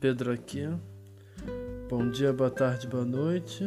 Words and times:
Pedro 0.00 0.32
aqui. 0.32 0.62
Bom 1.88 2.08
dia, 2.08 2.32
boa 2.32 2.50
tarde, 2.50 2.86
boa 2.86 3.04
noite. 3.04 3.64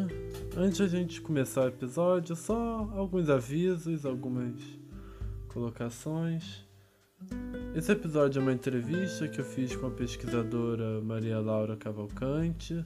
Antes 0.55 0.79
a 0.79 0.87
gente 0.87 1.19
começar 1.19 1.63
o 1.63 1.67
episódio, 1.67 2.37
só 2.37 2.89
alguns 2.95 3.29
avisos, 3.29 4.05
algumas 4.05 4.53
colocações. 5.49 6.65
Esse 7.75 7.91
episódio 7.91 8.39
é 8.39 8.41
uma 8.41 8.53
entrevista 8.53 9.27
que 9.27 9.41
eu 9.41 9.45
fiz 9.45 9.75
com 9.75 9.87
a 9.87 9.91
pesquisadora 9.91 11.01
Maria 11.01 11.39
Laura 11.39 11.75
Cavalcante. 11.75 12.85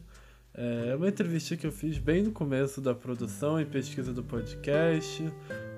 É 0.52 0.95
uma 0.95 1.07
entrevista 1.07 1.55
que 1.55 1.67
eu 1.67 1.71
fiz 1.71 1.99
bem 1.99 2.23
no 2.23 2.31
começo 2.31 2.81
da 2.81 2.95
produção 2.95 3.62
e 3.62 3.66
pesquisa 3.66 4.12
do 4.12 4.23
podcast, 4.23 5.23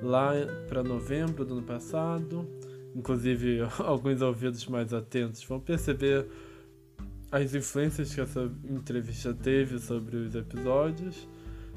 lá 0.02 0.32
para 0.70 0.84
novembro 0.84 1.44
do 1.44 1.56
ano 1.56 1.64
passado. 1.64 2.48
Inclusive, 2.96 3.60
alguns 3.80 4.22
ouvidos 4.22 4.66
mais 4.68 4.94
atentos 4.94 5.44
vão 5.44 5.60
perceber 5.60 6.26
as 7.32 7.54
influências 7.54 8.14
que 8.14 8.22
essa 8.22 8.50
entrevista 8.70 9.34
teve 9.34 9.80
sobre 9.80 10.18
os 10.18 10.36
episódios, 10.36 11.28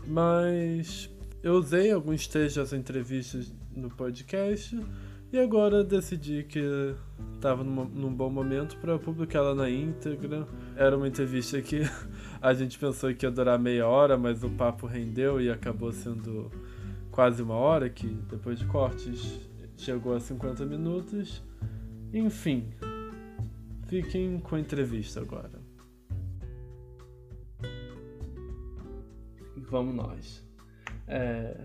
mas 0.06 1.10
eu 1.42 1.54
usei 1.54 1.90
alguns 1.90 2.26
trechos 2.26 2.54
dessa 2.54 2.76
entrevista 2.76 3.40
no 3.74 3.90
podcast 3.90 4.78
e 5.32 5.38
agora 5.38 5.84
decidi 5.84 6.44
que 6.44 6.60
estava 7.34 7.64
num, 7.64 8.12
bom 8.12 8.28
momento 8.28 8.76
para 8.78 8.98
publicar 8.98 9.38
ela 9.38 9.54
na 9.54 9.70
íntegra. 9.70 10.46
Era 10.76 10.96
uma 10.96 11.08
entrevista 11.08 11.60
que 11.62 11.82
a 12.42 12.52
gente 12.52 12.78
pensou 12.78 13.14
que 13.14 13.24
ia 13.24 13.30
durar 13.30 13.58
meia 13.58 13.86
hora, 13.86 14.18
mas 14.18 14.42
o 14.42 14.50
papo 14.50 14.86
rendeu 14.86 15.40
e 15.40 15.48
acabou 15.48 15.92
sendo 15.92 16.50
quase 17.10 17.42
uma 17.42 17.54
hora, 17.54 17.88
que 17.88 18.06
depois 18.06 18.58
de 18.58 18.66
cortes 18.66 19.40
chegou 19.76 20.14
a 20.14 20.20
50 20.20 20.66
minutos. 20.66 21.42
Enfim, 22.12 22.68
Fiquem 23.90 24.38
com 24.38 24.54
a 24.54 24.60
entrevista 24.60 25.20
agora. 25.20 25.50
Vamos 29.68 29.96
nós. 29.96 30.48
É... 31.08 31.56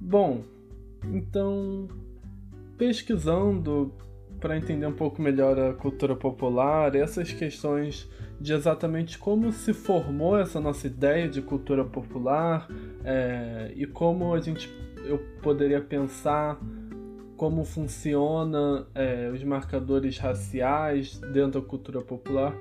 Bom, 0.00 0.42
então, 1.04 1.86
pesquisando 2.76 3.94
para 4.40 4.56
entender 4.56 4.86
um 4.86 4.92
pouco 4.92 5.22
melhor 5.22 5.56
a 5.56 5.72
cultura 5.72 6.16
popular, 6.16 6.96
essas 6.96 7.32
questões 7.32 8.10
de 8.40 8.52
exatamente 8.52 9.16
como 9.16 9.52
se 9.52 9.72
formou 9.72 10.36
essa 10.36 10.60
nossa 10.60 10.88
ideia 10.88 11.28
de 11.28 11.40
cultura 11.40 11.84
popular 11.84 12.66
é, 13.04 13.72
e 13.76 13.86
como 13.86 14.34
a 14.34 14.40
gente 14.40 14.68
eu 15.04 15.18
poderia 15.40 15.80
pensar 15.80 16.58
como 17.40 17.64
funciona 17.64 18.86
é, 18.94 19.30
os 19.32 19.42
marcadores 19.42 20.18
raciais 20.18 21.18
dentro 21.32 21.62
da 21.62 21.66
cultura 21.66 22.02
popular. 22.02 22.54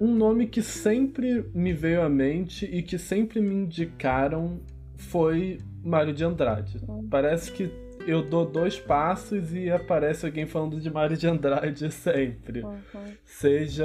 Um 0.00 0.14
nome 0.14 0.46
que 0.46 0.62
sempre 0.62 1.44
me 1.52 1.74
veio 1.74 2.00
à 2.00 2.08
mente 2.08 2.64
e 2.64 2.82
que 2.82 2.96
sempre 2.96 3.38
me 3.38 3.54
indicaram 3.54 4.60
foi 4.96 5.58
Mário 5.84 6.14
de 6.14 6.24
Andrade. 6.24 6.80
Parece 7.10 7.52
que 7.52 7.70
eu 8.06 8.22
dou 8.22 8.46
dois 8.46 8.80
passos 8.80 9.52
e 9.52 9.70
aparece 9.70 10.24
alguém 10.24 10.46
falando 10.46 10.80
de 10.80 10.90
Mário 10.90 11.14
de 11.14 11.26
Andrade 11.26 11.92
sempre. 11.92 12.62
Uhum. 12.62 12.80
Seja 13.26 13.84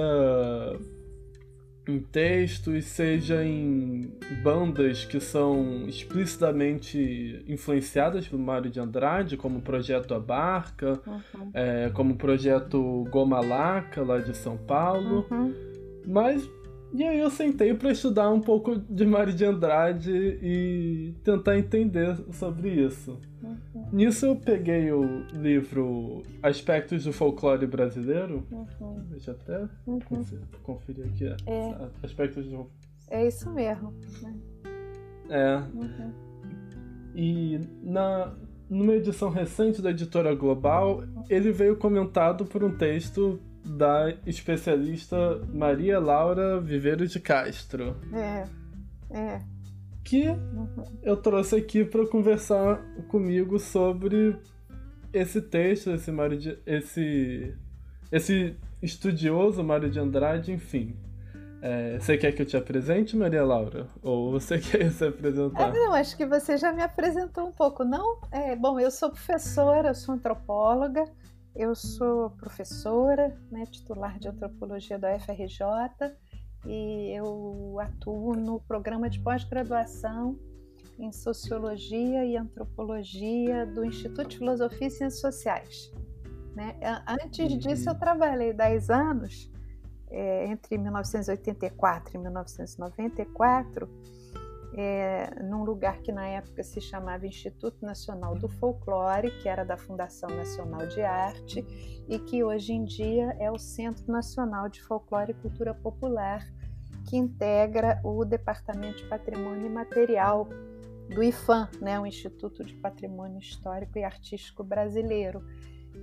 em 1.87 1.99
textos, 1.99 2.85
seja 2.85 3.43
em 3.43 4.13
bandas 4.41 5.03
que 5.03 5.19
são 5.19 5.85
explicitamente 5.87 7.43
influenciadas 7.47 8.27
pelo 8.27 8.41
Mário 8.41 8.69
de 8.69 8.79
Andrade, 8.79 9.35
como 9.35 9.59
o 9.59 9.61
Projeto 9.61 10.13
Abarca, 10.13 11.01
uhum. 11.05 11.51
é, 11.53 11.89
como 11.93 12.13
o 12.13 12.17
Projeto 12.17 13.05
Goma 13.09 13.41
Laca, 13.41 14.01
lá 14.01 14.19
de 14.19 14.35
São 14.35 14.57
Paulo. 14.57 15.25
Uhum. 15.29 15.53
Mas 16.05 16.49
e 16.93 17.03
aí 17.03 17.19
eu 17.19 17.29
sentei 17.31 17.73
para 17.73 17.91
estudar 17.91 18.29
um 18.29 18.39
pouco 18.39 18.77
de 18.77 19.03
Mário 19.05 19.33
de 19.33 19.43
Andrade 19.43 20.11
e 20.11 21.15
tentar 21.23 21.57
entender 21.57 22.15
sobre 22.31 22.69
isso. 22.69 23.19
Uhum. 23.41 23.87
Nisso 23.91 24.27
eu 24.27 24.35
peguei 24.35 24.91
o 24.91 25.25
livro 25.33 26.21
Aspectos 26.41 27.03
do 27.03 27.11
Folclore 27.11 27.65
Brasileiro. 27.65 28.45
Uhum. 28.51 29.03
Deixa 29.09 29.31
eu 29.31 29.35
até 29.35 29.69
uhum. 29.87 29.99
conferir 30.61 31.05
aqui. 31.07 31.25
É. 31.47 31.89
Aspectos 32.03 32.45
do... 32.45 32.69
É 33.09 33.27
isso 33.27 33.49
mesmo. 33.51 33.91
Né? 34.21 34.35
É. 35.29 35.57
Uhum. 35.75 36.11
E 37.15 37.59
na, 37.81 38.35
numa 38.69 38.93
edição 38.93 39.29
recente 39.29 39.81
da 39.81 39.89
editora 39.89 40.33
Global, 40.35 41.03
ele 41.27 41.51
veio 41.51 41.75
comentado 41.75 42.45
por 42.45 42.63
um 42.63 42.75
texto 42.77 43.39
da 43.65 44.13
especialista 44.25 45.41
Maria 45.53 45.99
Laura 45.99 46.59
Viveiro 46.59 47.07
de 47.07 47.19
Castro. 47.19 47.95
É, 48.13 48.47
é. 49.09 49.41
Que 50.03 50.27
uhum. 50.27 50.67
eu 51.01 51.15
trouxe 51.15 51.55
aqui 51.55 51.85
para 51.85 52.05
conversar 52.05 52.81
comigo 53.07 53.57
sobre 53.57 54.37
esse 55.13 55.41
texto, 55.41 55.91
esse 55.91 56.11
Mário 56.11 56.37
de, 56.37 56.57
esse 56.65 57.55
esse 58.11 58.55
estudioso 58.81 59.63
Mário 59.63 59.89
de 59.89 59.99
Andrade, 59.99 60.51
enfim. 60.51 60.95
É, 61.61 61.97
você 61.97 62.17
quer 62.17 62.33
que 62.33 62.41
eu 62.41 62.45
te 62.45 62.57
apresente, 62.57 63.15
Maria 63.15 63.45
Laura? 63.45 63.87
Ou 64.01 64.31
você 64.31 64.59
quer 64.59 64.91
se 64.91 65.05
apresentar? 65.05 65.69
É, 65.69 65.71
não, 65.71 65.93
acho 65.93 66.17
que 66.17 66.25
você 66.25 66.57
já 66.57 66.73
me 66.73 66.83
apresentou 66.83 67.47
um 67.47 67.51
pouco, 67.53 67.85
não? 67.85 68.17
É, 68.29 68.53
bom, 68.53 68.77
eu 68.79 68.91
sou 68.91 69.09
professora, 69.09 69.89
eu 69.89 69.95
sou 69.95 70.13
antropóloga, 70.13 71.05
eu 71.55 71.75
sou 71.75 72.31
professora, 72.31 73.37
né, 73.51 73.65
titular 73.65 74.17
de 74.19 74.27
antropologia 74.27 74.97
da 74.97 75.15
UFRJ 75.15 76.15
e 76.65 77.11
eu 77.15 77.77
atuo 77.79 78.35
no 78.35 78.59
programa 78.61 79.09
de 79.09 79.19
pós-graduação 79.19 80.39
em 80.97 81.11
sociologia 81.11 82.25
e 82.25 82.37
antropologia 82.37 83.65
do 83.65 83.83
Instituto 83.83 84.29
de 84.29 84.37
Filosofia 84.37 84.87
e 84.87 84.91
Ciências 84.91 85.21
Sociais. 85.21 85.91
Né? 86.55 86.75
Antes 87.07 87.57
disso, 87.57 87.89
eu 87.89 87.95
trabalhei 87.95 88.53
10 88.53 88.89
anos, 88.89 89.51
é, 90.09 90.45
entre 90.45 90.77
1984 90.77 92.15
e 92.15 92.19
1994 92.19 93.89
é, 94.75 95.29
num 95.43 95.63
lugar 95.63 95.99
que 96.01 96.11
na 96.11 96.27
época 96.27 96.63
se 96.63 96.81
chamava 96.81 97.27
Instituto 97.27 97.85
Nacional 97.85 98.35
do 98.35 98.49
Folclore, 98.49 99.31
que 99.39 99.47
era 99.47 99.63
da 99.63 99.77
Fundação 99.77 100.29
Nacional 100.29 100.87
de 100.87 101.01
Arte, 101.01 101.63
e 102.07 102.17
que 102.19 102.43
hoje 102.43 102.73
em 102.73 102.83
dia 102.83 103.35
é 103.39 103.51
o 103.51 103.59
Centro 103.59 104.11
Nacional 104.11 104.67
de 104.69 104.81
Folclore 104.81 105.31
e 105.31 105.35
Cultura 105.35 105.73
Popular, 105.75 106.43
que 107.07 107.17
integra 107.17 108.01
o 108.03 108.25
Departamento 108.25 108.97
de 108.97 109.09
Patrimônio 109.09 109.67
Imaterial 109.67 110.47
do 111.09 111.21
IFAM, 111.21 111.69
né, 111.79 111.99
o 111.99 112.05
Instituto 112.07 112.63
de 112.63 112.73
Patrimônio 112.73 113.39
Histórico 113.39 113.99
e 113.99 114.03
Artístico 114.03 114.63
Brasileiro. 114.63 115.45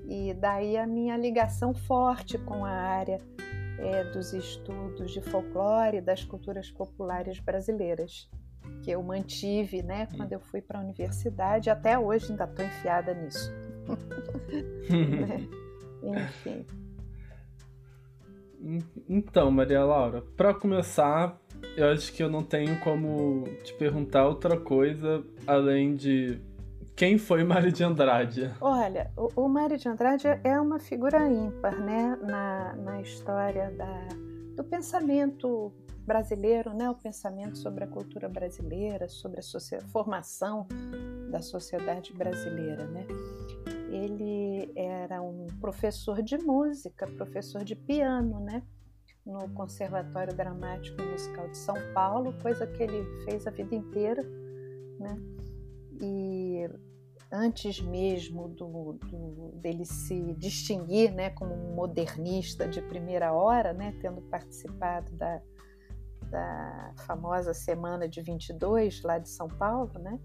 E 0.06 0.32
daí 0.34 0.76
a 0.76 0.86
minha 0.86 1.16
ligação 1.16 1.74
forte 1.74 2.38
com 2.38 2.64
a 2.64 2.70
área 2.70 3.18
é, 3.78 4.04
dos 4.04 4.32
estudos 4.32 5.10
de 5.10 5.20
folclore 5.20 5.96
e 5.96 6.00
das 6.00 6.22
culturas 6.22 6.70
populares 6.70 7.40
brasileiras 7.40 8.28
que 8.82 8.90
eu 8.90 9.02
mantive, 9.02 9.82
né, 9.82 10.08
hum. 10.12 10.16
quando 10.16 10.32
eu 10.32 10.40
fui 10.40 10.60
para 10.60 10.78
a 10.78 10.82
universidade, 10.82 11.70
até 11.70 11.98
hoje 11.98 12.30
ainda 12.30 12.44
estou 12.44 12.64
enfiada 12.64 13.14
nisso. 13.14 13.52
né? 14.90 15.48
Enfim. 16.02 16.66
Então, 19.08 19.50
Maria 19.50 19.84
Laura, 19.84 20.22
para 20.36 20.52
começar, 20.52 21.38
eu 21.76 21.90
acho 21.90 22.12
que 22.12 22.22
eu 22.22 22.28
não 22.28 22.42
tenho 22.42 22.78
como 22.80 23.44
te 23.62 23.72
perguntar 23.74 24.26
outra 24.26 24.58
coisa 24.58 25.24
além 25.46 25.94
de 25.94 26.38
quem 26.94 27.16
foi 27.16 27.42
Mário 27.42 27.72
de 27.72 27.82
Andrade? 27.82 28.50
Olha, 28.60 29.10
o, 29.16 29.44
o 29.44 29.48
Mário 29.48 29.78
de 29.78 29.88
Andrade 29.88 30.26
é 30.44 30.60
uma 30.60 30.78
figura 30.78 31.26
ímpar, 31.26 31.78
né, 31.78 32.18
na, 32.20 32.74
na 32.74 33.00
história 33.00 33.70
da, 33.70 34.08
do 34.54 34.62
pensamento 34.62 35.72
brasileiro, 36.10 36.74
né, 36.74 36.90
o 36.90 36.94
pensamento 36.96 37.56
sobre 37.56 37.84
a 37.84 37.86
cultura 37.86 38.28
brasileira, 38.28 39.08
sobre 39.08 39.38
a 39.38 39.80
formação 39.92 40.66
da 41.30 41.40
sociedade 41.40 42.12
brasileira, 42.12 42.84
né? 42.88 43.06
Ele 43.88 44.72
era 44.74 45.22
um 45.22 45.46
professor 45.60 46.20
de 46.20 46.36
música, 46.36 47.06
professor 47.06 47.62
de 47.62 47.76
piano, 47.76 48.40
né? 48.40 48.60
No 49.24 49.48
Conservatório 49.50 50.34
Dramático 50.34 51.00
e 51.00 51.12
Musical 51.12 51.46
de 51.48 51.58
São 51.58 51.76
Paulo, 51.94 52.34
coisa 52.42 52.66
que 52.66 52.82
ele 52.82 53.04
fez 53.24 53.46
a 53.46 53.52
vida 53.52 53.76
inteira, 53.76 54.24
né? 54.98 55.16
E 56.02 56.68
antes 57.30 57.80
mesmo 57.80 58.48
do, 58.48 58.94
do, 58.94 59.52
dele 59.60 59.84
se 59.84 60.34
distinguir 60.34 61.12
né, 61.12 61.30
como 61.30 61.54
um 61.54 61.72
modernista 61.76 62.66
de 62.66 62.82
primeira 62.82 63.32
hora, 63.32 63.72
né, 63.72 63.96
tendo 64.00 64.20
participado 64.22 65.12
da, 65.12 65.40
da 66.30 66.92
famosa 67.06 67.52
Semana 67.52 68.08
de 68.08 68.22
22 68.22 69.02
lá 69.02 69.18
de 69.18 69.28
São 69.28 69.48
Paulo, 69.48 69.92
né? 69.98 70.18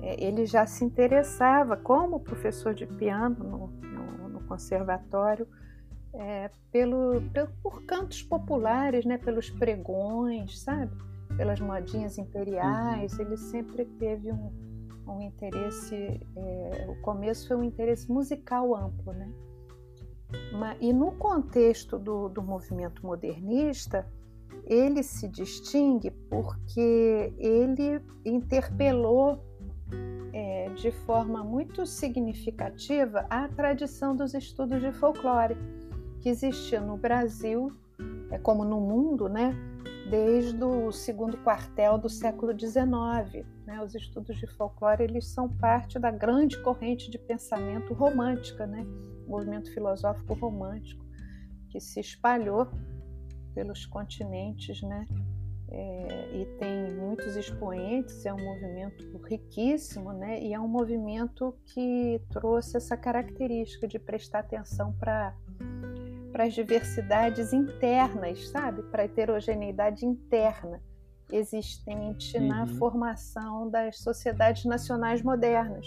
É, 0.00 0.24
ele 0.24 0.46
já 0.46 0.66
se 0.66 0.84
interessava 0.84 1.76
como 1.76 2.20
professor 2.20 2.72
de 2.74 2.86
piano 2.86 3.36
no, 3.44 3.66
no, 3.66 4.28
no 4.28 4.40
conservatório 4.46 5.46
é, 6.12 6.50
pelo, 6.70 7.20
pelo, 7.32 7.48
por 7.62 7.82
cantos 7.84 8.22
populares, 8.22 9.04
né? 9.04 9.18
pelos 9.18 9.50
pregões, 9.50 10.60
sabe? 10.60 10.92
Pelas 11.36 11.60
modinhas 11.60 12.18
imperiais. 12.18 13.12
Uhum. 13.14 13.26
Ele 13.26 13.36
sempre 13.36 13.84
teve 13.84 14.32
um, 14.32 14.52
um 15.06 15.20
interesse, 15.22 16.20
é, 16.36 16.86
o 16.88 17.00
começo 17.02 17.48
foi 17.48 17.56
um 17.56 17.64
interesse 17.64 18.10
musical 18.10 18.74
amplo, 18.74 19.12
né? 19.12 19.30
E 20.80 20.92
no 20.92 21.12
contexto 21.12 21.98
do, 21.98 22.28
do 22.28 22.40
movimento 22.40 23.04
modernista, 23.04 24.06
ele 24.66 25.02
se 25.02 25.28
distingue 25.28 26.10
porque 26.28 27.32
ele 27.38 28.00
interpelou 28.24 29.42
é, 30.32 30.68
de 30.70 30.90
forma 30.90 31.42
muito 31.42 31.84
significativa 31.86 33.26
a 33.28 33.48
tradição 33.48 34.14
dos 34.14 34.34
estudos 34.34 34.80
de 34.80 34.92
folclore 34.92 35.56
que 36.20 36.28
existia 36.28 36.80
no 36.80 36.96
Brasil, 36.96 37.72
é, 38.30 38.38
como 38.38 38.64
no 38.64 38.80
mundo, 38.80 39.28
né, 39.28 39.54
desde 40.10 40.62
o 40.62 40.92
segundo 40.92 41.36
quartel 41.38 41.96
do 41.96 42.08
século 42.08 42.52
XIX. 42.58 43.46
Né? 43.66 43.82
Os 43.82 43.94
estudos 43.94 44.36
de 44.36 44.46
folclore 44.46 45.04
eles 45.04 45.28
são 45.28 45.48
parte 45.48 45.98
da 45.98 46.10
grande 46.10 46.60
corrente 46.62 47.10
de 47.10 47.18
pensamento 47.18 47.94
romântica, 47.94 48.66
né? 48.66 48.84
movimento 49.26 49.72
filosófico 49.72 50.34
romântico, 50.34 51.04
que 51.70 51.80
se 51.80 52.00
espalhou 52.00 52.68
pelos 53.54 53.86
continentes, 53.86 54.82
né? 54.82 55.06
É, 55.72 56.30
e 56.34 56.46
tem 56.58 56.92
muitos 56.96 57.36
expoentes, 57.36 58.26
é 58.26 58.34
um 58.34 58.44
movimento 58.44 59.20
riquíssimo, 59.24 60.12
né? 60.12 60.42
E 60.42 60.52
é 60.52 60.58
um 60.58 60.66
movimento 60.66 61.54
que 61.66 62.20
trouxe 62.30 62.76
essa 62.76 62.96
característica 62.96 63.86
de 63.86 63.98
prestar 63.98 64.40
atenção 64.40 64.92
para 64.94 65.34
para 66.32 66.44
as 66.44 66.54
diversidades 66.54 67.52
internas, 67.52 68.48
sabe? 68.50 68.82
Para 68.84 69.02
a 69.02 69.04
heterogeneidade 69.04 70.06
interna 70.06 70.80
existente 71.32 72.36
uhum. 72.38 72.46
na 72.46 72.66
formação 72.66 73.68
das 73.68 73.98
sociedades 73.98 74.64
nacionais 74.64 75.22
modernas 75.22 75.86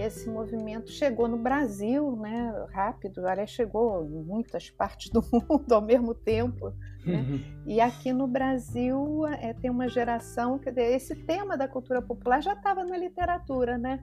esse 0.00 0.28
movimento 0.28 0.90
chegou 0.90 1.28
no 1.28 1.38
Brasil, 1.38 2.16
né, 2.16 2.52
rápido, 2.72 3.26
aliás, 3.26 3.50
chegou 3.50 4.04
em 4.04 4.22
muitas 4.22 4.70
partes 4.70 5.10
do 5.10 5.22
mundo 5.32 5.72
ao 5.72 5.82
mesmo 5.82 6.14
tempo. 6.14 6.70
Né? 7.04 7.20
Uhum. 7.20 7.40
E 7.66 7.80
aqui 7.80 8.12
no 8.12 8.26
Brasil 8.26 9.26
é, 9.26 9.52
tem 9.54 9.70
uma 9.70 9.88
geração 9.88 10.58
que 10.58 10.68
esse 10.68 11.14
tema 11.14 11.56
da 11.56 11.66
cultura 11.66 12.02
popular 12.02 12.42
já 12.42 12.52
estava 12.52 12.84
na 12.84 12.96
literatura, 12.96 13.78
né? 13.78 14.02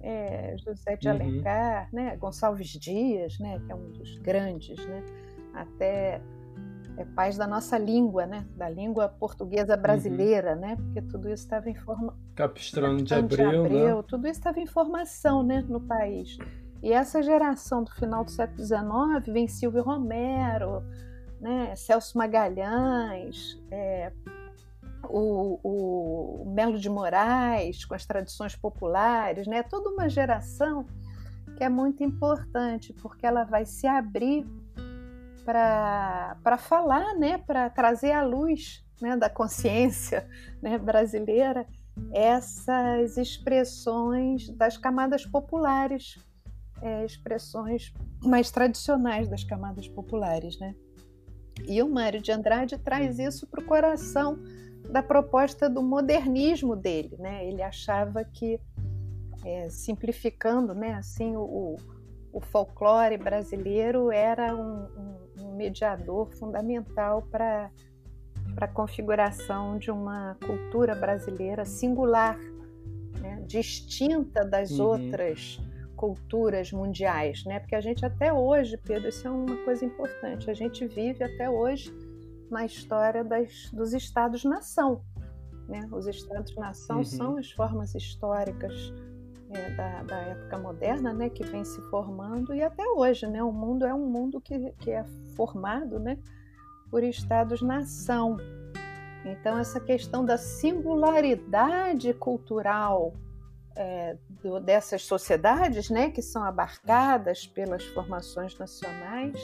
É, 0.00 0.54
José 0.58 0.96
de 0.96 1.08
uhum. 1.08 1.14
Alencar, 1.14 1.88
né? 1.92 2.16
Gonçalves 2.16 2.68
Dias, 2.68 3.38
né? 3.38 3.58
Que 3.64 3.72
é 3.72 3.74
um 3.74 3.90
dos 3.92 4.18
grandes, 4.18 4.78
né? 4.86 5.02
Até 5.54 6.20
é, 6.96 7.04
pais 7.04 7.36
da 7.36 7.46
nossa 7.46 7.78
língua, 7.78 8.26
né? 8.26 8.46
Da 8.56 8.68
língua 8.68 9.08
portuguesa 9.08 9.76
brasileira, 9.76 10.54
uhum. 10.54 10.60
né? 10.60 10.76
Porque 10.76 11.02
tudo 11.02 11.28
isso 11.28 11.44
estava 11.44 11.68
em 11.68 11.74
forma... 11.74 12.16
Capistrano 12.34 13.02
de 13.02 13.14
Abreu, 13.14 13.50
de 13.50 13.56
Abreu 13.56 13.96
né? 13.96 14.04
tudo 14.06 14.26
isso 14.26 14.38
estava 14.38 14.60
em 14.60 14.66
formação, 14.66 15.42
né? 15.42 15.64
No 15.68 15.80
país. 15.80 16.38
E 16.82 16.92
essa 16.92 17.22
geração 17.22 17.82
do 17.82 17.90
final 17.92 18.24
do 18.24 18.30
século 18.30 18.58
XIX 18.58 19.32
vem 19.32 19.48
Silvio 19.48 19.82
Romero, 19.82 20.82
né? 21.40 21.74
Celso 21.74 22.16
Magalhães, 22.16 23.60
é, 23.70 24.12
o, 25.08 25.60
o 25.62 26.50
Melo 26.50 26.78
de 26.78 26.88
Moraes, 26.88 27.84
com 27.84 27.94
as 27.94 28.06
tradições 28.06 28.56
populares, 28.56 29.46
né? 29.46 29.62
Toda 29.62 29.90
uma 29.90 30.08
geração 30.08 30.86
que 31.56 31.64
é 31.64 31.68
muito 31.68 32.02
importante, 32.04 32.92
porque 32.92 33.26
ela 33.26 33.44
vai 33.44 33.64
se 33.64 33.86
abrir 33.86 34.46
para 35.46 36.58
falar, 36.58 37.14
né, 37.14 37.38
para 37.38 37.70
trazer 37.70 38.10
à 38.10 38.24
luz 38.24 38.84
né, 39.00 39.16
da 39.16 39.30
consciência 39.30 40.28
né, 40.60 40.76
brasileira 40.76 41.64
essas 42.12 43.16
expressões 43.16 44.50
das 44.50 44.76
camadas 44.76 45.24
populares, 45.24 46.18
é, 46.82 47.04
expressões 47.04 47.94
mais 48.22 48.50
tradicionais 48.50 49.28
das 49.28 49.44
camadas 49.44 49.88
populares. 49.88 50.58
Né? 50.58 50.74
E 51.66 51.82
o 51.82 51.88
Mário 51.88 52.20
de 52.20 52.32
Andrade 52.32 52.76
traz 52.76 53.18
isso 53.18 53.46
para 53.46 53.62
o 53.62 53.64
coração 53.64 54.38
da 54.90 55.02
proposta 55.02 55.70
do 55.70 55.82
modernismo 55.82 56.76
dele. 56.76 57.16
Né? 57.18 57.46
Ele 57.46 57.62
achava 57.62 58.24
que, 58.24 58.60
é, 59.44 59.68
simplificando 59.70 60.74
né, 60.74 60.94
assim, 60.94 61.34
o, 61.34 61.76
o 62.36 62.40
folclore 62.42 63.16
brasileiro 63.16 64.12
era 64.12 64.54
um, 64.54 64.86
um 65.38 65.56
mediador 65.56 66.30
fundamental 66.36 67.22
para 67.22 67.70
a 68.60 68.68
configuração 68.68 69.78
de 69.78 69.90
uma 69.90 70.36
cultura 70.46 70.94
brasileira 70.94 71.64
singular, 71.64 72.38
né? 73.22 73.42
distinta 73.46 74.44
das 74.44 74.72
uhum. 74.72 74.84
outras 74.84 75.58
culturas 75.96 76.70
mundiais, 76.72 77.42
né? 77.46 77.58
Porque 77.58 77.74
a 77.74 77.80
gente 77.80 78.04
até 78.04 78.30
hoje, 78.30 78.76
Pedro, 78.76 79.08
isso 79.08 79.26
é 79.26 79.30
uma 79.30 79.56
coisa 79.64 79.86
importante. 79.86 80.50
A 80.50 80.54
gente 80.54 80.86
vive 80.86 81.24
até 81.24 81.48
hoje 81.48 81.90
na 82.50 82.66
história 82.66 83.24
das, 83.24 83.70
dos 83.72 83.94
estados-nação. 83.94 85.00
Né? 85.66 85.88
Os 85.90 86.06
estados-nação 86.06 86.98
uhum. 86.98 87.04
são 87.04 87.36
as 87.38 87.50
formas 87.50 87.94
históricas 87.94 88.92
é, 89.56 89.70
da, 89.70 90.02
da, 90.02 90.16
época 90.18 90.58
moderna, 90.58 91.12
né, 91.12 91.28
que 91.28 91.44
vem 91.44 91.64
se 91.64 91.80
formando 91.90 92.54
e 92.54 92.62
até 92.62 92.84
hoje, 92.86 93.26
né, 93.26 93.42
o 93.42 93.52
mundo 93.52 93.84
é 93.84 93.94
um 93.94 94.06
mundo 94.06 94.40
que, 94.40 94.72
que 94.78 94.90
é 94.90 95.04
formado, 95.34 95.98
né, 95.98 96.18
por 96.90 97.02
estados-nação. 97.02 98.36
Então 99.24 99.58
essa 99.58 99.80
questão 99.80 100.24
da 100.24 100.36
singularidade 100.36 102.12
cultural 102.14 103.12
é, 103.74 104.16
do, 104.42 104.60
dessas 104.60 105.02
sociedades, 105.02 105.90
né, 105.90 106.10
que 106.10 106.22
são 106.22 106.42
abarcadas 106.44 107.46
pelas 107.46 107.84
formações 107.86 108.56
nacionais, 108.58 109.38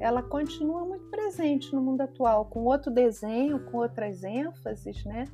ela 0.00 0.22
continua 0.22 0.84
muito 0.84 1.06
presente 1.06 1.74
no 1.74 1.80
mundo 1.80 2.00
atual, 2.00 2.46
com 2.46 2.64
outro 2.64 2.90
desenho, 2.90 3.60
com 3.60 3.78
outras 3.78 4.24
ênfases, 4.24 5.04
né? 5.04 5.26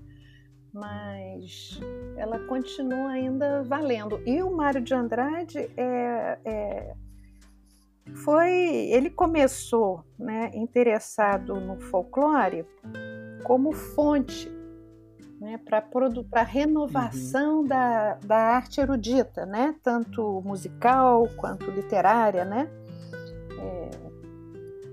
Mas 0.72 1.78
ela 2.16 2.38
continua 2.46 3.10
ainda 3.10 3.62
valendo. 3.62 4.20
E 4.26 4.42
o 4.42 4.50
Mário 4.50 4.80
de 4.80 4.94
Andrade 4.94 5.58
é, 5.76 6.38
é, 6.44 6.94
foi, 8.24 8.50
ele 8.90 9.10
começou, 9.10 10.04
né, 10.18 10.50
interessado 10.54 11.60
no 11.60 11.78
folclore 11.78 12.66
como 13.44 13.72
fonte, 13.72 14.50
né, 15.40 15.58
para 15.58 15.84
a 16.32 16.42
renovação 16.42 17.58
uhum. 17.60 17.66
da, 17.66 18.14
da 18.14 18.36
arte 18.36 18.80
erudita, 18.80 19.44
né, 19.44 19.74
tanto 19.82 20.40
musical 20.42 21.28
quanto 21.36 21.70
literária, 21.70 22.44
né. 22.44 22.70
É, 23.60 23.90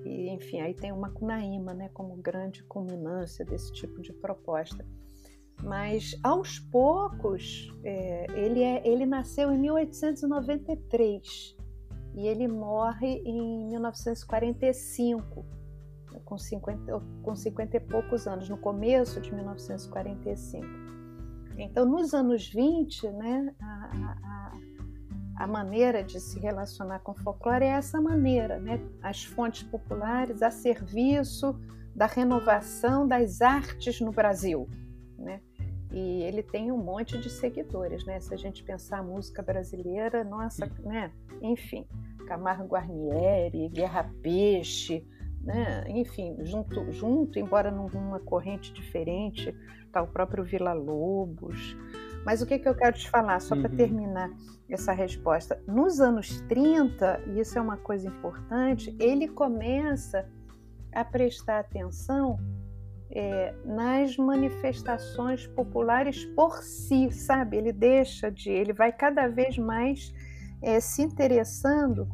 e, 0.06 0.30
enfim, 0.30 0.60
aí 0.60 0.74
tem 0.74 0.92
uma 0.92 1.10
Cunaíma, 1.12 1.74
né, 1.74 1.90
como 1.94 2.16
grande 2.16 2.64
culminância 2.64 3.46
desse 3.46 3.72
tipo 3.72 4.02
de 4.02 4.12
proposta. 4.12 4.86
Mas 5.64 6.16
aos 6.24 6.60
poucos, 6.60 7.74
é, 7.84 8.28
ele, 8.34 8.64
é, 8.64 8.88
ele 8.88 9.06
nasceu 9.06 9.52
em 9.52 9.58
1893 9.58 11.58
e 12.16 12.28
ele 12.28 12.48
morre 12.48 13.22
em 13.26 13.68
1945, 13.68 15.46
com 16.26 16.38
50, 16.38 17.02
com 17.22 17.36
50 17.36 17.78
e 17.78 17.80
poucos 17.80 18.28
anos, 18.28 18.50
no 18.50 18.58
começo 18.58 19.20
de 19.20 19.34
1945. 19.34 20.66
Então, 21.58 21.86
nos 21.86 22.14
anos 22.14 22.48
20, 22.48 23.10
né, 23.12 23.54
a, 23.62 23.90
a, 24.24 24.54
a 25.40 25.48
maneira 25.48 26.04
de 26.04 26.20
se 26.20 26.38
relacionar 26.40 27.00
com 27.00 27.14
o 27.14 27.16
folclore 27.16 27.66
é 27.66 27.70
essa 27.70 28.02
maneira, 28.02 28.60
né? 28.60 28.80
as 29.02 29.24
fontes 29.24 29.64
populares 29.64 30.42
a 30.42 30.52
serviço 30.52 31.58
da 31.96 32.06
renovação 32.06 33.08
das 33.08 33.42
artes 33.42 34.02
no 34.02 34.12
Brasil. 34.12 34.68
Né? 35.18 35.42
E 35.92 36.24
ele 36.24 36.44
tem 36.44 36.72
um 36.72 36.78
monte 36.78 37.18
de 37.18 37.30
seguidores, 37.30 38.06
né? 38.06 38.20
Se 38.20 38.34
a 38.34 38.38
gente 38.38 38.64
pensar 38.64 39.00
a 39.00 39.04
música 39.04 39.42
brasileira, 39.42 40.24
nossa, 40.24 40.72
né? 40.84 41.12
Enfim, 41.42 41.88
Camargo 42.28 42.68
Guarnieri, 42.68 43.70
Guerra 43.70 44.12
Peixe, 44.22 45.06
né? 45.42 45.84
Enfim, 45.88 46.38
junto, 46.42 46.92
junto, 46.92 47.40
embora 47.40 47.72
numa 47.72 48.20
corrente 48.20 48.72
diferente, 48.72 49.56
tá 49.92 50.02
o 50.02 50.08
próprio 50.08 50.44
Vila 50.44 50.74
Lobos. 50.74 51.76
Mas 52.26 52.42
o 52.42 52.46
que, 52.46 52.60
que 52.60 52.68
eu 52.68 52.76
quero 52.76 52.98
te 52.98 53.10
falar, 53.10 53.40
só 53.40 53.56
uhum. 53.56 53.62
para 53.62 53.72
terminar 53.72 54.30
essa 54.70 54.92
resposta? 54.92 55.62
Nos 55.68 56.00
anos 56.00 56.42
30, 56.42 57.24
e 57.28 57.40
isso 57.40 57.58
é 57.58 57.62
uma 57.62 57.78
coisa 57.78 58.08
importante, 58.08 58.96
ele 59.00 59.28
começa 59.28 60.30
a 60.94 61.04
prestar 61.04 61.60
atenção 61.60 62.38
é, 63.12 63.54
nas 63.66 64.16
manifestações 64.18 65.48
populares 65.48 66.26
por 66.36 66.62
si, 66.62 67.12
sabe? 67.12 67.58
Ele 67.58 67.74
deixa 67.74 68.30
de, 68.30 68.50
ele 68.50 68.74
vai 68.74 68.92
cada 68.92 69.28
vez 69.28 69.58
mais 69.58 70.14
é, 70.62 70.80
se 70.80 71.02
interessando 71.02 72.08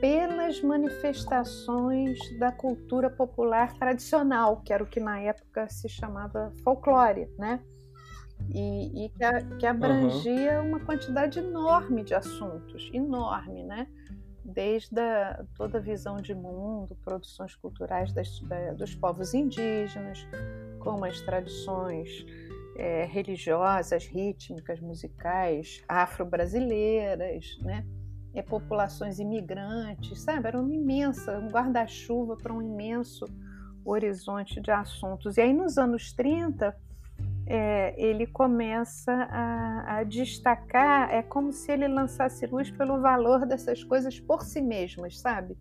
pelas 0.00 0.62
manifestações 0.62 2.18
da 2.38 2.52
cultura 2.52 3.10
popular 3.10 3.72
tradicional, 3.74 4.60
que 4.62 4.72
era 4.72 4.82
o 4.82 4.86
que 4.86 5.00
na 5.00 5.18
época 5.20 5.68
se 5.68 5.88
chamava 5.88 6.52
folclore, 6.62 7.28
né? 7.36 7.60
E, 8.54 9.06
e 9.06 9.08
que, 9.08 9.24
a, 9.24 9.42
que, 9.56 9.66
abrangia 9.66 10.60
uhum. 10.60 10.68
uma 10.68 10.80
quantidade 10.80 11.40
enorme 11.40 12.04
de 12.04 12.14
assuntos, 12.14 12.88
enorme, 12.92 13.64
né? 13.64 13.88
Desde 14.50 14.98
a, 14.98 15.44
toda 15.54 15.76
a 15.76 15.80
visão 15.80 16.16
de 16.16 16.34
mundo, 16.34 16.96
produções 17.04 17.54
culturais 17.54 18.14
das, 18.14 18.40
da, 18.40 18.72
dos 18.72 18.94
povos 18.94 19.34
indígenas, 19.34 20.26
como 20.80 21.04
as 21.04 21.20
tradições 21.20 22.24
é, 22.76 23.04
religiosas, 23.04 24.06
rítmicas, 24.06 24.80
musicais, 24.80 25.82
afro-brasileiras, 25.86 27.58
né? 27.60 27.84
É, 28.34 28.42
populações 28.42 29.18
imigrantes, 29.18 30.20
sabe? 30.20 30.46
Era 30.48 30.60
uma 30.60 30.74
imensa, 30.74 31.38
um 31.38 31.48
guarda-chuva 31.48 32.36
para 32.36 32.52
um 32.52 32.62
imenso 32.62 33.26
horizonte 33.84 34.60
de 34.60 34.70
assuntos. 34.70 35.36
E 35.36 35.42
aí, 35.42 35.52
nos 35.52 35.76
anos 35.76 36.12
30, 36.12 36.74
é, 37.48 37.94
ele 37.96 38.26
começa 38.26 39.10
a, 39.10 39.98
a, 39.98 40.04
destacar, 40.04 41.10
é 41.10 41.22
como 41.22 41.50
se 41.50 41.72
ele 41.72 41.88
lançasse 41.88 42.46
luz 42.46 42.70
pelo 42.70 43.00
valor 43.00 43.46
dessas 43.46 43.82
coisas 43.82 44.20
por 44.20 44.42
si 44.42 44.60
mesmas, 44.60 45.18
sabe? 45.18 45.56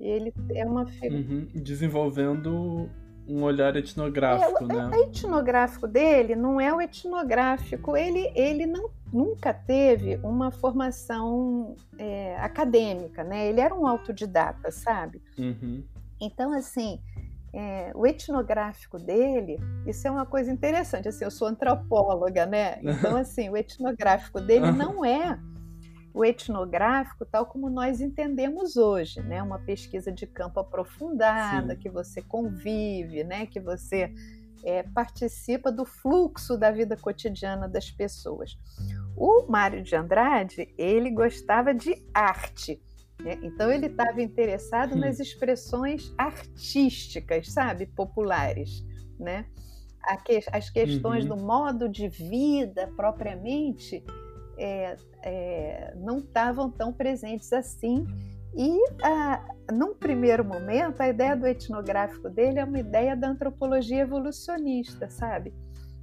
Ele 0.00 0.34
é 0.52 0.66
uma 0.66 0.84
figura. 0.84 1.22
Uhum. 1.22 1.48
Desenvolvendo 1.54 2.90
um 3.28 3.42
olhar 3.42 3.74
etnográfico, 3.76 4.64
é, 4.64 4.66
né? 4.66 4.88
O 4.88 4.94
etnográfico 4.94 5.86
dele 5.86 6.34
não 6.34 6.60
é 6.60 6.74
o 6.74 6.80
etnográfico, 6.80 7.96
ele, 7.96 8.30
ele 8.34 8.66
não, 8.66 8.90
nunca 9.12 9.54
teve 9.54 10.16
uma 10.24 10.50
formação 10.50 11.76
é, 11.98 12.36
acadêmica, 12.38 13.22
né? 13.22 13.48
Ele 13.48 13.60
era 13.60 13.74
um 13.74 13.86
autodidata, 13.86 14.72
sabe? 14.72 15.22
Uhum. 15.38 15.84
Então, 16.20 16.52
assim, 16.52 17.00
é, 17.56 17.90
o 17.94 18.06
etnográfico 18.06 18.98
dele, 18.98 19.58
isso 19.86 20.06
é 20.06 20.10
uma 20.10 20.26
coisa 20.26 20.52
interessante, 20.52 21.08
assim, 21.08 21.24
eu 21.24 21.30
sou 21.30 21.48
antropóloga, 21.48 22.44
né? 22.44 22.78
Então, 22.82 23.16
assim, 23.16 23.48
o 23.48 23.56
etnográfico 23.56 24.38
dele 24.42 24.70
não 24.70 25.02
é 25.02 25.38
o 26.12 26.22
etnográfico 26.22 27.24
tal 27.24 27.46
como 27.46 27.70
nós 27.70 28.02
entendemos 28.02 28.76
hoje, 28.76 29.22
né? 29.22 29.42
Uma 29.42 29.58
pesquisa 29.58 30.12
de 30.12 30.26
campo 30.26 30.60
aprofundada, 30.60 31.74
Sim. 31.74 31.80
que 31.80 31.88
você 31.88 32.20
convive, 32.20 33.24
né? 33.24 33.46
Que 33.46 33.58
você 33.58 34.12
é, 34.62 34.82
participa 34.82 35.72
do 35.72 35.86
fluxo 35.86 36.58
da 36.58 36.70
vida 36.70 36.94
cotidiana 36.94 37.66
das 37.66 37.90
pessoas. 37.90 38.58
O 39.16 39.46
Mário 39.48 39.82
de 39.82 39.96
Andrade, 39.96 40.74
ele 40.76 41.10
gostava 41.10 41.72
de 41.72 42.04
arte. 42.12 42.82
Né? 43.20 43.38
Então 43.42 43.70
ele 43.70 43.86
estava 43.86 44.20
interessado 44.22 44.94
hum. 44.94 44.98
nas 44.98 45.20
expressões 45.20 46.12
artísticas, 46.16 47.52
sabe, 47.52 47.86
populares, 47.86 48.84
né? 49.18 49.46
As 50.52 50.70
questões 50.70 51.24
uhum. 51.24 51.36
do 51.36 51.42
modo 51.42 51.88
de 51.88 52.08
vida 52.08 52.88
propriamente 52.96 54.04
é, 54.56 54.96
é, 55.20 55.94
não 55.96 56.18
estavam 56.18 56.70
tão 56.70 56.92
presentes 56.92 57.52
assim. 57.52 58.06
E, 58.54 58.78
a, 59.02 59.44
num 59.72 59.94
primeiro 59.94 60.44
momento, 60.44 61.00
a 61.00 61.08
ideia 61.08 61.36
do 61.36 61.46
etnográfico 61.46 62.30
dele 62.30 62.60
é 62.60 62.64
uma 62.64 62.78
ideia 62.78 63.16
da 63.16 63.28
antropologia 63.28 64.02
evolucionista, 64.02 65.10
sabe? 65.10 65.52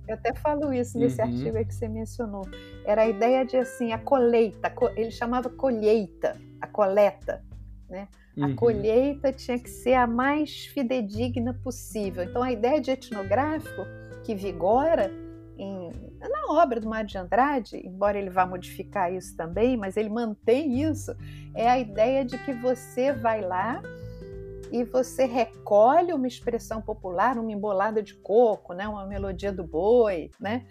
Eu 0.07 0.15
até 0.15 0.33
falo 0.33 0.73
isso 0.73 0.99
nesse 0.99 1.21
uhum. 1.21 1.27
artigo 1.27 1.65
que 1.65 1.73
você 1.73 1.87
mencionou. 1.87 2.45
Era 2.85 3.03
a 3.03 3.07
ideia 3.07 3.45
de 3.45 3.55
assim, 3.55 3.93
a 3.93 3.97
colheita, 3.97 4.71
ele 4.97 5.11
chamava 5.11 5.49
colheita, 5.49 6.37
a 6.63 6.67
coleta, 6.67 7.43
né? 7.89 8.07
Uhum. 8.37 8.45
A 8.45 8.55
colheita 8.55 9.33
tinha 9.33 9.59
que 9.59 9.69
ser 9.69 9.95
a 9.95 10.07
mais 10.07 10.65
fidedigna 10.67 11.53
possível. 11.53 12.23
Então, 12.23 12.41
a 12.41 12.51
ideia 12.51 12.79
de 12.79 12.89
etnográfico 12.89 13.85
que 14.23 14.33
vigora 14.33 15.11
em, 15.57 15.91
na 16.19 16.53
obra 16.53 16.79
do 16.79 16.87
Mário 16.87 17.09
de 17.09 17.17
Andrade, 17.17 17.85
embora 17.85 18.17
ele 18.17 18.29
vá 18.29 18.45
modificar 18.45 19.13
isso 19.13 19.35
também, 19.35 19.75
mas 19.75 19.97
ele 19.97 20.09
mantém 20.09 20.81
isso, 20.81 21.15
é 21.53 21.69
a 21.69 21.77
ideia 21.77 22.23
de 22.23 22.37
que 22.37 22.53
você 22.53 23.11
vai 23.11 23.41
lá 23.41 23.81
e 24.71 24.85
você 24.85 25.25
recolhe 25.25 26.13
uma 26.13 26.27
expressão 26.27 26.81
popular, 26.81 27.37
uma 27.37 27.51
embolada 27.51 28.01
de 28.01 28.15
coco, 28.15 28.73
né, 28.73 28.87
uma 28.87 29.05
melodia 29.05 29.51
do 29.51 29.63
boi, 29.63 30.31
né? 30.39 30.65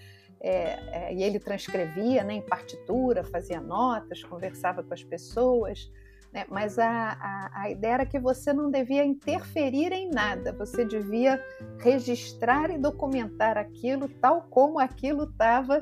É, 0.45 0.81
é, 0.91 1.15
e 1.15 1.23
ele 1.23 1.39
transcrevia 1.39 2.25
né, 2.25 2.35
em 2.35 2.43
partitura, 2.43 3.23
fazia 3.23 3.61
notas, 3.61 4.25
conversava 4.25 4.83
com 4.83 4.93
as 4.93 5.05
pessoas. 5.05 5.89
Né? 6.33 6.45
Mas 6.49 6.81
a, 6.81 6.89
a, 6.89 7.63
a, 7.63 7.71
ideia 7.71 7.93
era 7.93 8.07
que 8.07 8.19
você 8.19 8.53
não 8.53 8.69
devia 8.69 9.05
interferir 9.05 9.93
em 9.93 10.11
nada, 10.11 10.53
você 10.53 10.85
devia 10.85 11.41
registrar 11.79 12.71
e 12.71 12.79
documentar 12.79 13.57
aquilo 13.57 14.09
tal 14.09 14.43
como 14.51 14.81
aquilo 14.81 15.25
estava 15.25 15.81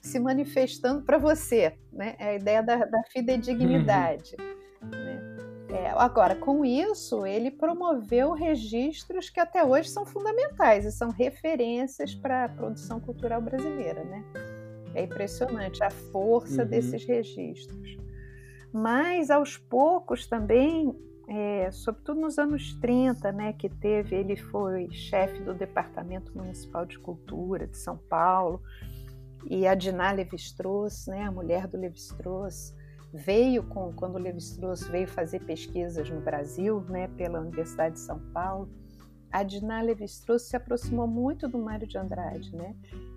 se 0.00 0.18
manifestando 0.18 1.02
para 1.02 1.18
você. 1.18 1.76
Né? 1.92 2.14
É 2.18 2.28
a 2.28 2.34
ideia 2.36 2.62
da, 2.62 2.76
da 2.86 3.02
fidedignidade. 3.12 4.34
Uhum. 4.80 4.88
Né? 4.88 5.29
É, 5.72 5.90
agora, 5.96 6.34
com 6.34 6.64
isso, 6.64 7.24
ele 7.24 7.50
promoveu 7.50 8.32
registros 8.32 9.30
que 9.30 9.38
até 9.38 9.64
hoje 9.64 9.88
são 9.88 10.04
fundamentais 10.04 10.84
e 10.84 10.90
são 10.90 11.10
referências 11.10 12.14
para 12.14 12.44
a 12.44 12.48
produção 12.48 12.98
cultural 12.98 13.40
brasileira. 13.40 14.02
Né? 14.02 14.24
É 14.94 15.04
impressionante 15.04 15.82
a 15.82 15.90
força 15.90 16.62
uhum. 16.62 16.68
desses 16.68 17.04
registros. 17.04 17.96
Mas 18.72 19.30
aos 19.30 19.56
poucos 19.56 20.26
também, 20.26 20.94
é, 21.28 21.70
sobretudo 21.70 22.20
nos 22.20 22.38
anos 22.38 22.74
30, 22.80 23.30
né, 23.32 23.52
que 23.52 23.68
teve, 23.68 24.16
ele 24.16 24.36
foi 24.36 24.90
chefe 24.90 25.40
do 25.42 25.54
Departamento 25.54 26.36
Municipal 26.36 26.84
de 26.84 26.98
Cultura 26.98 27.66
de 27.66 27.76
São 27.76 27.96
Paulo, 27.96 28.60
e 29.46 29.66
a 29.66 29.74
Diná 29.74 30.12
Levi-Strauss, 30.12 31.06
né, 31.06 31.22
a 31.22 31.30
mulher 31.30 31.66
do 31.66 31.78
Levi-Strauss, 31.78 32.74
veio 33.12 33.62
com 33.64 33.92
quando 33.92 34.18
Levi-Strauss 34.18 34.86
veio 34.88 35.08
fazer 35.08 35.40
pesquisas 35.40 36.08
no 36.08 36.20
Brasil, 36.20 36.80
né, 36.88 37.08
pela 37.08 37.40
Universidade 37.40 37.94
de 37.94 38.00
São 38.00 38.18
Paulo, 38.32 38.68
a 39.32 39.42
Diná 39.42 39.80
Levi-Strauss 39.80 40.42
se 40.42 40.56
aproximou 40.56 41.06
muito 41.06 41.48
do 41.48 41.58
Mário 41.58 41.86
de 41.86 41.96
Andrade, 41.96 42.54
né? 42.54 42.74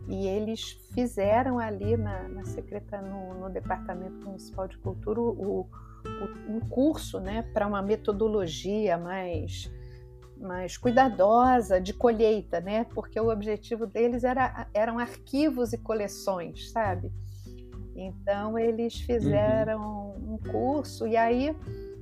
E 0.08 0.28
eles 0.28 0.78
fizeram 0.94 1.58
ali 1.58 1.98
na, 1.98 2.28
na 2.30 2.46
secretaria, 2.46 3.08
no, 3.08 3.34
no, 3.34 3.50
Departamento 3.50 4.24
Municipal 4.24 4.68
de 4.68 4.78
Cultura, 4.78 5.20
o, 5.20 5.62
o, 5.62 5.68
um 6.48 6.60
curso, 6.60 7.20
né, 7.20 7.42
para 7.54 7.66
uma 7.66 7.82
metodologia 7.82 8.98
mais 8.98 9.72
mais 10.38 10.78
cuidadosa 10.78 11.80
de 11.80 11.94
colheita, 11.94 12.60
né? 12.60 12.84
Porque 12.94 13.18
o 13.18 13.32
objetivo 13.32 13.88
deles 13.88 14.26
era, 14.26 14.68
eram 14.74 15.00
arquivos 15.00 15.72
e 15.72 15.78
coleções, 15.78 16.70
sabe? 16.70 17.14
Então 17.96 18.58
eles 18.58 18.96
fizeram 19.02 20.16
uhum. 20.18 20.34
um 20.34 20.52
curso 20.52 21.08
e 21.08 21.16
aí 21.16 21.56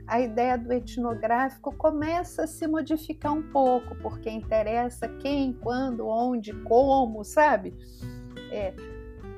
a 0.08 0.20
ideia 0.20 0.58
do 0.58 0.74
etnográfico 0.74 1.74
começa 1.76 2.44
a 2.44 2.48
se 2.48 2.68
modificar 2.68 3.34
um 3.34 3.44
pouco, 3.44 3.96
porque 3.96 4.30
interessa 4.30 5.08
quem, 5.08 5.54
quando, 5.54 6.08
onde, 6.08 6.54
como, 6.64 7.24
sabe? 7.24 7.74
É, 8.52 8.74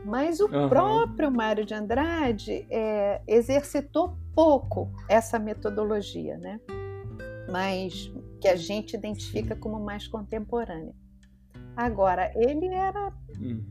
mas 0.05 0.39
o 0.39 0.47
uhum. 0.47 0.69
próprio 0.69 1.31
Mário 1.31 1.65
de 1.65 1.73
Andrade 1.73 2.65
é, 2.69 3.21
exercitou 3.27 4.17
pouco 4.33 4.91
essa 5.07 5.37
metodologia, 5.37 6.37
né? 6.37 6.59
Mas 7.51 8.11
que 8.41 8.47
a 8.47 8.55
gente 8.55 8.95
identifica 8.95 9.55
como 9.55 9.79
mais 9.79 10.07
contemporânea. 10.07 10.93
Agora, 11.75 12.31
ele 12.35 12.67
era 12.67 13.13
hum. 13.39 13.63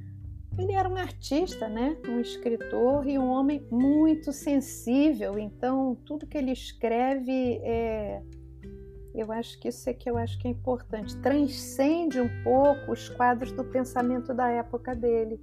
Ele 0.59 0.73
era 0.73 0.88
um 0.88 0.97
artista, 0.97 1.68
né? 1.68 1.97
um 2.06 2.21
escritor 2.21 3.06
e 3.06 3.18
um 3.18 3.28
homem 3.28 3.66
muito 3.71 4.32
sensível, 4.32 5.38
então 5.38 5.97
tudo 6.04 6.26
que 6.26 6.37
ele 6.37 6.52
escreve 6.52 7.61
é. 7.62 8.23
Eu 9.14 9.30
acho 9.30 9.61
que 9.61 9.68
isso 9.68 9.88
é 9.90 9.92
que 9.92 10.09
eu 10.09 10.16
acho 10.16 10.38
que 10.38 10.49
é 10.49 10.50
importante. 10.50 11.14
Transcende 11.18 12.18
um 12.18 12.30
pouco 12.42 12.92
os 12.92 13.11
quadros 13.11 13.52
do 13.52 13.62
pensamento 13.62 14.32
da 14.32 14.49
época 14.49 14.94
dele. 14.94 15.38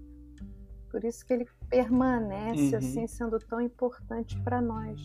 Por 0.89 1.03
isso 1.03 1.23
que 1.23 1.33
ele 1.33 1.47
permanece 1.69 2.71
uhum. 2.71 2.77
assim 2.77 3.07
sendo 3.07 3.37
tão 3.37 3.61
importante 3.61 4.39
para 4.41 4.59
nós. 4.59 4.99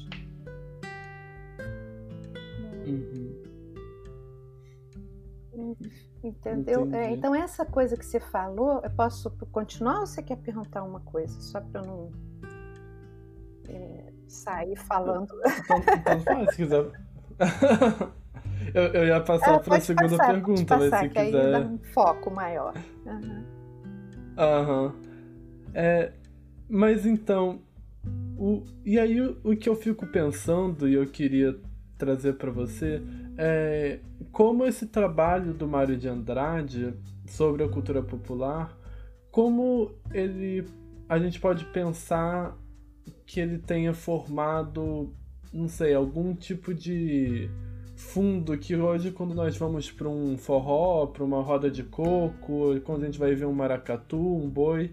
Uhum. 2.86 3.23
Entendeu? 6.24 6.88
É, 6.94 7.10
então, 7.10 7.34
essa 7.34 7.66
coisa 7.66 7.96
que 7.98 8.04
você 8.04 8.18
falou, 8.18 8.80
eu 8.82 8.90
posso 8.90 9.30
continuar 9.52 10.00
ou 10.00 10.06
você 10.06 10.22
quer 10.22 10.36
perguntar 10.36 10.82
uma 10.82 11.00
coisa? 11.00 11.38
Só 11.42 11.60
para 11.60 11.82
eu 11.82 11.86
não 11.86 12.10
é, 13.68 14.12
sair 14.26 14.74
falando. 14.76 15.28
Então, 15.64 15.82
então 15.96 16.20
faz, 16.20 16.50
se 16.50 16.56
quiser. 16.56 16.86
eu, 18.74 18.82
eu 18.84 19.06
ia 19.06 19.20
passar 19.20 19.56
ah, 19.56 19.60
para 19.60 19.76
a 19.76 19.80
segunda 19.80 20.16
passar, 20.16 20.32
pergunta, 20.32 20.64
passar, 20.64 20.90
mas 20.90 21.00
se 21.00 21.08
que 21.08 21.24
quiser. 21.24 21.44
Aí 21.44 21.52
dá 21.52 21.68
um 21.68 21.78
foco 21.92 22.30
maior. 22.30 22.74
Aham. 24.38 24.82
Uhum. 24.82 24.84
uhum. 24.86 24.92
É, 25.74 26.12
mas 26.68 27.04
então, 27.04 27.60
O, 28.38 28.62
e 28.84 28.98
aí 28.98 29.20
o, 29.20 29.36
o 29.44 29.56
que 29.56 29.68
eu 29.68 29.76
fico 29.76 30.06
pensando 30.06 30.88
e 30.88 30.94
eu 30.94 31.06
queria 31.06 31.54
trazer 31.98 32.34
para 32.34 32.50
você 32.50 33.02
é 33.36 33.98
como 34.34 34.66
esse 34.66 34.86
trabalho 34.86 35.54
do 35.54 35.66
Mário 35.66 35.96
de 35.96 36.08
Andrade 36.08 36.92
sobre 37.24 37.62
a 37.62 37.68
cultura 37.68 38.02
popular, 38.02 38.76
como 39.30 39.92
ele 40.12 40.66
a 41.08 41.18
gente 41.18 41.38
pode 41.38 41.64
pensar 41.66 42.58
que 43.24 43.38
ele 43.38 43.58
tenha 43.58 43.94
formado, 43.94 45.14
não 45.52 45.68
sei, 45.68 45.94
algum 45.94 46.34
tipo 46.34 46.74
de 46.74 47.48
fundo 47.94 48.58
que 48.58 48.74
hoje 48.74 49.12
quando 49.12 49.34
nós 49.34 49.56
vamos 49.56 49.92
para 49.92 50.08
um 50.08 50.36
forró, 50.36 51.06
para 51.06 51.22
uma 51.22 51.40
roda 51.40 51.70
de 51.70 51.84
coco, 51.84 52.80
quando 52.84 53.02
a 53.02 53.06
gente 53.06 53.18
vai 53.20 53.36
ver 53.36 53.46
um 53.46 53.52
maracatu, 53.52 54.18
um 54.18 54.50
boi, 54.50 54.90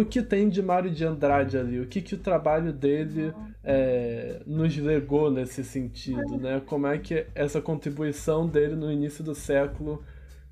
o 0.00 0.04
que 0.04 0.22
tem 0.22 0.48
de 0.48 0.62
Mário 0.62 0.92
de 0.92 1.04
Andrade 1.04 1.58
ali, 1.58 1.80
o 1.80 1.86
que, 1.86 2.00
que 2.00 2.14
o 2.14 2.18
trabalho 2.18 2.72
dele 2.72 3.34
é, 3.64 4.40
nos 4.46 4.76
legou 4.76 5.28
nesse 5.28 5.64
sentido, 5.64 6.38
né? 6.38 6.62
Como 6.64 6.86
é 6.86 6.98
que 6.98 7.26
essa 7.34 7.60
contribuição 7.60 8.46
dele 8.46 8.76
no 8.76 8.92
início 8.92 9.24
do 9.24 9.34
século, 9.34 10.04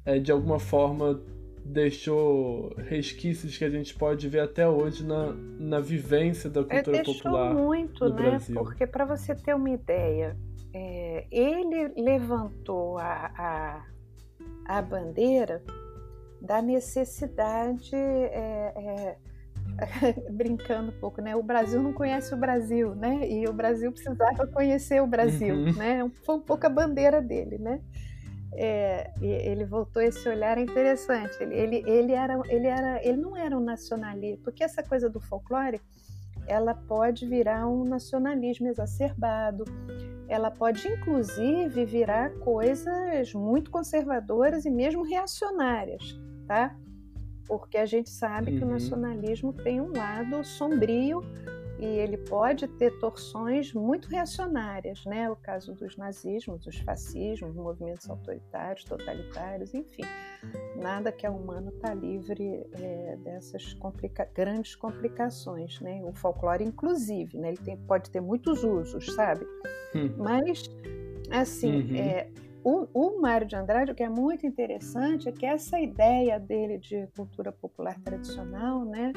é, 0.04 0.18
de 0.18 0.32
alguma 0.32 0.58
forma, 0.58 1.20
deixou 1.64 2.74
resquícios 2.76 3.56
que 3.56 3.64
a 3.64 3.70
gente 3.70 3.94
pode 3.94 4.28
ver 4.28 4.40
até 4.40 4.68
hoje 4.68 5.06
na, 5.06 5.32
na 5.60 5.78
vivência 5.78 6.50
da 6.50 6.62
é, 6.62 6.64
cultura 6.64 7.04
popular 7.04 7.54
muito, 7.54 8.04
no 8.08 8.14
né? 8.16 8.22
Brasil. 8.30 8.54
Porque 8.56 8.84
para 8.84 9.04
você 9.04 9.32
ter 9.32 9.54
uma 9.54 9.70
ideia, 9.70 10.36
é, 10.74 11.24
ele 11.30 11.92
levantou 11.96 12.98
a, 12.98 13.30
a, 14.66 14.76
a, 14.76 14.82
bandeira 14.82 15.62
da 16.42 16.60
necessidade, 16.60 17.94
é, 17.94 18.72
é 18.74 19.16
brincando 20.30 20.90
um 20.90 21.00
pouco, 21.00 21.20
né? 21.20 21.36
O 21.36 21.42
Brasil 21.42 21.82
não 21.82 21.92
conhece 21.92 22.34
o 22.34 22.36
Brasil, 22.36 22.94
né? 22.94 23.28
E 23.28 23.46
o 23.46 23.52
Brasil 23.52 23.92
precisava 23.92 24.46
conhecer 24.46 25.02
o 25.02 25.06
Brasil, 25.06 25.54
uhum. 25.54 25.72
né? 25.74 26.10
Foi 26.24 26.36
um 26.36 26.40
pouco 26.40 26.66
a 26.66 26.70
bandeira 26.70 27.20
dele, 27.20 27.58
né? 27.58 27.80
É, 28.52 29.12
ele 29.20 29.64
voltou 29.64 30.00
esse 30.00 30.26
olhar 30.28 30.56
interessante. 30.56 31.36
Ele, 31.40 31.54
ele, 31.54 31.84
ele, 31.86 32.12
era, 32.12 32.40
ele, 32.48 32.66
era, 32.66 33.06
ele 33.06 33.18
não 33.18 33.36
era 33.36 33.56
um 33.56 33.60
nacionalista, 33.60 34.40
porque 34.42 34.64
essa 34.64 34.82
coisa 34.82 35.10
do 35.10 35.20
folclore 35.20 35.80
ela 36.46 36.74
pode 36.74 37.26
virar 37.26 37.66
um 37.66 37.84
nacionalismo 37.84 38.68
exacerbado, 38.68 39.64
ela 40.28 40.50
pode 40.50 40.86
inclusive 40.86 41.84
virar 41.84 42.30
coisas 42.38 43.32
muito 43.34 43.70
conservadoras 43.70 44.64
e 44.64 44.70
mesmo 44.70 45.02
reacionárias, 45.02 46.18
tá? 46.46 46.74
Porque 47.46 47.78
a 47.78 47.86
gente 47.86 48.10
sabe 48.10 48.52
uhum. 48.52 48.58
que 48.58 48.64
o 48.64 48.66
uhum. 48.66 48.72
nacionalismo 48.72 49.52
tem 49.52 49.80
um 49.80 49.92
lado 49.92 50.44
sombrio 50.44 51.22
e 51.78 51.84
ele 51.84 52.16
pode 52.16 52.66
ter 52.66 52.98
torções 52.98 53.72
muito 53.74 54.08
reacionárias, 54.08 55.04
né? 55.04 55.28
O 55.30 55.36
caso 55.36 55.74
dos 55.74 55.96
nazismos, 55.96 56.64
dos 56.64 56.78
fascismos, 56.78 57.54
movimentos 57.54 58.08
autoritários, 58.08 58.84
totalitários, 58.84 59.74
enfim, 59.74 60.02
nada 60.76 61.12
que 61.12 61.26
é 61.26 61.30
humano 61.30 61.70
está 61.70 61.92
livre 61.92 62.66
é, 62.72 63.16
dessas 63.22 63.74
complica 63.74 64.26
grandes 64.34 64.74
complicações, 64.74 65.78
né? 65.80 66.02
O 66.04 66.14
folclore, 66.14 66.64
inclusive, 66.64 67.36
né? 67.36 67.48
Ele 67.48 67.58
tem, 67.58 67.76
pode 67.76 68.10
ter 68.10 68.20
muitos 68.20 68.64
usos, 68.64 69.14
sabe? 69.14 69.44
Hum. 69.94 70.14
Mas, 70.16 70.70
assim, 71.30 71.82
uhum. 71.82 71.96
é, 71.96 72.30
o, 72.72 73.20
Mário 73.20 73.46
de 73.46 73.54
Andrade, 73.54 73.92
o 73.92 73.94
que 73.94 74.02
é 74.02 74.08
muito 74.08 74.46
interessante 74.46 75.28
é 75.28 75.32
que 75.32 75.46
essa 75.46 75.78
ideia 75.78 76.38
dele 76.38 76.78
de 76.78 77.06
cultura 77.16 77.52
popular 77.52 77.98
tradicional, 78.00 78.84
né? 78.84 79.12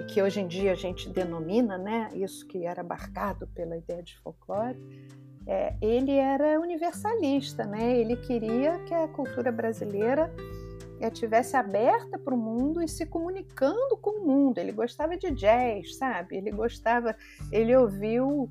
e 0.00 0.04
que 0.04 0.22
hoje 0.22 0.40
em 0.40 0.48
dia 0.48 0.72
a 0.72 0.74
gente 0.74 1.08
denomina, 1.08 1.78
né, 1.78 2.08
isso 2.14 2.46
que 2.46 2.66
era 2.66 2.80
abarcado 2.80 3.46
pela 3.48 3.76
ideia 3.76 4.02
de 4.02 4.18
folclore, 4.18 4.76
é, 5.46 5.74
ele 5.80 6.12
era 6.12 6.60
universalista, 6.60 7.64
né? 7.64 7.96
Ele 7.96 8.16
queria 8.16 8.78
que 8.80 8.92
a 8.92 9.08
cultura 9.08 9.50
brasileira 9.50 10.32
estivesse 11.00 11.56
é, 11.56 11.58
aberta 11.58 12.18
para 12.18 12.34
o 12.34 12.38
mundo 12.38 12.82
e 12.82 12.88
se 12.88 13.06
comunicando 13.06 13.96
com 13.96 14.22
o 14.22 14.26
mundo. 14.26 14.58
Ele 14.58 14.70
gostava 14.70 15.16
de 15.16 15.30
jazz, 15.30 15.96
sabe? 15.96 16.36
Ele 16.36 16.50
gostava, 16.50 17.16
ele 17.50 17.74
ouviu 17.74 18.50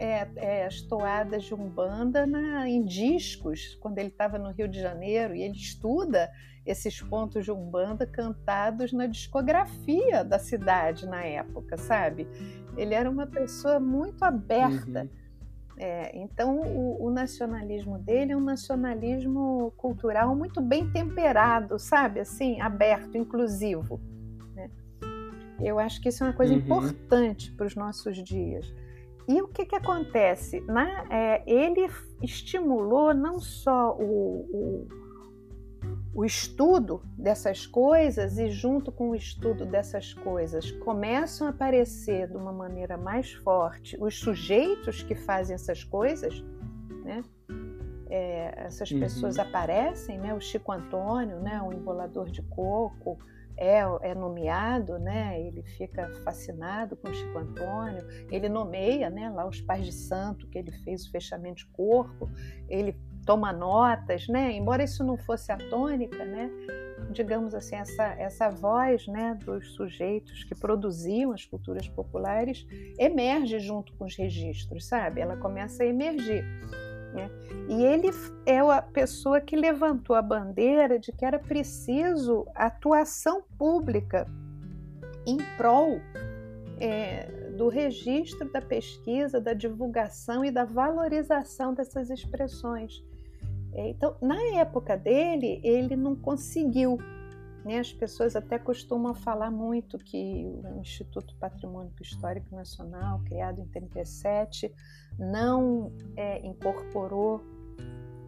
é, 0.00 0.26
é, 0.36 0.64
as 0.64 0.80
toadas 0.80 1.44
de 1.44 1.54
umbanda 1.54 2.26
na, 2.26 2.66
em 2.66 2.82
discos 2.82 3.74
quando 3.82 3.98
ele 3.98 4.08
estava 4.08 4.38
no 4.38 4.50
Rio 4.50 4.66
de 4.66 4.80
Janeiro 4.80 5.34
e 5.34 5.42
ele 5.42 5.54
estuda 5.56 6.30
esses 6.64 7.02
pontos 7.02 7.44
de 7.44 7.52
umbanda 7.52 8.06
cantados 8.06 8.94
na 8.94 9.06
discografia 9.06 10.24
da 10.24 10.38
cidade 10.38 11.06
na 11.06 11.22
época, 11.22 11.76
sabe? 11.76 12.26
Ele 12.78 12.94
era 12.94 13.10
uma 13.10 13.26
pessoa 13.26 13.78
muito 13.78 14.24
aberta. 14.24 15.02
Uhum. 15.02 15.08
É, 15.76 16.16
então, 16.16 16.60
o, 16.60 17.06
o, 17.06 17.10
nacionalismo 17.10 17.98
dele 17.98 18.32
é 18.32 18.36
um 18.36 18.44
nacionalismo 18.44 19.72
cultural 19.76 20.34
muito 20.34 20.62
bem 20.62 20.90
temperado, 20.90 21.78
sabe? 21.78 22.20
Assim, 22.20 22.60
aberto, 22.60 23.16
inclusivo. 23.16 24.00
Né? 24.54 24.70
Eu 25.60 25.78
acho 25.78 26.00
que 26.00 26.08
isso 26.08 26.22
é 26.24 26.28
uma 26.28 26.32
coisa 26.34 26.54
uhum. 26.54 26.60
importante 26.60 27.52
para 27.52 27.66
os 27.66 27.74
nossos 27.74 28.22
dias. 28.22 28.70
E 29.28 29.40
o 29.42 29.48
que, 29.48 29.64
que 29.64 29.76
acontece? 29.76 30.60
Na, 30.62 31.04
é, 31.10 31.42
ele 31.46 31.88
estimulou 32.22 33.14
não 33.14 33.40
só 33.40 33.96
o, 33.96 34.46
o 34.52 35.00
o 36.12 36.24
estudo 36.24 37.02
dessas 37.16 37.66
coisas 37.66 38.36
e 38.36 38.50
junto 38.50 38.90
com 38.90 39.10
o 39.10 39.14
estudo 39.14 39.64
dessas 39.64 40.12
coisas 40.12 40.70
começam 40.72 41.46
a 41.46 41.50
aparecer 41.50 42.28
de 42.28 42.36
uma 42.36 42.52
maneira 42.52 42.96
mais 42.96 43.32
forte 43.32 43.96
os 44.00 44.18
sujeitos 44.18 45.02
que 45.02 45.14
fazem 45.14 45.54
essas 45.54 45.84
coisas, 45.84 46.44
né? 47.04 47.24
É, 48.12 48.64
essas 48.66 48.90
uhum. 48.90 48.98
pessoas 48.98 49.38
aparecem, 49.38 50.18
né? 50.18 50.34
O 50.34 50.40
Chico 50.40 50.72
Antônio, 50.72 51.38
né? 51.40 51.62
O 51.62 51.72
embolador 51.72 52.28
de 52.28 52.42
coco 52.42 53.18
é, 53.60 53.82
é 54.00 54.14
nomeado, 54.14 54.98
né? 54.98 55.38
Ele 55.38 55.62
fica 55.76 56.10
fascinado 56.24 56.96
com 56.96 57.12
Chico 57.12 57.38
Antônio. 57.38 58.02
Ele 58.30 58.48
nomeia, 58.48 59.10
né? 59.10 59.28
Lá 59.28 59.46
os 59.46 59.60
pais 59.60 59.84
de 59.84 59.92
santo 59.92 60.48
que 60.48 60.58
ele 60.58 60.72
fez 60.82 61.04
o 61.04 61.10
fechamento 61.10 61.58
de 61.58 61.66
corpo. 61.66 62.28
Ele 62.68 62.98
toma 63.26 63.52
notas, 63.52 64.26
né? 64.28 64.52
Embora 64.52 64.82
isso 64.82 65.04
não 65.04 65.18
fosse 65.18 65.52
a 65.52 65.58
tônica, 65.58 66.24
né? 66.24 66.50
Digamos 67.12 67.54
assim, 67.54 67.76
essa, 67.76 68.04
essa 68.18 68.48
voz 68.48 69.06
né, 69.06 69.36
dos 69.44 69.74
sujeitos 69.74 70.44
que 70.44 70.54
produziam 70.54 71.32
as 71.32 71.44
culturas 71.44 71.88
populares 71.88 72.66
emerge 72.98 73.58
junto 73.58 73.92
com 73.94 74.04
os 74.04 74.16
registros, 74.16 74.86
sabe? 74.86 75.20
Ela 75.20 75.36
começa 75.36 75.82
a 75.82 75.86
emergir. 75.86 76.44
Né? 77.12 77.30
E 77.68 77.84
ele 77.84 78.10
é 78.46 78.58
a 78.58 78.82
pessoa 78.82 79.40
que 79.40 79.56
levantou 79.56 80.14
a 80.14 80.22
bandeira 80.22 80.98
de 80.98 81.12
que 81.12 81.24
era 81.24 81.38
preciso 81.38 82.46
atuação 82.54 83.42
pública 83.58 84.26
em 85.26 85.38
prol 85.56 86.00
é, 86.78 87.26
do 87.56 87.68
registro 87.68 88.50
da 88.50 88.62
pesquisa, 88.62 89.40
da 89.40 89.52
divulgação 89.52 90.44
e 90.44 90.50
da 90.50 90.64
valorização 90.64 91.74
dessas 91.74 92.10
expressões. 92.10 93.04
É, 93.74 93.88
então, 93.90 94.16
na 94.20 94.40
época 94.58 94.96
dele, 94.96 95.60
ele 95.62 95.94
não 95.94 96.16
conseguiu. 96.16 96.98
Né? 97.64 97.78
As 97.78 97.92
pessoas 97.92 98.34
até 98.34 98.58
costumam 98.58 99.14
falar 99.14 99.50
muito 99.50 99.98
que 99.98 100.46
o 100.46 100.80
Instituto 100.80 101.34
Patrimônio 101.36 101.92
Histórico 102.00 102.54
Nacional, 102.54 103.20
criado 103.24 103.60
em 103.60 103.66
37, 103.66 104.72
não 105.18 105.92
é, 106.16 106.44
incorporou 106.46 107.42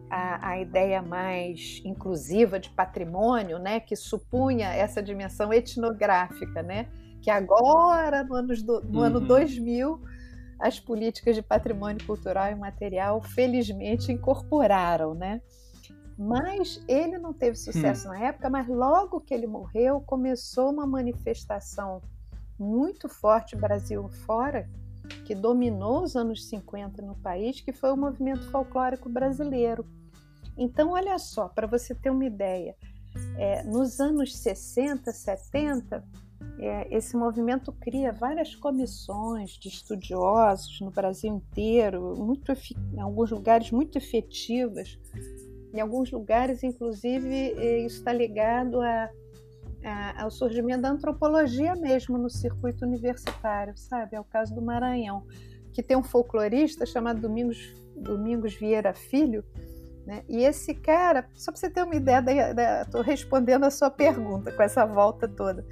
a, 0.09 0.49
a, 0.49 0.59
ideia 0.59 1.01
mais 1.01 1.81
inclusiva 1.83 2.59
de 2.59 2.69
patrimônio, 2.69 3.57
né, 3.57 3.79
que 3.79 3.95
supunha 3.95 4.67
essa 4.69 5.01
dimensão 5.01 5.51
etnográfica, 5.51 6.61
né, 6.61 6.87
que 7.19 7.31
agora, 7.31 8.23
no, 8.23 8.35
anos 8.35 8.61
do, 8.61 8.81
no 8.81 8.99
uhum. 8.99 9.05
ano 9.05 9.19
2000, 9.19 9.99
as 10.59 10.79
políticas 10.79 11.35
de 11.35 11.41
patrimônio 11.41 12.05
cultural 12.05 12.51
e 12.51 12.55
material 12.55 13.21
felizmente 13.21 14.11
incorporaram, 14.11 15.13
né? 15.13 15.41
Mas 16.17 16.81
ele 16.87 17.17
não 17.17 17.33
teve 17.33 17.57
sucesso 17.57 18.07
hum. 18.07 18.11
na 18.11 18.19
época, 18.19 18.49
mas 18.49 18.67
logo 18.67 19.19
que 19.19 19.33
ele 19.33 19.47
morreu, 19.47 20.01
começou 20.01 20.69
uma 20.69 20.85
manifestação 20.85 22.01
muito 22.57 23.09
forte 23.09 23.55
Brasil 23.55 24.07
fora, 24.25 24.69
que 25.25 25.35
dominou 25.35 26.03
os 26.03 26.15
anos 26.15 26.47
50 26.47 27.01
no 27.01 27.15
país, 27.15 27.59
que 27.59 27.73
foi 27.73 27.91
o 27.91 27.97
movimento 27.97 28.49
folclórico 28.51 29.09
brasileiro. 29.09 29.85
Então, 30.57 30.91
olha 30.91 31.17
só, 31.17 31.49
para 31.49 31.67
você 31.67 31.95
ter 31.95 32.09
uma 32.09 32.25
ideia, 32.25 32.75
é, 33.37 33.63
nos 33.63 33.99
anos 33.99 34.35
60, 34.37 35.11
70, 35.11 36.03
é, 36.59 36.95
esse 36.95 37.17
movimento 37.17 37.71
cria 37.71 38.11
várias 38.11 38.55
comissões 38.55 39.51
de 39.51 39.67
estudiosos 39.67 40.79
no 40.81 40.91
Brasil 40.91 41.33
inteiro, 41.35 42.15
muito, 42.17 42.51
em 42.93 42.99
alguns 42.99 43.31
lugares 43.31 43.71
muito 43.71 43.97
efetivas. 43.97 44.97
Em 45.73 45.79
alguns 45.79 46.11
lugares, 46.11 46.63
inclusive, 46.63 47.53
isso 47.85 47.97
está 47.97 48.13
ligado 48.13 48.79
a 48.81 49.09
ao 50.17 50.31
surgimento 50.31 50.81
da 50.81 50.89
antropologia 50.89 51.75
mesmo 51.75 52.17
no 52.17 52.29
circuito 52.29 52.85
universitário, 52.85 53.73
sabe? 53.75 54.15
É 54.15 54.19
o 54.19 54.23
caso 54.23 54.55
do 54.55 54.61
Maranhão, 54.61 55.25
que 55.73 55.83
tem 55.83 55.97
um 55.97 56.03
folclorista 56.03 56.85
chamado 56.85 57.19
Domingos, 57.19 57.75
Domingos 57.93 58.53
Vieira 58.55 58.93
Filho, 58.93 59.43
né? 60.05 60.23
E 60.29 60.43
esse 60.43 60.73
cara, 60.73 61.27
só 61.33 61.51
para 61.51 61.59
você 61.59 61.69
ter 61.69 61.83
uma 61.83 61.95
ideia, 61.95 62.23
estou 62.81 63.01
respondendo 63.01 63.65
a 63.65 63.69
sua 63.69 63.89
pergunta 63.89 64.53
com 64.53 64.63
essa 64.63 64.85
volta 64.85 65.27
toda. 65.27 65.65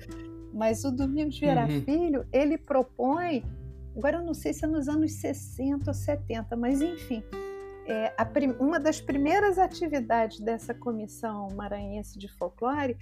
Mas 0.53 0.83
o 0.83 0.91
Domingos 0.91 1.39
Vieira 1.39 1.65
uhum. 1.65 1.81
Filho, 1.83 2.25
ele 2.33 2.57
propõe, 2.57 3.45
agora 3.95 4.17
eu 4.17 4.23
não 4.25 4.33
sei 4.33 4.51
se 4.51 4.65
é 4.65 4.67
nos 4.67 4.89
anos 4.89 5.13
60 5.13 5.89
ou 5.89 5.93
70, 5.93 6.57
mas 6.57 6.81
enfim, 6.81 7.23
é, 7.87 8.13
a, 8.17 8.27
uma 8.59 8.79
das 8.79 9.01
primeiras 9.01 9.57
atividades 9.57 10.39
dessa 10.39 10.73
comissão 10.73 11.49
maranhense 11.55 12.17
de 12.17 12.27
folclore 12.27 12.97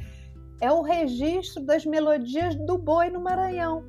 é 0.62 0.72
o 0.72 0.82
registro 0.82 1.63
das 1.63 1.86
melodias 1.86 2.56
do 2.56 2.78
boi 2.78 3.10
no 3.10 3.20
Maranhão, 3.20 3.84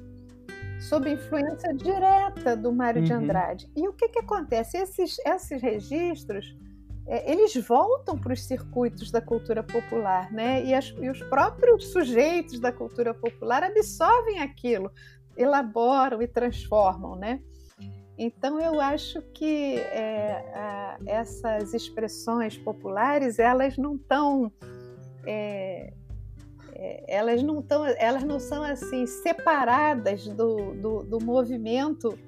sob 0.80 1.10
influência 1.10 1.74
direta 1.74 2.56
do 2.56 2.72
Mário 2.72 3.00
uhum. 3.00 3.06
de 3.06 3.12
Andrade. 3.12 3.70
E 3.76 3.88
o 3.88 3.92
que, 3.92 4.08
que 4.08 4.18
acontece? 4.20 4.76
Esses, 4.76 5.18
esses 5.24 5.60
registros 5.60 6.54
é, 7.06 7.30
eles 7.30 7.54
voltam 7.56 8.16
para 8.16 8.32
os 8.32 8.44
circuitos 8.44 9.10
da 9.10 9.20
cultura 9.20 9.64
popular, 9.64 10.32
né? 10.32 10.64
E, 10.64 10.72
as, 10.72 10.94
e, 11.00 11.10
os 11.10 11.20
próprios 11.24 11.88
sujeitos 11.88 12.60
da 12.60 12.70
cultura 12.70 13.12
popular 13.12 13.64
absorvem 13.64 14.38
aquilo, 14.38 14.92
elaboram 15.36 16.22
e 16.22 16.28
transformam, 16.28 17.16
né? 17.16 17.40
Então 18.22 18.60
eu 18.60 18.78
acho 18.78 19.22
que 19.32 19.76
é, 19.78 20.52
a, 20.54 20.98
essas 21.06 21.72
expressões 21.72 22.58
populares 22.58 23.38
elas 23.38 23.78
não 23.78 23.94
estão 23.94 24.52
é, 25.24 25.94
é, 26.74 27.04
elas 27.08 27.42
não 27.42 27.60
estão 27.60 27.86
elas 27.86 28.22
não 28.22 28.38
são 28.38 28.62
assim 28.62 29.06
separadas 29.06 30.28
do, 30.28 30.74
do, 30.74 31.02
do 31.02 31.24
movimento 31.24 32.18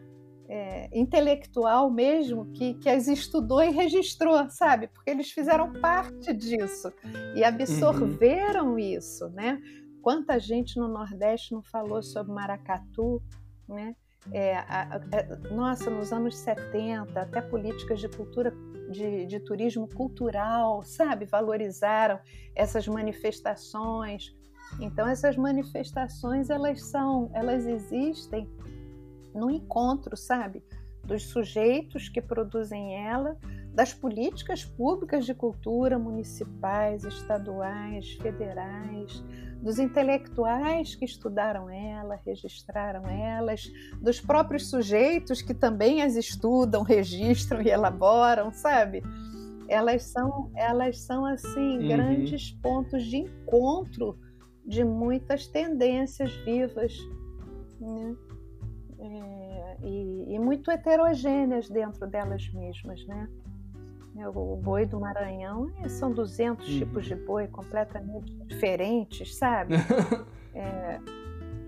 é, 0.49 0.89
intelectual 0.99 1.91
mesmo 1.91 2.47
que, 2.53 2.73
que 2.73 2.89
as 2.89 3.07
estudou 3.07 3.63
e 3.63 3.69
registrou, 3.69 4.49
sabe? 4.49 4.89
Porque 4.89 5.11
eles 5.11 5.31
fizeram 5.31 5.75
parte 5.75 6.33
disso 6.33 6.91
e 7.37 7.45
absorveram 7.45 8.73
uhum. 8.73 8.79
isso, 8.79 9.29
né? 9.29 9.61
Quanta 10.01 10.41
gente 10.41 10.79
no 10.79 10.89
Nordeste 10.89 11.53
não 11.53 11.63
falou 11.63 12.03
sobre 12.03 12.33
maracatu, 12.33 13.23
né? 13.69 13.95
É, 14.31 14.57
a, 14.57 14.97
a, 14.97 15.49
nossa, 15.53 15.91
nos 15.91 16.13
anos 16.13 16.37
70, 16.37 17.21
até 17.21 17.41
políticas 17.41 17.99
de 17.99 18.09
cultura, 18.09 18.55
de, 18.91 19.27
de 19.27 19.41
turismo 19.41 19.89
cultural, 19.89 20.83
sabe? 20.83 21.25
Valorizaram 21.25 22.21
essas 22.55 22.87
manifestações. 22.87 24.35
Então, 24.81 25.09
essas 25.09 25.37
manifestações, 25.37 26.51
elas 26.51 26.83
são, 26.83 27.31
elas 27.35 27.67
existem 27.67 28.49
no 29.35 29.51
encontro, 29.51 30.17
sabe? 30.17 30.63
Dos 31.05 31.25
sujeitos 31.25 32.09
que 32.09 32.21
produzem 32.21 32.95
ela, 33.07 33.37
das 33.75 33.93
políticas 33.93 34.65
públicas 34.65 35.25
de 35.25 35.35
cultura 35.35 35.99
municipais, 35.99 37.05
estaduais, 37.05 38.13
federais, 38.15 39.25
dos 39.63 39.79
intelectuais 39.79 40.95
que 40.95 41.05
estudaram 41.05 41.71
ela, 41.71 42.21
registraram 42.27 43.09
elas, 43.09 43.71
dos 44.01 44.21
próprios 44.21 44.69
sujeitos 44.69 45.41
que 45.41 45.55
também 45.55 46.03
as 46.03 46.17
estudam, 46.17 46.83
registram 46.85 47.63
e 47.63 47.69
elaboram, 47.69 48.53
sabe? 48.53 49.03
Elas 49.69 50.03
são, 50.03 50.51
elas 50.55 51.01
são 51.01 51.25
assim 51.25 51.79
uhum. 51.79 51.89
grandes 51.89 52.51
pontos 52.51 53.05
de 53.05 53.19
encontro 53.19 54.19
de 54.67 54.85
muitas 54.85 55.47
tendências 55.47 56.33
vivas. 56.45 56.93
Né? 57.81 58.17
é, 59.03 59.77
e, 59.83 60.35
e, 60.35 60.39
muito 60.39 60.71
heterogêneas 60.71 61.69
dentro 61.69 62.07
delas 62.07 62.49
mesmas, 62.53 63.05
né? 63.07 63.29
O 64.15 64.57
boi 64.57 64.85
do 64.85 65.01
Maranhão 65.01 65.73
são 65.89 66.13
200 66.13 66.67
uhum. 66.67 66.79
tipos 66.79 67.07
de 67.07 67.15
boi 67.15 67.47
completamente 67.49 68.33
diferentes, 68.47 69.35
sabe? 69.35 69.75
é, 70.55 71.01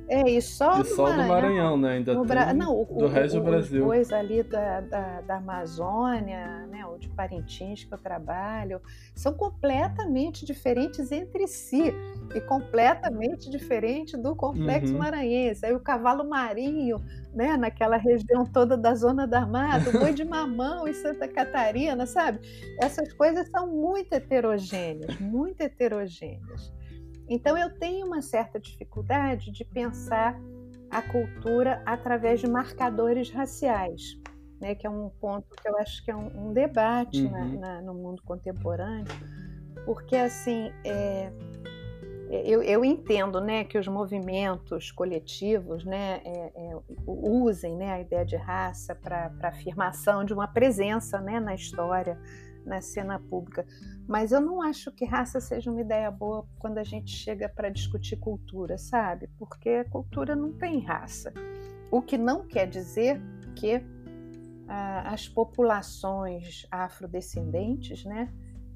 é, 0.09 0.31
e 0.31 0.43
só, 0.43 0.81
e 0.81 0.83
do, 0.83 0.89
só 0.89 1.05
Maranhão, 1.05 1.23
do 1.23 1.29
Maranhão, 1.29 1.77
né? 1.77 1.93
Ainda 1.93 2.25
Bra... 2.25 2.53
Não, 2.53 2.83
o, 2.83 2.85
do 2.85 3.07
resto 3.07 3.39
o, 3.39 3.41
do 3.41 3.47
Brasil. 3.47 3.89
Os 3.89 4.13
ali 4.13 4.43
da, 4.43 4.81
da, 4.81 5.21
da, 5.23 5.37
Amazônia, 5.37 6.67
né? 6.71 6.85
ou 6.87 6.99
de 6.99 7.09
Parintins, 7.09 7.85
que 7.85 7.93
eu 7.93 7.99
trabalho, 7.99 8.81
são 9.15 9.33
completamente 9.33 10.45
diferentes 10.45 11.11
entre 11.11 11.47
si 11.47 11.95
e 12.35 12.41
completamente 12.43 13.51
diferentes 13.51 14.21
do 14.21 14.37
complexo 14.37 14.93
uhum. 14.93 14.99
maranhense. 14.99 15.65
Aí 15.65 15.73
o 15.73 15.81
cavalo 15.81 16.29
marinho, 16.29 17.03
né? 17.33 17.57
naquela 17.57 17.97
região 17.97 18.45
toda 18.45 18.77
da 18.77 18.95
Zona 18.95 19.27
da 19.27 19.47
Mata, 19.47 19.89
o 19.89 19.99
boi 19.99 20.13
de 20.13 20.25
mamão 20.25 20.87
em 20.87 20.93
Santa 20.93 21.27
Catarina, 21.27 22.07
sabe? 22.07 22.41
Essas 22.79 23.13
coisas 23.15 23.49
são 23.49 23.67
muito 23.69 24.13
heterogêneas, 24.13 25.19
muito 25.19 25.63
heterogêneas. 25.63 26.73
Então 27.29 27.57
eu 27.57 27.71
tenho 27.79 28.07
uma 28.07 28.21
certa 28.21 28.61
dificuldade 28.61 29.51
de 29.51 29.65
pensar 29.65 30.39
a 30.91 31.03
cultura 31.03 31.83
através 31.85 32.41
de 32.41 32.49
marcadores 32.49 33.31
raciais, 33.31 34.19
né, 34.61 34.75
que 34.75 34.87
é 34.87 34.91
um 34.91 35.09
ponto 35.21 35.49
que 35.61 35.69
eu 35.69 35.77
acho 35.79 36.05
que 36.05 36.11
é 36.11 36.17
um, 36.17 36.49
um 36.49 36.53
debate 36.53 37.23
uhum. 37.23 37.31
na, 37.31 37.45
na, 37.45 37.83
no 37.83 37.95
mundo 37.95 38.23
contemporâneo, 38.23 39.13
porque 39.85 40.15
assim 40.15 40.71
é, 40.85 41.33
eu, 42.31 42.63
eu, 42.63 42.85
entendo 42.85 43.41
né, 43.41 43.65
que 43.65 43.79
os 43.79 43.87
movimentos 43.87 44.91
coletivos 44.91 45.85
né, 45.85 46.21
é, 46.25 46.53
é, 46.57 46.77
usem 47.07 47.77
né, 47.77 47.93
a 47.93 48.01
ideia 48.01 48.25
de 48.25 48.37
raça 48.37 48.95
para 48.95 49.31
afirmação 49.43 50.25
de 50.25 50.33
uma 50.33 50.49
presença 50.49 51.21
né, 51.21 51.39
na 51.39 51.55
história 51.55 52.19
na 52.65 52.81
cena 52.81 53.19
pública. 53.19 53.67
Mas 54.07 54.33
eu 54.33 54.41
não 54.41 54.61
acho 54.61 54.91
que 54.93 55.05
raça 55.05 55.41
seja 55.41 55.71
uma 55.71 55.81
ideia 55.81 56.11
boa 56.11 56.47
quando 56.59 56.79
a 56.79 56.85
gente 56.85 57.11
chega 57.11 57.49
para 57.49 57.69
discutir 57.69 58.17
cultura, 58.17 58.77
sabe? 58.77 59.29
Porque 59.39 59.71
a 59.71 59.85
cultura 59.85 60.37
não 60.37 60.53
tem 60.53 60.81
raça. 60.81 61.33
O 61.91 62.03
que 62.03 62.19
não 62.19 62.47
quer 62.47 62.67
dizer 62.67 63.21
que 63.55 63.83
ah, 64.69 65.13
as 65.13 65.29
populações 65.29 66.67
afrodescendentes, 66.71 68.05
né, 68.05 68.33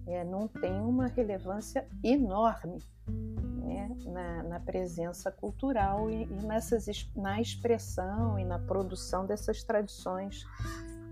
é, 0.07 0.25
não 0.25 0.49
têm 0.49 0.81
uma 0.81 1.07
relevância 1.07 1.87
enorme 2.03 2.79
né, 3.07 3.91
na, 4.07 4.43
na, 4.43 4.61
presença 4.61 5.31
cultural 5.31 6.11
e, 6.11 6.25
e, 6.25 6.47
nessas, 6.47 6.87
na 7.15 7.41
expressão 7.41 8.39
e 8.39 8.45
na 8.45 8.59
produção 8.59 9.27
dessas 9.27 9.63
tradições 9.63 10.47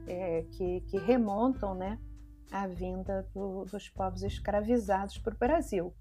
é, 0.06 0.42
que, 0.52 0.80
que 0.82 0.98
remontam 0.98 1.74
né, 1.74 1.98
a 2.50 2.66
vinda 2.66 3.26
do, 3.34 3.64
dos 3.64 3.88
povos 3.88 4.22
escravizados 4.22 5.18
para 5.18 5.34
o 5.34 5.38
Brasil. 5.38 5.92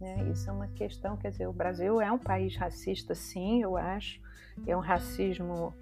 Né? 0.00 0.30
Isso 0.30 0.48
é 0.48 0.52
uma 0.52 0.68
questão, 0.68 1.16
quer 1.16 1.30
dizer, 1.30 1.48
o 1.48 1.52
Brasil 1.52 2.00
é 2.00 2.10
um 2.10 2.18
país 2.18 2.56
racista, 2.56 3.14
sim, 3.14 3.62
eu 3.62 3.76
acho, 3.76 4.20
é 4.66 4.76
um 4.76 4.80
racismo 4.80 5.74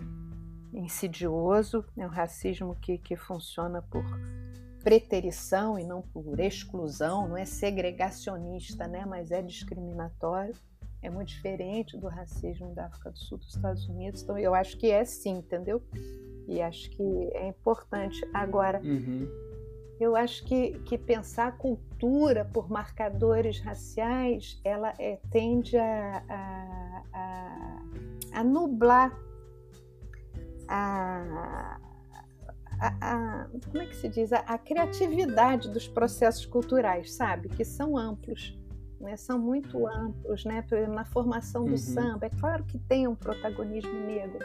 insidioso, 0.73 1.85
é 1.97 2.07
um 2.07 2.11
racismo 2.11 2.77
que, 2.77 2.99
que 2.99 3.17
funciona 3.17 3.83
por 3.83 4.05
preterição 4.83 5.79
e 5.79 5.85
não 5.85 6.03
por 6.03 6.41
exclusão, 6.41 7.29
não 7.29 7.37
é 7.37 7.45
segregacionista, 7.45 8.87
né? 8.87 9.05
mas 9.07 9.31
é 9.31 9.41
discriminatório. 9.43 10.55
É 11.01 11.11
muito 11.11 11.29
diferente 11.31 11.97
do 11.97 12.07
racismo 12.07 12.73
da 12.77 12.87
África 12.87 13.11
do 13.11 13.19
Sul 13.19 13.39
dos 13.39 13.57
Estados 13.57 13.89
Unidos. 13.89 14.23
Então, 14.23 14.39
eu 14.39 14.55
acho 14.55 14.79
que 14.79 14.89
é 14.89 15.05
sim, 15.05 15.39
entendeu? 15.39 15.83
E 16.47 16.63
acho 16.63 16.89
que 16.91 17.03
é 17.35 17.49
importante. 17.49 18.25
Agora, 18.33 18.81
uhum 18.81 19.52
eu 20.03 20.17
acho 20.17 20.45
que, 20.45 20.79
que 20.81 20.99
pensar 20.99 21.49
a 21.49 21.53
cultura 21.53 22.45
por 22.45 22.71
marcadores 22.71 23.61
raciais, 23.61 24.61
ela 24.65 24.93
é, 24.99 25.19
tende 25.31 25.77
a, 25.77 26.23
a, 26.29 27.03
a, 27.13 28.41
a 28.41 28.45
nublar 28.45 29.17
a, 30.69 31.79
a, 33.01 33.47
como 33.71 33.83
é 33.83 33.87
que 33.87 33.97
se 33.97 34.09
diz? 34.09 34.33
A, 34.33 34.59
criatividade 34.59 35.71
dos 35.71 35.87
processos 35.87 36.47
culturais, 36.47 37.13
sabe? 37.13 37.49
Que 37.49 37.65
são 37.65 37.97
amplos 37.97 38.59
né, 39.03 39.17
são 39.17 39.39
muito 39.39 39.87
amplos, 39.87 40.45
né? 40.45 40.65
Na 40.89 41.05
formação 41.05 41.65
do 41.65 41.73
uhum. 41.73 41.77
samba, 41.77 42.27
é 42.27 42.31
claro 42.31 42.65
que 42.65 42.79
tem 42.79 43.09
um 43.09 43.17
protagonismo 43.17 43.93
negro, 44.07 44.39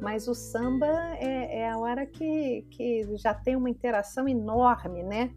mas 0.00 0.28
o 0.28 0.34
samba 0.34 0.86
é, 1.16 1.60
é 1.60 1.70
a 1.70 1.78
hora 1.78 2.04
que, 2.04 2.66
que 2.70 3.16
já 3.16 3.32
tem 3.32 3.56
uma 3.56 3.70
interação 3.70 4.28
enorme, 4.28 5.02
né? 5.02 5.30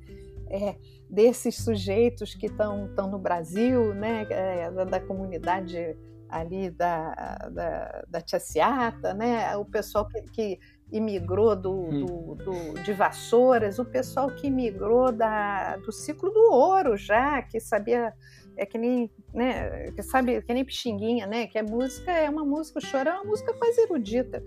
É, 0.49 0.75
desses 1.09 1.55
sujeitos 1.57 2.33
que 2.33 2.45
estão 2.45 2.87
no 3.09 3.17
Brasil, 3.17 3.93
né? 3.93 4.27
É, 4.29 4.69
da, 4.69 4.83
da, 4.83 4.99
comunidade 4.99 5.97
ali 6.29 6.69
da, 6.69 7.13
da, 7.51 8.05
da 8.07 8.21
Tia 8.21 8.39
Ciata, 8.39 9.13
né? 9.13 9.55
o 9.55 9.63
pessoal 9.63 10.05
que, 10.07 10.21
que 10.23 10.59
imigrou 10.91 11.55
do, 11.55 11.71
hum. 11.71 12.05
do, 12.05 12.35
do, 12.35 12.83
de 12.83 12.93
Vassouras, 12.93 13.79
o 13.79 13.85
pessoal 13.85 14.29
que 14.29 14.47
imigrou 14.47 15.11
da, 15.11 15.77
do 15.77 15.91
ciclo 15.91 16.29
do 16.29 16.51
ouro 16.51 16.95
já, 16.95 17.41
que 17.41 17.59
sabia, 17.59 18.13
é 18.57 18.65
que 18.65 18.77
nem, 18.77 19.09
né, 19.33 19.91
que 19.91 20.01
sabe, 20.01 20.41
que 20.41 20.53
nem 20.53 20.65
Pixinguinha, 20.65 21.27
né, 21.27 21.47
que 21.47 21.57
a 21.57 21.63
música 21.63 22.11
é 22.11 22.29
uma 22.29 22.43
música, 22.43 22.79
o 22.79 22.81
choro 22.81 23.09
é 23.09 23.13
uma 23.13 23.23
música 23.23 23.53
quase 23.53 23.81
erudita, 23.81 24.43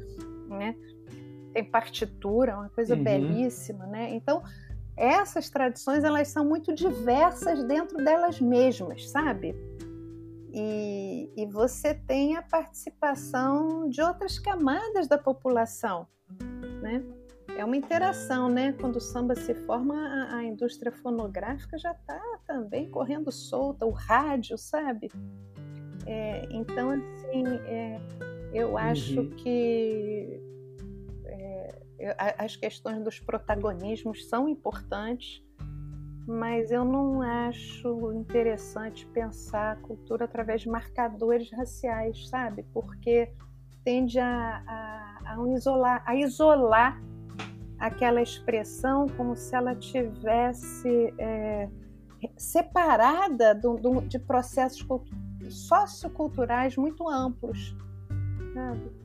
né, 0.48 0.74
tem 1.52 1.64
partitura, 1.64 2.56
uma 2.56 2.68
coisa 2.70 2.94
uhum. 2.94 3.02
belíssima, 3.02 3.86
né, 3.86 4.10
então 4.14 4.42
essas 4.96 5.48
tradições, 5.48 6.04
elas 6.04 6.28
são 6.28 6.44
muito 6.44 6.74
diversas 6.74 7.64
dentro 7.64 7.96
delas 7.98 8.40
mesmas, 8.40 9.08
sabe, 9.08 9.54
e, 10.52 11.30
e 11.36 11.46
você 11.46 11.94
tem 11.94 12.36
a 12.36 12.42
participação 12.42 13.88
de 13.88 14.02
outras 14.02 14.38
camadas 14.38 15.06
da 15.06 15.16
população, 15.16 16.06
né? 16.82 17.02
É 17.56 17.64
uma 17.64 17.76
interação, 17.76 18.48
né? 18.48 18.72
Quando 18.72 18.96
o 18.96 19.00
samba 19.00 19.34
se 19.34 19.54
forma, 19.66 19.94
a, 19.94 20.36
a 20.36 20.44
indústria 20.44 20.90
fonográfica 20.90 21.78
já 21.78 21.92
está 21.92 22.20
também 22.46 22.90
correndo 22.90 23.30
solta, 23.30 23.84
o 23.86 23.90
rádio, 23.90 24.56
sabe? 24.56 25.08
É, 26.06 26.46
então, 26.50 26.90
assim, 26.90 27.44
é, 27.66 28.00
eu 28.52 28.78
acho 28.78 29.20
uhum. 29.20 29.30
que 29.30 30.40
é, 32.00 32.34
as 32.38 32.56
questões 32.56 33.02
dos 33.04 33.20
protagonismos 33.20 34.26
são 34.26 34.48
importantes, 34.48 35.44
mas 36.26 36.70
eu 36.70 36.84
não 36.84 37.20
acho 37.20 38.12
interessante 38.12 39.06
pensar 39.08 39.72
a 39.72 39.76
cultura 39.76 40.24
através 40.24 40.62
de 40.62 40.68
marcadores 40.68 41.50
raciais, 41.52 42.28
sabe? 42.28 42.64
Porque 42.72 43.30
tende 43.84 44.18
a, 44.18 44.62
a, 44.66 45.34
a, 45.34 45.54
isolar, 45.54 46.02
a 46.06 46.16
isolar 46.16 47.02
aquela 47.80 48.20
expressão 48.20 49.06
como 49.16 49.34
se 49.34 49.56
ela 49.56 49.74
tivesse 49.74 51.14
é, 51.18 51.68
separada 52.36 53.54
do, 53.54 53.76
do, 53.76 54.00
de 54.02 54.18
processos 54.18 54.86
socioculturais 55.48 56.76
muito 56.76 57.08
amplos, 57.08 57.74
sabe? 58.52 59.00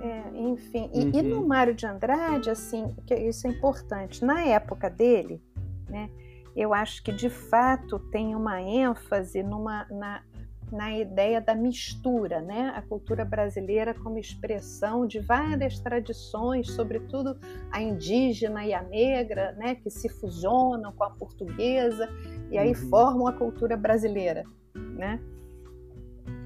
É, 0.00 0.38
enfim, 0.38 0.90
uhum. 0.92 1.10
e, 1.14 1.18
e, 1.18 1.22
no 1.22 1.40
uhum. 1.40 1.46
Mário 1.46 1.74
de 1.74 1.86
Andrade, 1.86 2.50
assim, 2.50 2.94
que 3.06 3.14
isso 3.14 3.46
é 3.46 3.50
importante. 3.50 4.24
Na 4.24 4.42
época 4.42 4.90
dele, 4.90 5.42
né, 5.88 6.10
eu 6.56 6.72
acho 6.72 7.02
que 7.02 7.12
de 7.12 7.28
fato 7.28 7.98
tem 8.10 8.34
uma 8.34 8.60
ênfase 8.60 9.42
numa, 9.42 9.86
na, 9.90 10.22
na 10.70 10.96
ideia 10.98 11.40
da 11.40 11.54
mistura, 11.54 12.40
né? 12.40 12.72
A 12.74 12.82
cultura 12.82 13.24
brasileira 13.24 13.94
como 13.94 14.18
expressão 14.18 15.06
de 15.06 15.20
várias 15.20 15.78
tradições, 15.78 16.70
sobretudo 16.72 17.36
a 17.70 17.80
indígena 17.80 18.66
e 18.66 18.74
a 18.74 18.82
negra, 18.82 19.52
né? 19.52 19.76
Que 19.76 19.90
se 19.90 20.08
fusionam 20.08 20.92
com 20.92 21.04
a 21.04 21.10
portuguesa 21.10 22.08
e 22.50 22.58
aí 22.58 22.70
uhum. 22.70 22.90
formam 22.90 23.26
a 23.28 23.32
cultura 23.32 23.76
brasileira, 23.76 24.44
né? 24.74 25.20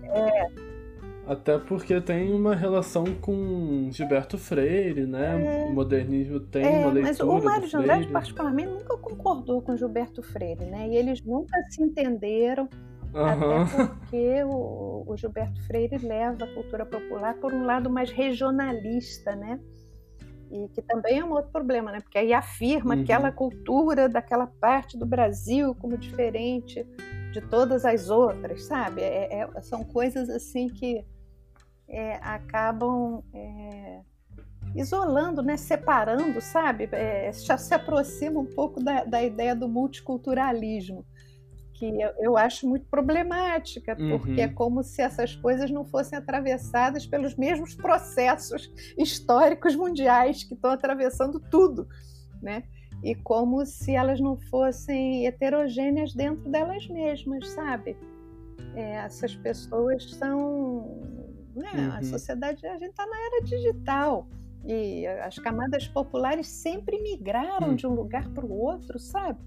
É. 0.04 0.70
Até 1.26 1.58
porque 1.58 2.00
tem 2.00 2.32
uma 2.32 2.56
relação 2.56 3.04
com 3.20 3.88
Gilberto 3.92 4.36
Freire, 4.36 5.06
né? 5.06 5.40
É. 5.40 5.64
O 5.66 5.74
modernismo 5.74 6.40
tem 6.40 6.64
é, 6.64 6.78
uma 6.78 6.92
leitura 6.92 7.02
Mas 7.02 7.20
o 7.20 7.44
Mário 7.44 7.68
de 7.68 7.76
Andrade, 7.76 8.06
particularmente, 8.08 8.70
nunca 8.70 8.96
concordou 8.96 9.62
com 9.62 9.76
Gilberto 9.76 10.22
Freire, 10.22 10.64
né? 10.64 10.88
E 10.88 10.96
eles 10.96 11.22
nunca 11.22 11.56
se 11.68 11.82
entenderam 11.82 12.68
Uhum. 13.14 13.62
Até 13.62 13.86
porque 13.86 14.44
o, 14.44 15.04
o, 15.06 15.16
Gilberto 15.16 15.60
Freire 15.66 15.98
leva 15.98 16.44
a 16.44 16.54
cultura 16.54 16.86
popular 16.86 17.34
por 17.34 17.52
um 17.52 17.64
lado 17.64 17.90
mais 17.90 18.10
regionalista, 18.10 19.34
né? 19.34 19.58
E 20.50 20.68
que 20.68 20.82
também 20.82 21.18
é 21.18 21.24
um 21.24 21.32
outro 21.32 21.50
problema, 21.50 21.90
né? 21.92 22.00
Porque 22.00 22.18
aí 22.18 22.32
afirma 22.32 22.94
uhum. 22.94 23.02
aquela 23.02 23.32
cultura 23.32 24.08
daquela 24.08 24.46
parte 24.46 24.96
do 24.96 25.06
Brasil 25.06 25.74
como 25.74 25.98
diferente 25.98 26.84
de 27.32 27.40
todas 27.40 27.84
as 27.84 28.10
outras, 28.10 28.64
sabe? 28.64 29.02
É, 29.02 29.40
é, 29.40 29.60
são 29.62 29.84
coisas 29.84 30.28
assim 30.28 30.68
que 30.68 31.04
é, 31.88 32.14
acabam 32.22 33.22
é, 33.34 34.00
isolando, 34.74 35.42
né? 35.42 35.56
Separando, 35.56 36.40
sabe? 36.40 36.88
É, 36.92 37.32
já 37.32 37.56
se 37.56 37.74
aproxima 37.74 38.38
um 38.38 38.46
pouco 38.46 38.82
da, 38.82 39.04
da 39.04 39.22
ideia 39.22 39.54
do 39.54 39.68
multiculturalismo 39.68 41.04
que 41.80 41.90
eu 42.18 42.36
acho 42.36 42.68
muito 42.68 42.86
problemática, 42.90 43.96
porque 43.96 44.32
é 44.32 44.34
uhum. 44.34 44.40
é 44.40 44.48
como 44.48 44.82
se 44.84 45.00
essas 45.00 45.34
coisas 45.34 45.70
não 45.70 45.82
fossem 45.82 46.18
atravessadas 46.18 47.06
pelos 47.06 47.34
mesmos 47.36 47.74
processos 47.74 48.70
históricos 48.98 49.74
mundiais 49.74 50.44
que 50.44 50.52
estão 50.52 50.72
atravessando 50.72 51.40
tudo, 51.40 51.88
né? 52.42 52.64
E 53.02 53.14
como 53.14 53.64
se 53.64 53.94
elas 53.94 54.20
não 54.20 54.36
fossem 54.36 55.26
heterogêneas 55.26 56.12
dentro 56.12 56.50
delas 56.50 56.86
mesmas, 56.86 57.48
sabe? 57.48 57.96
É, 58.74 58.96
essas 58.96 59.34
pessoas 59.34 60.04
são. 60.12 61.02
Né? 61.56 61.70
Uhum. 61.74 61.92
A 61.94 62.02
sociedade, 62.02 62.66
a 62.66 62.74
gente 62.78 62.90
está 62.90 63.06
na 63.06 63.16
era 63.16 63.42
digital. 63.42 64.28
E 64.66 65.06
as 65.06 65.38
camadas 65.38 65.88
populares 65.88 66.46
sempre 66.46 67.02
migraram 67.02 67.68
uhum. 67.68 67.74
de 67.74 67.86
um 67.86 67.94
lugar 67.94 68.28
para 68.28 68.44
o 68.44 68.52
outro, 68.52 68.98
sabe? 68.98 69.40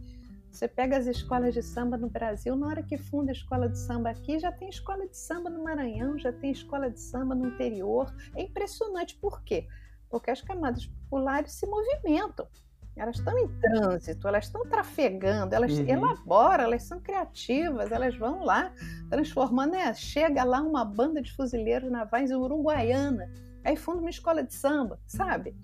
Você 0.54 0.68
pega 0.68 0.96
as 0.96 1.08
escolas 1.08 1.52
de 1.56 1.64
samba 1.64 1.98
no 1.98 2.08
Brasil, 2.08 2.56
na 2.56 2.68
hora 2.68 2.84
que 2.84 2.96
funda 2.96 3.32
a 3.32 3.34
escola 3.34 3.68
de 3.68 3.76
samba 3.76 4.12
aqui, 4.12 4.38
já 4.38 4.52
tem 4.52 4.70
escola 4.70 5.08
de 5.08 5.18
samba 5.18 5.50
no 5.50 5.64
Maranhão, 5.64 6.20
já 6.20 6.32
tem 6.32 6.52
escola 6.52 6.92
de 6.92 7.00
samba 7.00 7.34
no 7.34 7.48
interior. 7.48 8.14
É 8.36 8.44
impressionante. 8.44 9.16
Por 9.16 9.44
quê? 9.44 9.68
Porque 10.12 10.30
as 10.30 10.42
camadas 10.42 10.86
populares 10.86 11.54
se 11.54 11.66
movimentam. 11.66 12.48
Elas 12.96 13.18
estão 13.18 13.36
em 13.40 13.48
trânsito, 13.60 14.28
elas 14.28 14.46
estão 14.46 14.64
trafegando, 14.68 15.56
elas 15.56 15.72
uhum. 15.72 15.90
elaboram, 15.90 16.66
elas 16.66 16.84
são 16.84 17.00
criativas, 17.02 17.92
elas 17.92 18.16
vão 18.16 18.46
lá 18.46 18.72
transformando. 19.10 19.72
Né? 19.72 19.92
Chega 19.96 20.44
lá 20.44 20.62
uma 20.62 20.86
banda 20.86 21.20
de 21.20 21.34
fuzileiros 21.34 21.92
navais 21.92 22.30
Uruguaiana, 22.30 23.28
aí 23.64 23.76
funda 23.76 24.02
uma 24.02 24.12
escola 24.12 24.44
de 24.44 24.54
samba, 24.54 25.00
sabe? 25.08 25.56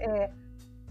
É, 0.00 0.32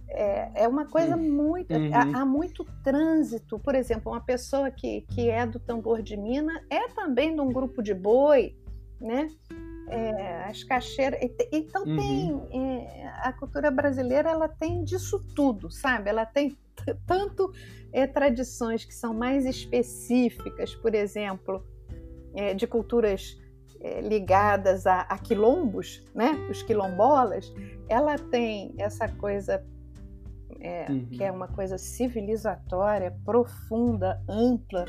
é, 0.09 0.63
é 0.63 0.67
uma 0.67 0.85
coisa 0.85 1.15
muito. 1.15 1.73
Uhum. 1.73 1.91
Há, 1.93 2.21
há, 2.21 2.25
muito 2.25 2.65
trânsito. 2.83 3.59
Por 3.59 3.75
exemplo, 3.75 4.11
uma 4.11 4.21
pessoa 4.21 4.71
que, 4.71 5.01
que 5.01 5.29
é 5.29 5.45
do 5.45 5.59
tambor 5.59 6.01
de 6.01 6.15
mina 6.15 6.63
é 6.69 6.87
também 6.89 7.35
de 7.35 7.41
um 7.41 7.51
grupo 7.51 7.81
de 7.81 7.93
boi, 7.93 8.55
né? 8.99 9.29
É, 9.89 10.43
as 10.45 10.63
caixeiras. 10.63 11.19
Então 11.51 11.83
uhum. 11.83 11.97
tem. 11.97 12.61
É, 12.61 13.07
a 13.21 13.33
cultura 13.33 13.69
brasileira 13.71 14.29
ela 14.29 14.47
tem 14.47 14.83
disso 14.83 15.23
tudo, 15.35 15.69
sabe? 15.69 16.09
Ela 16.09 16.25
tem 16.25 16.57
tanto 17.05 17.51
é, 17.91 18.05
tradições 18.05 18.85
que 18.85 18.93
são 18.93 19.13
mais 19.13 19.45
específicas, 19.45 20.75
por 20.75 20.93
exemplo, 20.93 21.65
é, 22.35 22.53
de 22.53 22.67
culturas 22.67 23.37
é, 23.81 24.01
ligadas 24.01 24.85
a, 24.85 25.01
a, 25.01 25.17
quilombos, 25.17 26.03
né? 26.13 26.31
Os 26.49 26.63
quilombolas, 26.63 27.53
ela 27.87 28.17
tem 28.17 28.73
essa 28.77 29.07
coisa 29.07 29.63
é, 30.59 30.87
uhum. 30.89 31.05
que 31.07 31.23
é 31.23 31.31
uma 31.31 31.47
coisa 31.47 31.77
civilizatória, 31.77 33.15
profunda, 33.23 34.21
ampla, 34.27 34.85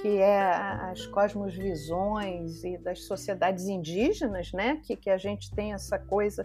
que 0.00 0.18
é 0.18 0.50
as 0.90 1.06
cosmovisões 1.06 2.64
e 2.64 2.76
das 2.76 3.04
sociedades 3.04 3.66
indígenas, 3.66 4.52
né? 4.52 4.80
Que, 4.84 4.96
que 4.96 5.08
a 5.08 5.16
gente 5.16 5.54
tem 5.54 5.72
essa 5.72 5.98
coisa, 5.98 6.44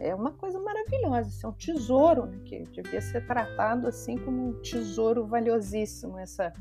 é 0.00 0.14
uma 0.14 0.32
coisa 0.32 0.58
maravilhosa, 0.58 1.28
isso 1.28 1.46
é 1.46 1.48
um 1.48 1.52
tesouro, 1.52 2.26
né? 2.26 2.38
que 2.44 2.62
devia 2.62 3.00
ser 3.00 3.26
tratado 3.26 3.86
assim 3.86 4.16
como 4.16 4.48
um 4.48 4.60
tesouro 4.62 5.26
valiosíssimo, 5.26 6.18
essa, 6.18 6.52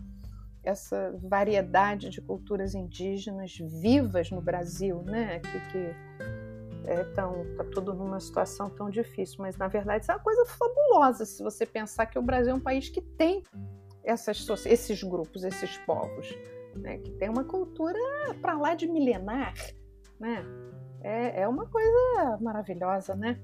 essa 0.63 1.17
variedade 1.23 2.09
de 2.09 2.21
culturas 2.21 2.75
indígenas 2.75 3.57
vivas 3.57 4.29
no 4.29 4.41
Brasil, 4.41 5.01
né? 5.03 5.39
Que, 5.39 5.59
que 5.71 5.95
é, 6.87 7.03
tão, 7.15 7.45
tá 7.55 7.63
tudo 7.63 7.93
numa 7.93 8.19
situação 8.19 8.69
tão 8.69 8.89
difícil, 8.89 9.37
mas 9.39 9.57
na 9.57 9.67
verdade 9.67 10.03
isso 10.03 10.11
é 10.11 10.15
uma 10.15 10.23
coisa 10.23 10.45
fabulosa 10.45 11.25
se 11.25 11.43
você 11.43 11.65
pensar 11.65 12.05
que 12.05 12.19
o 12.19 12.21
Brasil 12.21 12.53
é 12.53 12.55
um 12.55 12.59
país 12.59 12.89
que 12.89 13.01
tem 13.01 13.43
essas, 14.03 14.47
esses 14.65 15.03
grupos, 15.03 15.43
esses 15.43 15.77
povos, 15.79 16.37
né, 16.75 16.97
que 16.99 17.11
tem 17.11 17.29
uma 17.29 17.43
cultura 17.43 17.99
para 18.41 18.57
lá 18.57 18.75
de 18.75 18.87
milenar, 18.87 19.53
né? 20.19 20.45
É, 21.01 21.41
é 21.41 21.47
uma 21.47 21.67
coisa 21.67 22.37
maravilhosa, 22.41 23.15
né? 23.15 23.39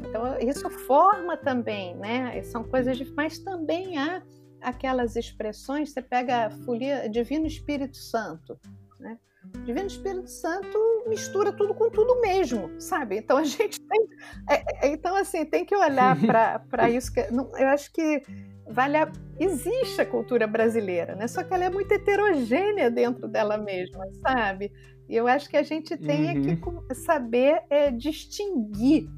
Então 0.00 0.38
isso 0.38 0.68
forma 0.70 1.36
também, 1.36 1.94
né? 1.96 2.42
São 2.42 2.64
coisas, 2.64 2.96
de, 2.96 3.04
mas 3.12 3.38
também 3.38 3.98
há 3.98 4.22
aquelas 4.60 5.14
expressões. 5.14 5.92
Você 5.92 6.02
pega 6.02 6.46
a 6.46 6.50
folia 6.50 7.08
Divino 7.08 7.46
Espírito 7.46 7.96
Santo, 7.96 8.58
né? 8.98 9.18
Divino 9.64 9.86
Espírito 9.86 10.28
Santo 10.28 10.78
mistura 11.06 11.52
tudo 11.52 11.74
com 11.74 11.90
tudo 11.90 12.20
mesmo, 12.20 12.70
sabe? 12.78 13.16
Então 13.18 13.36
a 13.36 13.44
gente 13.44 13.80
tem. 13.80 14.08
É, 14.50 14.86
é, 14.86 14.88
então, 14.88 15.14
assim, 15.16 15.44
tem 15.44 15.64
que 15.64 15.76
olhar 15.76 16.16
para 16.68 16.90
isso. 16.90 17.12
Que, 17.12 17.30
não, 17.30 17.50
eu 17.56 17.68
acho 17.68 17.92
que 17.92 18.22
vale 18.68 18.96
a... 18.96 19.10
existe 19.38 20.00
a 20.00 20.06
cultura 20.06 20.46
brasileira, 20.46 21.14
né? 21.14 21.26
Só 21.28 21.42
que 21.42 21.52
ela 21.52 21.64
é 21.64 21.70
muito 21.70 21.92
heterogênea 21.92 22.90
dentro 22.90 23.28
dela 23.28 23.56
mesma, 23.56 24.04
sabe? 24.22 24.72
E 25.08 25.16
eu 25.16 25.26
acho 25.26 25.48
que 25.48 25.56
a 25.56 25.62
gente 25.62 25.96
tem 25.96 26.38
uhum. 26.38 26.56
que 26.86 26.94
saber 26.94 27.62
é, 27.68 27.90
distinguir 27.90 29.08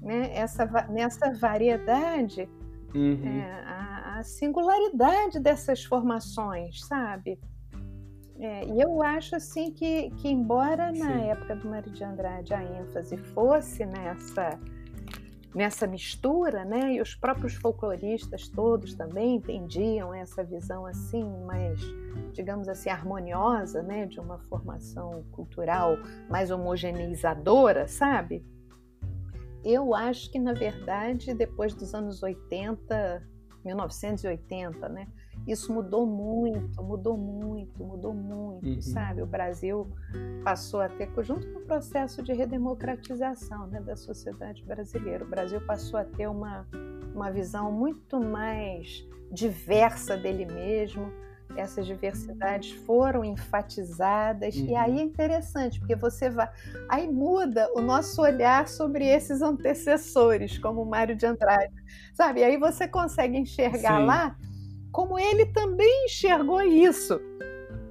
né, 0.00 0.30
essa, 0.34 0.66
nessa 0.90 1.32
variedade 1.32 2.48
uhum. 2.94 3.22
é, 3.24 3.62
a, 3.64 4.18
a, 4.18 4.22
singularidade 4.22 5.40
dessas 5.40 5.84
formações, 5.84 6.84
sabe? 6.84 7.38
É, 8.38 8.64
e 8.64 8.80
eu 8.80 9.02
acho 9.02 9.36
assim 9.36 9.70
que, 9.70 10.10
que 10.10 10.28
embora 10.28 10.90
na 10.90 11.18
Sim. 11.18 11.28
época 11.28 11.54
do 11.54 11.68
Mário 11.68 11.92
de 11.92 12.02
Andrade 12.02 12.54
a 12.54 12.62
ênfase 12.62 13.16
fosse 13.16 13.84
nessa 13.84 14.58
nessa 15.54 15.86
mistura, 15.86 16.64
né? 16.64 16.94
E 16.94 17.00
os 17.00 17.14
próprios 17.14 17.54
folcloristas 17.54 18.48
todos 18.48 18.94
também 18.94 19.36
entendiam 19.36 20.14
essa 20.14 20.42
visão 20.42 20.86
assim, 20.86 21.24
mais, 21.44 21.78
digamos 22.32 22.68
assim, 22.68 22.88
harmoniosa, 22.88 23.82
né? 23.82 24.06
De 24.06 24.18
uma 24.18 24.38
formação 24.38 25.24
cultural 25.30 25.96
mais 26.28 26.50
homogeneizadora, 26.50 27.86
sabe? 27.86 28.44
Eu 29.64 29.94
acho 29.94 30.30
que, 30.30 30.38
na 30.38 30.54
verdade, 30.54 31.34
depois 31.34 31.74
dos 31.74 31.94
anos 31.94 32.22
80, 32.22 33.22
1980, 33.64 34.88
né? 34.88 35.06
Isso 35.46 35.72
mudou 35.72 36.06
muito, 36.06 36.82
mudou 36.82 37.16
muito, 37.16 37.84
mudou 37.84 38.14
muito, 38.14 38.66
uhum. 38.66 38.80
sabe? 38.80 39.22
O 39.22 39.26
Brasil 39.26 39.88
passou 40.44 40.80
a 40.80 40.88
ter, 40.88 41.10
junto 41.22 41.46
com 41.52 41.58
o 41.58 41.62
processo 41.62 42.22
de 42.22 42.32
redemocratização 42.32 43.66
né, 43.66 43.80
da 43.80 43.96
sociedade 43.96 44.64
brasileira, 44.64 45.24
o 45.24 45.28
Brasil 45.28 45.60
passou 45.66 45.98
a 45.98 46.04
ter 46.04 46.28
uma, 46.28 46.66
uma 47.14 47.30
visão 47.30 47.72
muito 47.72 48.20
mais 48.20 49.06
diversa 49.32 50.16
dele 50.16 50.46
mesmo, 50.46 51.10
essas 51.56 51.86
diversidades 51.86 52.72
foram 52.86 53.24
enfatizadas 53.24 54.56
uhum. 54.56 54.66
e 54.66 54.74
aí 54.74 54.98
é 54.98 55.02
interessante 55.02 55.78
porque 55.78 55.94
você 55.94 56.30
vai 56.30 56.48
aí 56.88 57.10
muda 57.10 57.70
o 57.74 57.80
nosso 57.80 58.22
olhar 58.22 58.68
sobre 58.68 59.06
esses 59.06 59.42
antecessores 59.42 60.58
como 60.58 60.84
Mário 60.84 61.14
de 61.14 61.26
Andrade 61.26 61.74
sabe 62.14 62.40
e 62.40 62.44
aí 62.44 62.56
você 62.56 62.88
consegue 62.88 63.36
enxergar 63.36 64.00
Sim. 64.00 64.06
lá 64.06 64.36
como 64.92 65.18
ele 65.18 65.46
também 65.46 66.04
enxergou 66.04 66.60
isso, 66.62 67.18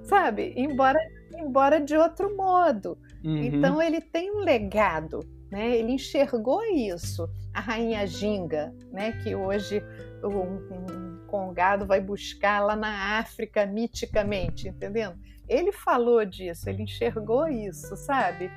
sabe? 0.04 0.54
Embora, 0.56 1.00
embora 1.36 1.82
de 1.82 1.98
outro 1.98 2.36
modo. 2.38 2.98
Uhum. 3.24 3.44
Então 3.44 3.82
ele 3.82 4.00
tem 4.00 4.32
um 4.32 4.40
legado, 4.40 5.20
né? 5.52 5.76
Ele 5.76 5.94
enxergou 5.94 6.64
isso. 6.64 7.28
A 7.54 7.60
rainha 7.60 8.06
Ginga, 8.08 8.74
né? 8.92 9.12
Que 9.24 9.36
hoje 9.36 9.84
um, 10.24 10.30
um 10.30 11.28
congado 11.28 11.86
vai 11.86 12.00
buscar 12.00 12.60
lá 12.62 12.76
na 12.76 13.18
África 13.20 13.66
miticamente, 13.66 14.70
entendendo? 14.70 15.18
Ele 15.50 15.72
falou 15.72 16.24
disso, 16.24 16.70
ele 16.70 16.84
enxergou 16.84 17.48
isso, 17.48 17.96
sabe? 17.98 18.50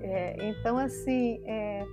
É, 0.00 0.36
então 0.48 0.78
assim, 0.78 1.42
é, 1.44 1.84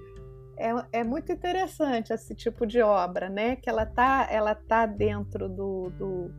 é, 0.57 0.99
é 0.99 1.03
muito 1.03 1.31
interessante 1.31 2.13
esse 2.13 2.33
tipo 2.33 2.65
de 2.65 2.81
obra, 2.81 3.29
né? 3.29 3.55
Que 3.55 3.69
ela 3.69 3.85
tá, 3.85 4.27
ela 4.29 4.55
tá 4.55 4.85
dentro 4.85 5.49
do, 5.49 5.89
do, 5.89 6.31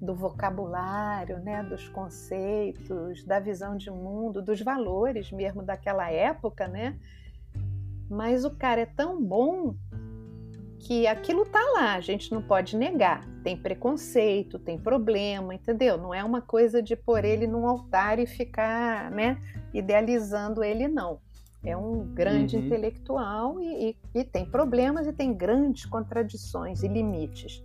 do 0.00 0.14
vocabulário, 0.14 1.38
né? 1.40 1.62
Dos 1.62 1.88
conceitos, 1.88 3.24
da 3.24 3.38
visão 3.38 3.76
de 3.76 3.90
mundo, 3.90 4.42
dos 4.42 4.60
valores 4.60 5.30
mesmo 5.30 5.62
daquela 5.62 6.10
época, 6.10 6.66
né? 6.66 6.98
Mas 8.10 8.44
o 8.44 8.50
cara 8.50 8.82
é 8.82 8.86
tão 8.86 9.22
bom 9.22 9.74
que 10.80 11.06
aquilo 11.06 11.46
tá 11.46 11.60
lá, 11.74 11.94
a 11.94 12.00
gente 12.00 12.30
não 12.30 12.42
pode 12.42 12.76
negar. 12.76 13.26
Tem 13.42 13.56
preconceito, 13.56 14.58
tem 14.58 14.78
problema, 14.78 15.54
entendeu? 15.54 15.96
Não 15.96 16.12
é 16.12 16.22
uma 16.22 16.42
coisa 16.42 16.82
de 16.82 16.94
pôr 16.94 17.24
ele 17.24 17.46
num 17.46 17.66
altar 17.66 18.18
e 18.18 18.26
ficar, 18.26 19.10
né, 19.10 19.40
idealizando 19.72 20.62
ele, 20.62 20.86
não 20.86 21.20
é 21.64 21.76
um 21.76 22.06
grande 22.06 22.56
uhum. 22.56 22.64
intelectual 22.64 23.60
e, 23.60 23.90
e, 23.90 23.96
e, 24.14 24.24
tem 24.24 24.44
problemas 24.44 25.06
e 25.06 25.12
tem 25.12 25.34
grandes 25.34 25.86
contradições 25.86 26.82
e 26.82 26.88
limites. 26.88 27.62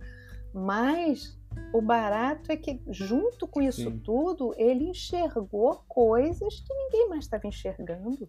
Mas 0.52 1.38
o 1.72 1.82
barato 1.82 2.50
é 2.50 2.56
que, 2.56 2.80
junto 2.88 3.46
com 3.46 3.60
isso 3.60 3.90
Sim. 3.90 3.98
tudo, 3.98 4.54
ele 4.56 4.88
enxergou 4.88 5.84
coisas 5.86 6.60
que 6.60 6.74
ninguém 6.74 7.08
mais 7.08 7.24
estava 7.24 7.46
enxergando. 7.46 8.28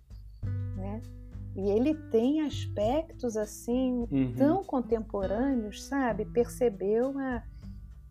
Né? 0.75 1.01
E 1.55 1.69
ele 1.69 1.95
tem 2.09 2.41
aspectos 2.41 3.37
assim 3.37 4.07
uhum. 4.11 4.33
tão 4.37 4.63
contemporâneos, 4.63 5.83
sabe? 5.83 6.25
Percebeu 6.25 7.17
a, 7.17 7.43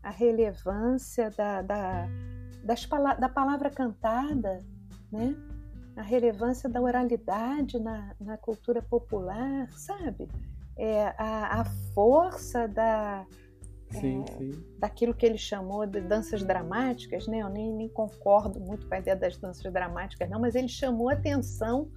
a 0.02 0.10
relevância 0.10 1.30
da, 1.30 1.62
da, 1.62 2.08
das, 2.64 2.86
da 3.18 3.28
palavra 3.28 3.70
cantada, 3.70 4.58
né? 5.10 5.34
A 6.00 6.02
relevância 6.02 6.68
da 6.68 6.80
oralidade 6.80 7.78
na, 7.78 8.14
na 8.18 8.36
cultura 8.38 8.80
popular, 8.80 9.70
sabe? 9.72 10.28
É, 10.76 11.14
a, 11.18 11.60
a 11.60 11.64
força 11.94 12.66
da, 12.66 13.26
Sim, 13.90 14.24
é, 14.26 14.32
sim. 14.38 14.64
daquilo 14.78 15.12
que 15.12 15.26
ele 15.26 15.36
chamou 15.36 15.84
de 15.84 16.00
danças 16.00 16.42
dramáticas, 16.42 17.26
né? 17.26 17.40
Eu 17.40 17.50
nem, 17.50 17.72
nem, 17.72 17.88
concordo 17.88 18.58
muito 18.60 18.88
com 18.88 18.94
a 18.94 18.98
ideia 18.98 19.16
das 19.16 19.36
danças 19.36 19.70
dramáticas, 19.70 20.30
não, 20.30 20.40
mas 20.40 20.54
ele 20.54 20.68
chamou 20.68 21.10
atenção 21.10 21.90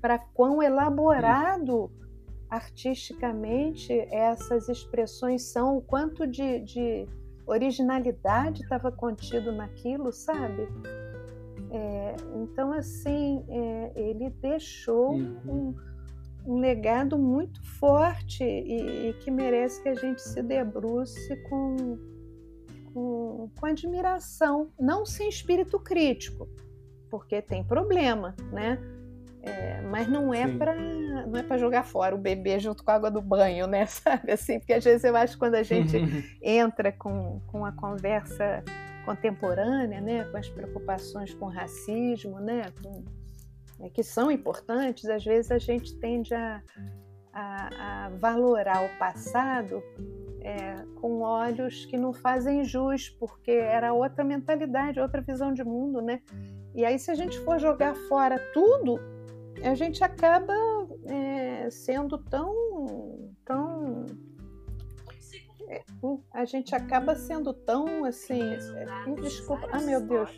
para 0.00 0.18
quão 0.18 0.62
elaborado 0.62 1.90
sim. 1.90 2.06
artisticamente 2.50 3.92
essas 4.12 4.68
expressões 4.68 5.42
são, 5.42 5.78
o 5.78 5.80
quanto 5.80 6.26
de, 6.26 6.60
de 6.60 7.08
originalidade 7.44 8.62
estava 8.62 8.92
contido 8.92 9.50
naquilo, 9.50 10.12
sabe? 10.12 10.68
É, 11.70 12.16
então, 12.34 12.72
assim, 12.72 13.44
é, 13.48 13.92
ele 13.94 14.30
deixou 14.30 15.12
uhum. 15.12 15.74
um, 16.46 16.52
um, 16.52 16.58
legado 16.58 17.18
muito 17.18 17.62
forte 17.62 18.42
e, 18.42 19.10
e, 19.10 19.12
que 19.14 19.30
merece 19.30 19.82
que 19.82 19.88
a 19.88 19.94
gente 19.94 20.22
se 20.22 20.42
debruce 20.42 21.36
com, 21.48 21.98
com, 22.92 23.50
com 23.58 23.66
admiração, 23.66 24.70
não 24.80 25.04
sem 25.04 25.28
espírito 25.28 25.78
crítico, 25.78 26.48
porque 27.10 27.42
tem 27.42 27.62
problema, 27.62 28.34
né? 28.50 28.78
É, 29.42 29.80
mas 29.82 30.08
não 30.08 30.34
é 30.34 30.48
para 30.48 30.74
não 30.74 31.38
é 31.38 31.42
para 31.42 31.56
jogar 31.56 31.84
fora 31.84 32.14
o 32.14 32.18
bebê 32.18 32.58
junto 32.58 32.84
com 32.84 32.90
a 32.90 32.94
água 32.94 33.10
do 33.10 33.22
banho, 33.22 33.66
né? 33.66 33.86
Sabe 33.86 34.32
assim? 34.32 34.58
Porque 34.58 34.72
às 34.72 34.84
vezes 34.84 35.04
eu 35.04 35.16
acho 35.16 35.34
que 35.34 35.38
quando 35.38 35.54
a 35.54 35.62
gente 35.62 35.96
entra 36.42 36.90
com, 36.92 37.40
com 37.46 37.64
a 37.64 37.72
conversa 37.72 38.64
contemporânea, 39.08 40.02
né, 40.02 40.24
com 40.24 40.36
as 40.36 40.50
preocupações 40.50 41.32
com 41.32 41.46
racismo, 41.46 42.38
né, 42.40 42.64
com, 42.82 43.02
é, 43.80 43.88
que 43.88 44.02
são 44.02 44.30
importantes, 44.30 45.06
às 45.06 45.24
vezes 45.24 45.50
a 45.50 45.56
gente 45.56 45.98
tende 45.98 46.34
a, 46.34 46.62
a, 47.32 48.04
a 48.04 48.08
valorar 48.10 48.84
o 48.84 48.98
passado 48.98 49.82
é, 50.42 50.74
com 51.00 51.20
olhos 51.20 51.86
que 51.86 51.96
não 51.96 52.12
fazem 52.12 52.64
jus, 52.64 53.08
porque 53.08 53.50
era 53.50 53.94
outra 53.94 54.22
mentalidade, 54.22 55.00
outra 55.00 55.22
visão 55.22 55.54
de 55.54 55.64
mundo, 55.64 56.02
né? 56.02 56.20
E 56.74 56.84
aí, 56.84 56.98
se 56.98 57.10
a 57.10 57.14
gente 57.14 57.38
for 57.40 57.58
jogar 57.58 57.96
fora 58.08 58.38
tudo, 58.52 59.00
a 59.64 59.74
gente 59.74 60.04
acaba 60.04 60.54
é, 61.06 61.70
sendo 61.70 62.18
tão, 62.18 63.34
tão 63.44 64.06
é, 65.68 65.84
a 66.32 66.44
gente 66.44 66.74
acaba 66.74 67.14
sendo 67.14 67.52
tão 67.52 68.04
assim. 68.04 68.42
É, 68.42 69.14
desculpa. 69.20 69.68
Ah, 69.70 69.80
meu 69.80 70.00
Deus. 70.00 70.30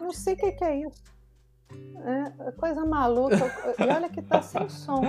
Não 0.00 0.10
sei 0.10 0.34
o 0.34 0.36
que, 0.36 0.64
é 0.64 0.80
isso. 0.86 1.02
É, 1.70 2.52
coisa 2.52 2.84
maluca. 2.84 3.36
E 3.78 3.82
olha 3.82 4.08
que 4.08 4.22
tá 4.22 4.42
sem 4.42 4.68
som. 4.68 5.02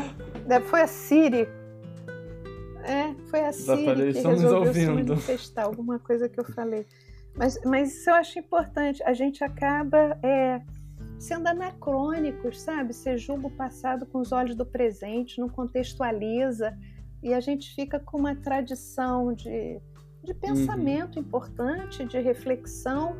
Foi 0.65 0.81
a 0.81 0.87
Siri. 0.87 1.47
É, 2.83 3.13
foi 3.29 3.43
a 3.43 3.51
Siri 3.51 4.13
que 4.13 4.21
resolveu 4.21 4.73
se 4.73 4.87
manifestar 4.87 5.63
alguma 5.63 5.99
coisa 5.99 6.29
que 6.29 6.39
eu 6.39 6.45
falei. 6.45 6.85
Mas, 7.35 7.59
mas 7.65 7.95
isso 7.95 8.09
eu 8.09 8.15
acho 8.15 8.37
importante. 8.39 9.01
A 9.03 9.13
gente 9.13 9.43
acaba 9.43 10.17
é, 10.23 10.61
sendo 11.19 11.47
anacrônicos, 11.47 12.61
sabe? 12.61 12.93
Você 12.93 13.17
julga 13.17 13.47
o 13.47 13.51
passado 13.51 14.05
com 14.05 14.19
os 14.19 14.31
olhos 14.31 14.55
do 14.55 14.65
presente, 14.65 15.39
não 15.39 15.49
contextualiza 15.49 16.77
e 17.21 17.33
a 17.33 17.39
gente 17.39 17.73
fica 17.73 17.99
com 17.99 18.17
uma 18.17 18.35
tradição 18.35 19.33
de, 19.33 19.79
de 20.23 20.33
pensamento 20.33 21.17
uhum. 21.17 21.23
importante, 21.23 22.05
de 22.05 22.19
reflexão 22.19 23.15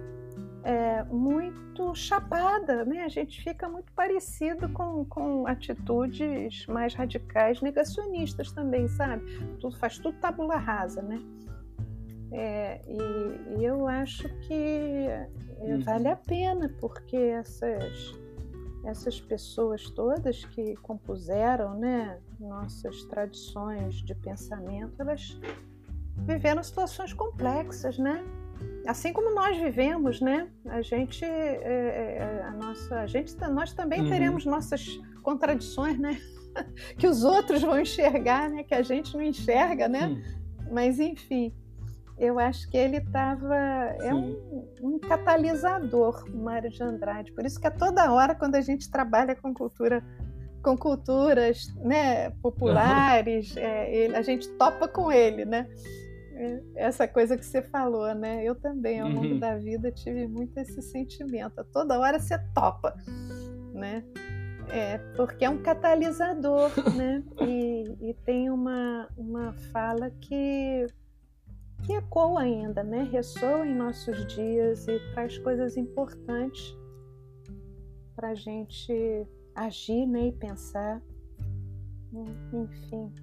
é, 0.64 1.04
muito 1.04 1.96
chapada, 1.96 2.84
né? 2.84 3.04
A 3.04 3.08
gente 3.08 3.42
fica 3.42 3.70
muito 3.70 3.92
parecido 3.94 4.68
com, 4.70 5.06
com 5.06 5.48
atitudes 5.48 6.66
mais 6.68 6.94
radicais, 6.94 7.62
negacionistas 7.62 8.52
também, 8.52 8.88
sabe? 8.88 9.24
Tudo, 9.60 9.78
faz 9.78 9.98
tudo 9.98 10.18
tabula 10.20 10.58
rasa, 10.58 11.02
né? 11.02 11.22
É, 12.32 12.82
e, 12.86 13.60
e, 13.60 13.66
eu 13.66 13.88
acho 13.88 14.28
que 14.42 14.54
é, 14.54 15.30
uhum. 15.62 15.80
vale 15.80 16.10
a 16.10 16.16
pena, 16.18 16.70
porque 16.80 17.16
essas 17.16 18.14
essas 18.84 19.20
pessoas 19.20 19.90
todas 19.90 20.46
que 20.46 20.76
compuseram 20.78 21.78
né, 21.78 22.20
nossas 22.40 23.04
tradições 23.06 23.96
de 23.96 24.14
pensamento, 24.16 24.94
elas, 25.00 25.40
viveram 26.26 26.64
situações 26.64 27.14
complexas, 27.14 27.98
né? 27.98 28.24
Assim 28.88 29.14
como 29.14 29.34
nós 29.34 29.58
vivemos, 29.58 30.22
né? 30.22 30.50
A 30.66 30.82
gente, 30.82 31.24
é, 31.24 31.62
é, 31.64 32.44
a 32.44 32.52
nossa, 32.52 33.02
a 33.02 33.08
gente, 33.08 33.36
nós 33.50 33.74
também 33.74 34.02
uhum. 34.02 34.10
teremos 34.10 34.46
nossas 34.46 35.00
contradições, 35.22 36.00
né? 36.00 36.20
que 36.98 37.08
os 37.08 37.24
outros 37.24 37.62
vão 37.62 37.80
enxergar, 37.80 38.50
né? 38.50 38.64
Que 38.64 38.74
a 38.74 38.82
gente 38.82 39.14
não 39.14 39.22
enxerga, 39.22 39.88
né? 39.88 40.08
Hum. 40.08 40.22
Mas 40.72 41.00
enfim, 41.00 41.54
eu 42.18 42.40
acho 42.40 42.70
que 42.70 42.78
ele 42.78 42.98
estava 42.98 43.56
é 43.56 44.14
um, 44.14 44.66
um, 44.82 45.00
catalisador, 45.00 46.26
Mário 46.34 46.70
de 46.70 46.82
Andrade. 46.82 47.32
Por 47.32 47.46
isso 47.46 47.60
que 47.60 47.68
a 47.68 47.72
toda 47.72 48.12
hora 48.12 48.34
quando 48.34 48.56
a 48.56 48.62
gente 48.62 48.90
trabalha 48.90 49.36
com 49.36 49.54
cultura 49.54 50.04
com 50.64 50.78
culturas 50.78 51.74
né, 51.78 52.30
populares, 52.42 53.56
é, 53.58 53.94
ele, 53.94 54.16
a 54.16 54.22
gente 54.22 54.48
topa 54.50 54.88
com 54.88 55.12
ele, 55.12 55.46
né? 55.46 55.68
É, 56.34 56.62
essa 56.76 57.08
coisa 57.08 57.36
que 57.36 57.46
você 57.46 57.62
falou, 57.62 58.14
né? 58.14 58.44
Eu 58.44 58.54
também, 58.56 59.00
ao 59.00 59.10
longo 59.10 59.34
uhum. 59.34 59.40
da 59.40 59.58
vida, 59.58 59.92
tive 59.92 60.28
muito 60.28 60.58
esse 60.58 60.82
sentimento. 60.82 61.64
Toda 61.72 62.00
hora 62.00 62.20
você 62.20 62.38
topa, 62.54 62.96
né? 63.74 64.04
É, 64.70 64.98
porque 65.16 65.46
é 65.46 65.50
um 65.50 65.62
catalisador, 65.62 66.72
né? 66.96 67.24
E, 67.42 68.10
e 68.10 68.14
tem 68.26 68.50
uma, 68.50 69.08
uma 69.18 69.54
fala 69.72 70.12
que, 70.22 70.86
que 71.84 71.94
ecoa 71.94 72.42
ainda, 72.42 72.84
né? 72.84 73.08
Ressoa 73.12 73.66
em 73.66 73.74
nossos 73.74 74.28
dias 74.28 74.88
e 74.88 75.00
traz 75.14 75.38
coisas 75.40 75.76
importantes 75.76 76.76
para 78.16 78.30
a 78.30 78.36
gente 78.36 79.28
agir 79.58 80.06
né, 80.06 80.28
e 80.28 80.32
pensar. 80.32 81.02
Enfim, 82.54 83.14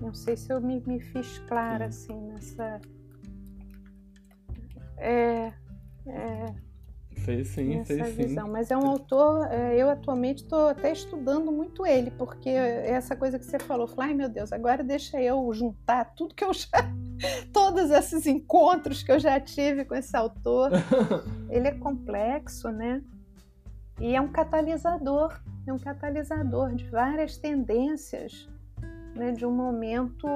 não 0.00 0.12
sei 0.12 0.36
se 0.36 0.52
eu 0.52 0.60
me, 0.60 0.80
me 0.80 1.00
fiz 1.00 1.38
clara 1.40 1.86
assim 1.86 2.20
nessa. 2.22 2.80
É, 4.98 5.52
é, 6.06 6.54
Fez 7.16 7.48
sim, 7.48 7.84
fez 7.84 8.14
visão. 8.14 8.46
sim. 8.46 8.52
Mas 8.52 8.70
é 8.70 8.76
um 8.76 8.86
autor, 8.86 9.46
é, 9.50 9.74
eu 9.76 9.88
atualmente 9.88 10.42
estou 10.44 10.68
até 10.68 10.92
estudando 10.92 11.50
muito 11.50 11.86
ele, 11.86 12.10
porque 12.10 12.48
essa 12.48 13.16
coisa 13.16 13.38
que 13.38 13.44
você 13.44 13.58
falou, 13.58 13.86
falei, 13.86 14.10
ai 14.10 14.16
meu 14.16 14.28
Deus, 14.28 14.52
agora 14.52 14.84
deixa 14.84 15.20
eu 15.20 15.52
juntar 15.52 16.14
tudo 16.14 16.34
que 16.34 16.44
eu 16.44 16.52
já. 16.52 16.68
todos 17.52 17.90
esses 17.90 18.26
encontros 18.26 19.02
que 19.02 19.10
eu 19.10 19.18
já 19.18 19.40
tive 19.40 19.84
com 19.84 19.94
esse 19.94 20.14
autor. 20.16 20.70
ele 21.48 21.68
é 21.68 21.72
complexo, 21.72 22.70
né? 22.70 23.02
E 23.98 24.14
é 24.14 24.20
um 24.20 24.28
catalisador, 24.28 25.40
é 25.66 25.72
um 25.72 25.78
catalisador 25.78 26.74
de 26.74 26.84
várias 26.88 27.36
tendências, 27.36 28.48
né, 29.14 29.32
de 29.32 29.44
um 29.44 29.52
momento 29.52 30.26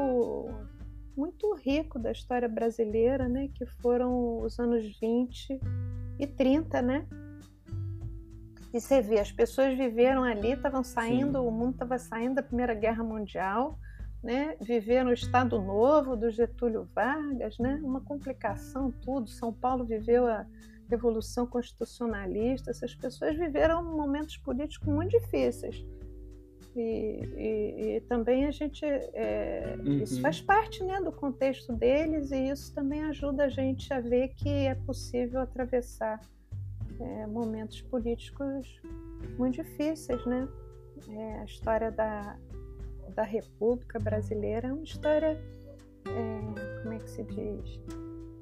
muito 1.17 1.55
rico 1.55 1.99
da 1.99 2.13
história 2.13 2.49
brasileira, 2.49 3.29
né, 3.29 3.49
que 3.55 3.67
foram 3.67 4.43
os 4.43 4.59
anos 4.59 4.99
20 4.99 5.61
e 6.19 6.27
30, 6.27 6.83
né? 6.83 7.07
E 8.73 8.81
você 8.81 9.03
vê, 9.03 9.19
as 9.19 9.33
pessoas 9.33 9.77
viveram 9.77 10.23
ali, 10.23 10.53
estavam 10.53 10.85
saindo, 10.85 11.41
Sim. 11.41 11.47
o 11.47 11.51
mundo 11.51 11.73
estava 11.73 11.99
saindo 11.99 12.37
da 12.37 12.43
Primeira 12.43 12.73
Guerra 12.73 13.03
Mundial, 13.03 13.77
né? 14.23 14.55
Viveram 14.61 15.11
o 15.11 15.13
Estado 15.13 15.61
Novo 15.61 16.17
do 16.17 16.31
Getúlio 16.31 16.89
Vargas, 16.95 17.59
né? 17.59 17.81
Uma 17.83 18.01
complicação, 18.01 18.93
tudo. 19.03 19.29
São 19.29 19.53
Paulo 19.53 19.85
viveu 19.85 20.29
a 20.29 20.47
Revolução 20.91 21.47
Constitucionalista, 21.47 22.71
essas 22.71 22.95
pessoas 22.95 23.37
viveram 23.37 23.83
momentos 23.85 24.37
políticos 24.37 24.89
muito 24.89 25.11
difíceis. 25.11 25.85
E, 26.77 26.81
e, 27.37 27.97
e 27.97 28.01
também 28.03 28.47
a 28.47 28.51
gente. 28.51 28.85
É, 28.85 29.77
uhum. 29.79 29.99
Isso 29.99 30.21
faz 30.21 30.41
parte 30.41 30.85
né, 30.85 31.01
do 31.01 31.11
contexto 31.11 31.73
deles 31.73 32.31
e 32.31 32.49
isso 32.49 32.73
também 32.75 33.03
ajuda 33.05 33.45
a 33.45 33.49
gente 33.49 33.93
a 33.93 34.01
ver 34.01 34.29
que 34.29 34.49
é 34.49 34.75
possível 34.75 35.41
atravessar 35.41 36.21
é, 37.01 37.27
momentos 37.27 37.81
políticos 37.83 38.81
muito 39.37 39.57
difíceis, 39.57 40.25
né? 40.27 40.49
É, 41.09 41.41
a 41.41 41.45
história 41.45 41.91
da, 41.91 42.37
da 43.15 43.23
República 43.23 43.99
Brasileira 43.99 44.69
é 44.69 44.73
uma 44.73 44.85
história, 44.85 45.41
é, 46.07 46.81
como 46.83 46.95
é 46.95 46.99
que 46.99 47.11
se 47.11 47.25
diz? 47.25 47.81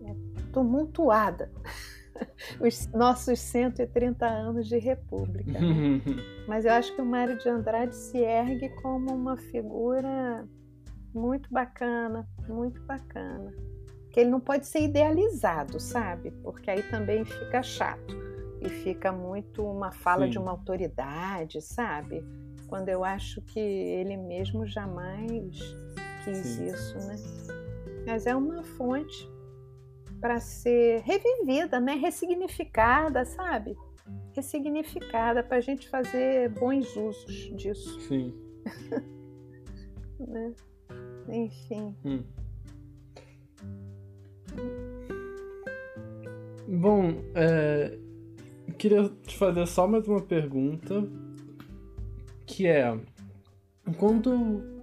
É, 0.05 0.53
tumultuada. 0.53 1.51
os 2.61 2.87
nossos 2.93 3.41
130 3.41 4.27
anos 4.27 4.67
de 4.67 4.79
república. 4.79 5.59
Né? 5.59 6.01
Mas 6.47 6.65
eu 6.65 6.73
acho 6.73 6.95
que 6.95 7.01
o 7.01 7.07
Mário 7.07 7.39
de 7.39 7.49
Andrade 7.49 7.95
se 7.95 8.19
ergue 8.19 8.69
como 8.81 9.15
uma 9.15 9.37
figura 9.37 10.47
muito 11.15 11.53
bacana, 11.53 12.29
muito 12.49 12.81
bacana. 12.83 13.53
Que 14.11 14.21
ele 14.21 14.31
não 14.31 14.41
pode 14.41 14.67
ser 14.67 14.81
idealizado, 14.81 15.79
sabe? 15.79 16.31
Porque 16.43 16.71
aí 16.71 16.83
também 16.85 17.25
fica 17.25 17.63
chato 17.63 18.17
e 18.61 18.69
fica 18.69 19.13
muito 19.13 19.65
uma 19.65 19.93
fala 19.93 20.25
Sim. 20.25 20.31
de 20.31 20.39
uma 20.39 20.51
autoridade, 20.51 21.61
sabe? 21.61 22.25
Quando 22.67 22.89
eu 22.89 23.05
acho 23.05 23.41
que 23.43 23.61
ele 23.61 24.17
mesmo 24.17 24.67
jamais 24.67 25.59
quis 26.25 26.39
Sim. 26.39 26.67
isso, 26.67 26.99
né? 27.07 27.17
Mas 28.07 28.27
é 28.27 28.35
uma 28.35 28.63
fonte 28.63 29.29
para 30.21 30.41
ser 30.41 31.01
revivida, 31.03 31.81
né? 31.81 31.95
ressignificada, 31.95 33.25
sabe? 33.25 33.77
Ressignificada 34.35 35.43
para 35.43 35.59
a 35.59 35.61
gente 35.61 35.89
fazer 35.89 36.51
bons 36.51 36.95
usos 36.97 37.57
disso. 37.57 38.01
Sim. 38.03 38.35
né? 40.21 40.55
Enfim. 41.29 41.95
Hum. 42.05 42.25
Bom, 46.67 47.15
é, 47.35 47.99
queria 48.79 49.09
te 49.27 49.37
fazer 49.37 49.67
só 49.67 49.87
mais 49.87 50.07
uma 50.07 50.21
pergunta, 50.21 51.09
que 52.47 52.67
é 52.67 52.99
quando 53.97 54.79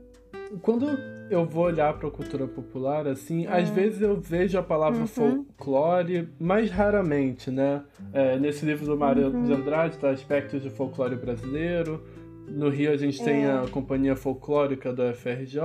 quando 0.61 0.87
eu 1.29 1.45
vou 1.45 1.65
olhar 1.65 1.93
para 1.93 2.07
a 2.07 2.11
cultura 2.11 2.47
popular, 2.47 3.07
assim, 3.07 3.47
às 3.47 3.69
vezes 3.69 4.01
eu 4.01 4.19
vejo 4.19 4.57
a 4.57 4.63
palavra 4.63 5.01
uhum. 5.01 5.07
folclore, 5.07 6.29
mais 6.39 6.69
raramente, 6.69 7.49
né? 7.49 7.83
É, 8.13 8.37
nesse 8.37 8.65
livro 8.65 8.85
do 8.85 8.97
Mário 8.97 9.27
uhum. 9.27 9.43
de 9.43 9.53
Andrade 9.53 9.97
tá 9.97 10.09
aspectos 10.09 10.61
de 10.61 10.69
folclore 10.69 11.15
brasileiro. 11.15 12.03
No 12.47 12.69
Rio 12.69 12.91
a 12.91 12.97
gente 12.97 13.19
é. 13.21 13.25
tem 13.25 13.45
a 13.47 13.65
Companhia 13.71 14.15
Folclórica 14.15 14.93
do 14.93 15.01
FRJ, 15.15 15.59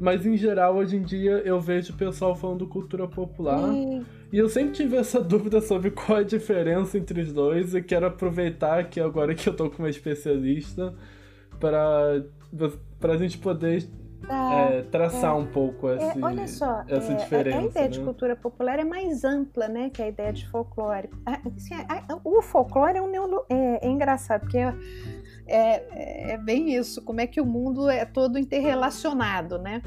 mas 0.00 0.24
em 0.24 0.38
geral 0.38 0.76
hoje 0.76 0.96
em 0.96 1.02
dia 1.02 1.42
eu 1.44 1.60
vejo 1.60 1.92
o 1.92 1.96
pessoal 1.96 2.34
falando 2.34 2.66
cultura 2.66 3.06
popular. 3.06 3.68
E 4.32 4.38
eu 4.38 4.48
sempre 4.48 4.72
tive 4.72 4.96
essa 4.96 5.20
dúvida 5.22 5.60
sobre 5.60 5.90
qual 5.90 6.18
é 6.18 6.20
a 6.22 6.24
diferença 6.24 6.96
entre 6.96 7.20
os 7.20 7.30
dois 7.30 7.74
e 7.74 7.82
quero 7.82 8.06
aproveitar 8.06 8.88
que 8.88 8.98
agora 9.00 9.34
que 9.34 9.46
eu 9.46 9.54
tô 9.54 9.68
com 9.68 9.82
uma 9.82 9.90
especialista 9.90 10.94
para 11.60 12.24
para 12.98 13.14
a 13.14 13.16
gente 13.16 13.38
poder 13.38 13.88
é, 14.28 14.82
traçar 14.82 15.30
é, 15.30 15.34
um 15.34 15.46
pouco 15.46 15.88
é, 15.88 15.96
esse, 15.96 16.22
olha 16.22 16.46
só, 16.46 16.84
essa 16.88 17.14
diferença. 17.14 17.56
É, 17.56 17.60
a 17.60 17.64
ideia 17.64 17.86
né? 17.86 17.90
de 17.90 18.00
cultura 18.00 18.36
popular 18.36 18.78
é 18.78 18.84
mais 18.84 19.24
ampla 19.24 19.68
né, 19.68 19.90
que 19.90 20.02
a 20.02 20.08
ideia 20.08 20.32
de 20.32 20.48
folclore. 20.48 21.10
Assim, 21.26 21.74
o 22.24 22.40
folclore 22.42 22.98
é, 22.98 23.02
um 23.02 23.10
neolo, 23.10 23.44
é, 23.48 23.86
engraçado, 23.86 24.42
porque 24.42 24.58
é, 25.46 26.38
bem 26.38 26.74
isso, 26.74 27.02
como 27.02 27.20
é 27.20 27.26
que 27.26 27.40
o 27.40 27.46
mundo 27.46 27.88
é 27.88 28.04
todo 28.04 28.38
interrelacionado, 28.38 29.58
né? 29.58 29.82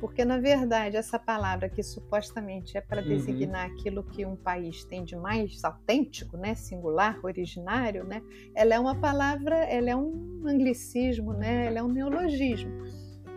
Porque, 0.00 0.24
na 0.24 0.38
verdade, 0.38 0.96
essa 0.96 1.18
palavra 1.18 1.68
que 1.68 1.82
supostamente 1.82 2.76
é 2.76 2.80
para 2.80 3.02
uhum. 3.02 3.08
designar 3.08 3.68
uhum. 3.68 3.74
aquilo 3.74 4.02
que 4.02 4.24
um 4.24 4.34
país 4.34 4.82
tem 4.84 5.04
de 5.04 5.14
mais 5.14 5.62
autêntico, 5.62 6.38
né, 6.38 6.54
singular, 6.54 7.18
originário, 7.22 8.02
né, 8.02 8.22
ela 8.54 8.74
é 8.74 8.80
uma 8.80 8.94
palavra, 8.94 9.56
ela 9.56 9.90
é 9.90 9.94
um 9.94 10.42
anglicismo, 10.46 11.34
né, 11.34 11.66
ela 11.66 11.80
é 11.80 11.82
um 11.82 11.88
neologismo 11.88 12.70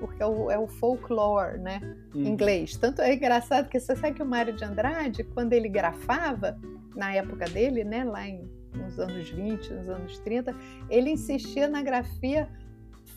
porque 0.03 0.21
é 0.21 0.25
o, 0.25 0.51
é 0.51 0.59
o 0.59 0.67
folklore, 0.67 1.57
né? 1.59 1.79
Hum. 2.13 2.25
Inglês. 2.25 2.75
Tanto 2.75 3.01
é 3.01 3.13
engraçado 3.13 3.69
que 3.69 3.79
você 3.79 3.95
sabe 3.95 4.15
que 4.15 4.21
o 4.21 4.25
Mário 4.25 4.53
de 4.53 4.61
Andrade, 4.61 5.23
quando 5.23 5.53
ele 5.53 5.69
grafava, 5.69 6.59
na 6.93 7.13
época 7.13 7.45
dele, 7.45 7.85
né, 7.85 8.03
lá 8.03 8.27
em, 8.27 8.45
nos 8.75 8.99
anos 8.99 9.29
20, 9.29 9.73
nos 9.73 9.87
anos 9.87 10.19
30, 10.19 10.53
ele 10.89 11.11
insistia 11.11 11.69
na 11.69 11.81
grafia 11.81 12.49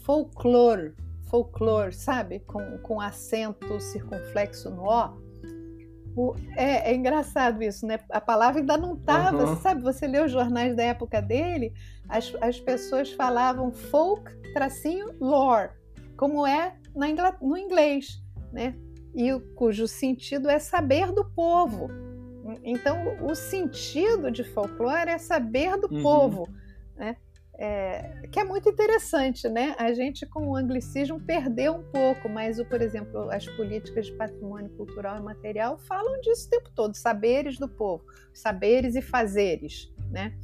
folklore, 0.05 0.95
folklore, 1.29 1.93
sabe? 1.93 2.39
Com, 2.39 2.79
com 2.79 3.01
acento 3.01 3.81
circunflexo 3.81 4.71
no 4.71 4.85
O. 4.85 5.27
O, 6.17 6.35
é, 6.57 6.93
é, 6.93 6.95
engraçado 6.95 7.65
isso, 7.65 7.85
né? 7.85 7.99
A 8.11 8.21
palavra 8.21 8.61
ainda 8.61 8.77
não 8.77 8.95
estava, 8.95 9.45
uhum. 9.45 9.57
sabe? 9.57 9.83
Você 9.83 10.07
lê 10.07 10.23
os 10.23 10.31
jornais 10.31 10.77
da 10.77 10.85
época 10.85 11.21
dele, 11.21 11.75
as, 12.09 12.33
as 12.41 12.61
pessoas 12.61 13.11
falavam 13.11 13.73
folk, 13.73 14.31
tracinho, 14.55 15.17
lore 15.21 15.71
como 16.17 16.47
é 16.47 16.77
no 17.41 17.57
inglês, 17.57 18.23
né? 18.53 18.75
E 19.15 19.33
cujo 19.55 19.87
sentido 19.87 20.49
é 20.49 20.59
saber 20.59 21.13
do 21.13 21.25
povo. 21.25 21.89
Então, 22.63 23.17
o 23.23 23.35
sentido 23.35 24.31
de 24.31 24.45
folclore 24.45 25.11
é 25.11 25.19
saber 25.19 25.77
do 25.79 25.93
uhum. 25.93 26.03
povo, 26.03 26.49
né? 26.97 27.17
é, 27.59 28.29
que 28.31 28.39
é 28.39 28.45
muito 28.45 28.69
interessante, 28.69 29.49
né? 29.49 29.75
A 29.79 29.93
gente 29.93 30.27
com 30.27 30.49
o 30.49 30.57
anglicismo 30.57 31.19
perdeu 31.21 31.75
um 31.75 31.83
pouco, 31.83 32.29
mas, 32.29 32.59
o, 32.59 32.65
por 32.65 32.83
exemplo, 32.83 33.31
as 33.31 33.47
políticas 33.47 34.07
de 34.07 34.13
patrimônio 34.13 34.71
cultural 34.71 35.19
e 35.19 35.23
material 35.23 35.79
falam 35.79 36.21
disso 36.21 36.47
o 36.47 36.51
tempo 36.51 36.71
todo, 36.75 36.95
saberes 36.95 37.59
do 37.59 37.69
povo, 37.69 38.05
saberes 38.33 38.95
e 38.95 39.01
fazeres, 39.01 39.91
né? 40.11 40.35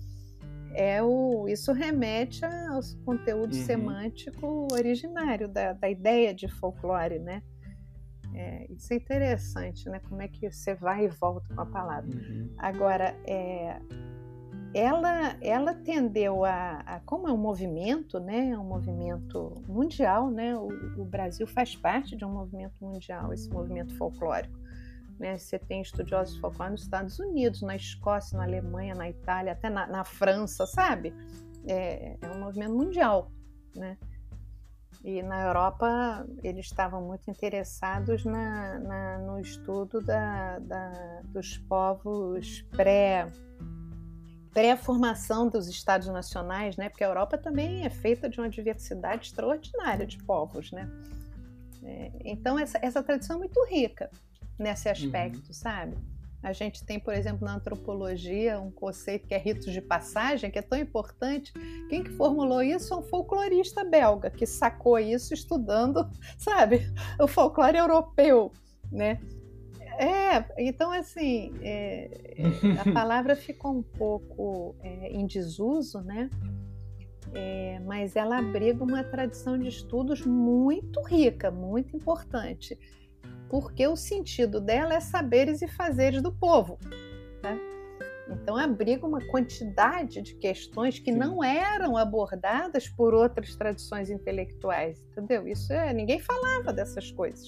É 0.74 1.02
o, 1.02 1.46
isso 1.48 1.72
remete 1.72 2.44
ao 2.44 2.80
conteúdo 3.04 3.54
uhum. 3.54 3.62
semântico 3.62 4.68
originário 4.72 5.48
da, 5.48 5.72
da 5.72 5.88
ideia 5.88 6.34
de 6.34 6.48
folclore, 6.48 7.18
né? 7.18 7.42
É, 8.34 8.66
isso 8.72 8.92
é 8.92 8.96
interessante, 8.96 9.88
né? 9.88 10.00
Como 10.08 10.22
é 10.22 10.28
que 10.28 10.50
você 10.50 10.74
vai 10.74 11.04
e 11.04 11.08
volta 11.08 11.54
com 11.54 11.60
a 11.60 11.66
palavra. 11.66 12.10
Uhum. 12.10 12.54
Agora, 12.56 13.14
é, 13.26 13.78
ela, 14.74 15.36
ela 15.42 15.74
tendeu 15.74 16.44
a, 16.44 16.80
a, 16.80 17.00
como 17.00 17.28
é 17.28 17.32
um 17.32 17.36
movimento, 17.36 18.18
né, 18.18 18.50
é 18.50 18.58
um 18.58 18.64
movimento 18.64 19.62
mundial, 19.68 20.30
né, 20.30 20.56
o, 20.56 20.68
o, 20.98 21.04
Brasil 21.04 21.46
faz 21.46 21.76
parte 21.76 22.16
de 22.16 22.24
um 22.24 22.32
movimento 22.32 22.74
mundial, 22.80 23.32
esse 23.32 23.50
movimento 23.50 23.94
folclórico. 23.96 24.61
Né, 25.22 25.38
você 25.38 25.56
tem 25.56 25.80
estudiosos 25.80 26.36
folclore 26.38 26.72
nos 26.72 26.82
Estados 26.82 27.20
Unidos, 27.20 27.62
na 27.62 27.76
Escócia, 27.76 28.36
na 28.36 28.42
Alemanha, 28.42 28.92
na 28.92 29.08
Itália, 29.08 29.52
até 29.52 29.70
na, 29.70 29.86
na 29.86 30.02
França, 30.02 30.66
sabe? 30.66 31.14
É, 31.64 32.16
é, 32.20 32.28
um 32.28 32.40
movimento 32.40 32.74
mundial, 32.74 33.30
né? 33.72 33.96
E 35.04 35.22
na 35.22 35.44
Europa 35.44 36.26
eles 36.42 36.66
estavam 36.66 37.02
muito 37.02 37.30
interessados 37.30 38.24
na, 38.24 38.80
na 38.80 39.18
no 39.18 39.38
estudo 39.38 40.00
da, 40.00 40.58
da, 40.58 41.22
dos 41.26 41.56
povos 41.56 42.62
pré 42.72 43.28
pré-formação 44.52 45.48
dos 45.48 45.68
estados 45.68 46.08
nacionais, 46.08 46.76
né? 46.76 46.88
Porque 46.88 47.04
a 47.04 47.06
Europa 47.06 47.38
também 47.38 47.86
é 47.86 47.90
feita 47.90 48.28
de 48.28 48.40
uma 48.40 48.50
diversidade 48.50 49.28
extraordinária 49.28 50.04
de 50.04 50.18
povos, 50.18 50.72
né? 50.72 50.90
É, 51.84 52.10
então 52.24 52.58
essa, 52.58 52.76
essa 52.82 53.04
tradição 53.04 53.36
é 53.36 53.38
muito 53.38 53.64
rica 53.66 54.10
nesse 54.58 54.88
uhum. 54.88 54.92
aspecto, 54.92 55.48
uhum. 55.48 55.54
sabe? 55.54 55.96
A 56.42 56.52
gente 56.52 56.84
tem, 56.84 56.98
por 56.98 57.14
exemplo, 57.14 57.44
na 57.44 57.54
antropologia 57.54 58.60
um 58.60 58.70
conceito 58.70 59.28
que 59.28 59.34
é 59.34 59.38
ritos 59.38 59.72
de 59.72 59.80
passagem, 59.80 60.50
que 60.50 60.58
é 60.58 60.62
tão 60.62 60.76
importante. 60.76 61.52
Quem 61.88 62.02
que 62.02 62.10
formulou 62.10 62.60
isso 62.60 62.92
é 62.92 62.96
um 62.96 63.02
folclorista 63.02 63.84
belga 63.84 64.28
que 64.28 64.44
sacou 64.44 64.98
isso 64.98 65.32
estudando, 65.32 66.10
sabe, 66.36 66.92
o 67.20 67.28
folclore 67.28 67.78
europeu, 67.78 68.50
né? 68.90 69.20
É, 69.98 70.44
então 70.58 70.90
assim, 70.90 71.52
é, 71.60 72.10
a 72.80 72.90
palavra 72.92 73.36
ficou 73.36 73.72
um 73.72 73.82
pouco 73.82 74.74
é, 74.80 75.12
em 75.12 75.26
desuso, 75.26 76.00
né? 76.00 76.28
É, 77.34 77.80
mas 77.86 78.16
ela 78.16 78.38
abriga 78.38 78.82
uma 78.82 79.04
tradição 79.04 79.56
de 79.56 79.68
estudos 79.68 80.26
muito 80.26 81.00
rica, 81.02 81.50
muito 81.50 81.96
importante, 81.96 82.76
porque 83.52 83.86
o 83.86 83.94
sentido 83.94 84.62
dela 84.62 84.94
é 84.94 85.00
saberes 85.00 85.60
e 85.60 85.68
fazeres 85.68 86.22
do 86.22 86.32
povo. 86.32 86.78
Né? 87.42 87.60
Então 88.30 88.56
abriga 88.56 89.06
uma 89.06 89.20
quantidade 89.26 90.22
de 90.22 90.34
questões 90.36 90.98
que 90.98 91.12
Sim. 91.12 91.18
não 91.18 91.44
eram 91.44 91.98
abordadas 91.98 92.88
por 92.88 93.12
outras 93.12 93.54
tradições 93.54 94.08
intelectuais, 94.08 95.04
entendeu? 95.10 95.46
Isso 95.46 95.70
é, 95.70 95.92
ninguém 95.92 96.18
falava 96.18 96.72
dessas 96.72 97.10
coisas 97.10 97.46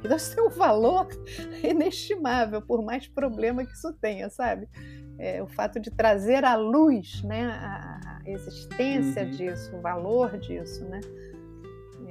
que 0.00 0.08
deve 0.08 0.18
ser 0.18 0.40
um 0.40 0.48
valor 0.48 1.06
inestimável, 1.62 2.62
por 2.62 2.82
mais 2.82 3.06
problema 3.06 3.62
que 3.62 3.72
isso 3.72 3.92
tenha, 4.00 4.30
sabe? 4.30 4.66
É, 5.18 5.42
o 5.42 5.46
fato 5.46 5.78
de 5.78 5.90
trazer 5.90 6.46
à 6.46 6.56
luz 6.56 7.22
né, 7.24 7.44
a, 7.44 8.20
a 8.24 8.30
existência 8.30 9.24
uhum. 9.24 9.30
disso, 9.30 9.76
o 9.76 9.82
valor 9.82 10.38
disso, 10.38 10.82
né? 10.86 11.00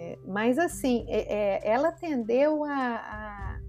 É, 0.01 0.17
mas 0.25 0.57
assim, 0.57 1.05
é, 1.07 1.59
é 1.59 1.69
ela 1.69 1.91
tendeu 1.91 2.63
a, 2.63 2.95
a, 2.95 3.59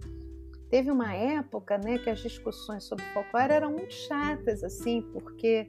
Teve 0.71 0.91
uma 0.91 1.13
época 1.15 1.77
né, 1.77 1.99
que 1.99 2.09
as 2.09 2.21
discussões 2.21 2.85
sobre 2.85 3.05
folclore 3.13 3.53
eram 3.53 3.73
muito 3.73 3.93
chatas, 3.93 4.65
assim, 4.65 5.03
porque 5.13 5.69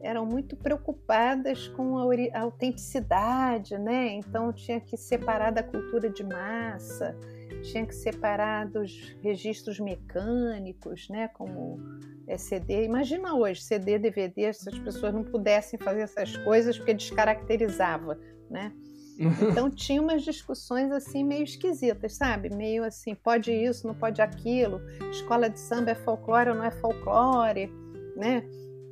eram 0.00 0.26
muito 0.26 0.56
preocupadas 0.56 1.68
com 1.68 1.96
a, 1.96 2.02
a 2.34 2.40
autenticidade, 2.40 3.78
né? 3.78 4.08
Então 4.14 4.52
tinha 4.52 4.80
que 4.80 4.96
separar 4.96 5.52
da 5.52 5.62
cultura 5.62 6.10
de 6.10 6.24
massa 6.24 7.16
tinha 7.62 7.86
que 7.86 7.94
separar 7.94 8.66
dos 8.66 9.16
registros 9.22 9.78
mecânicos, 9.78 11.08
né, 11.08 11.28
como 11.28 11.78
é 12.26 12.36
CD. 12.36 12.84
Imagina 12.84 13.34
hoje, 13.34 13.62
CD, 13.62 13.98
DVD, 13.98 14.52
se 14.52 14.68
as 14.68 14.78
pessoas 14.78 15.12
não 15.12 15.22
pudessem 15.22 15.78
fazer 15.78 16.02
essas 16.02 16.36
coisas 16.38 16.76
porque 16.76 16.94
descaracterizava, 16.94 18.18
né? 18.50 18.72
Então 19.18 19.70
tinha 19.70 20.00
umas 20.00 20.22
discussões 20.22 20.90
assim 20.90 21.22
meio 21.24 21.44
esquisitas, 21.44 22.14
sabe? 22.14 22.54
Meio 22.54 22.84
assim, 22.84 23.14
pode 23.14 23.52
isso, 23.52 23.86
não 23.86 23.94
pode 23.94 24.20
aquilo, 24.20 24.80
escola 25.10 25.48
de 25.48 25.60
samba 25.60 25.90
é 25.90 25.94
folclore 25.94 26.50
ou 26.50 26.56
não 26.56 26.64
é 26.64 26.70
folclore, 26.70 27.72
né? 28.16 28.44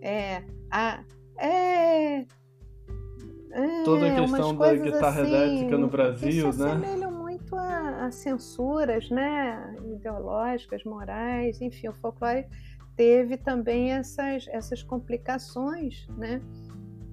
É, 0.03 0.43
a, 0.71 1.03
é, 1.39 2.21
é 2.21 3.83
Toda 3.85 4.07
a 4.07 4.15
questão 4.21 4.57
da 4.57 4.75
guitarra 4.75 5.23
assim, 5.23 5.35
elétrica 5.35 5.79
no 5.79 5.89
Brasil, 5.89 6.53
né? 6.53 7.11
muito 7.31 7.57
a, 7.57 8.07
a 8.07 8.11
censuras 8.11 9.11
né, 9.11 9.77
ideológicas, 9.93 10.85
morais, 10.85 11.61
enfim, 11.61 11.89
o 11.89 11.93
folclore 11.95 12.47
teve 12.97 13.37
também 13.37 13.93
essas, 13.93 14.47
essas 14.49 14.83
complicações, 14.83 16.07
né? 16.17 16.41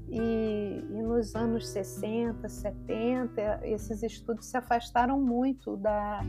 E, 0.10 0.86
e, 0.89 1.01
nos 1.01 1.36
anos 1.36 1.68
60, 1.68 2.47
70, 2.47 3.60
esses 3.64 4.03
estudos 4.03 4.45
se 4.45 4.58
afastaram 4.58 5.20
muito 5.20 5.76
da, 5.76 6.22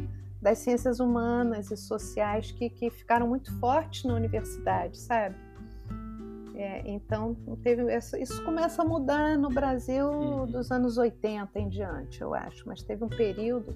das 0.42 0.58
ciências 0.58 0.98
humanas 0.98 1.70
e 1.70 1.76
sociais 1.76 2.50
que, 2.50 2.68
que 2.68 2.90
ficaram 2.90 3.28
muito 3.28 3.56
fortes 3.60 4.04
na 4.04 4.14
universidade, 4.14 4.98
sabe? 4.98 5.36
É, 6.56 6.90
então, 6.90 7.36
teve 7.62 7.88
essa, 7.88 8.18
isso 8.18 8.44
começa 8.44 8.82
a 8.82 8.84
mudar 8.84 9.38
no 9.38 9.48
Brasil 9.48 10.10
uhum. 10.10 10.46
dos 10.46 10.72
anos 10.72 10.98
80 10.98 11.56
em 11.56 11.68
diante, 11.68 12.20
eu 12.20 12.34
acho, 12.34 12.66
mas 12.66 12.82
teve 12.82 13.04
um 13.04 13.08
período 13.08 13.72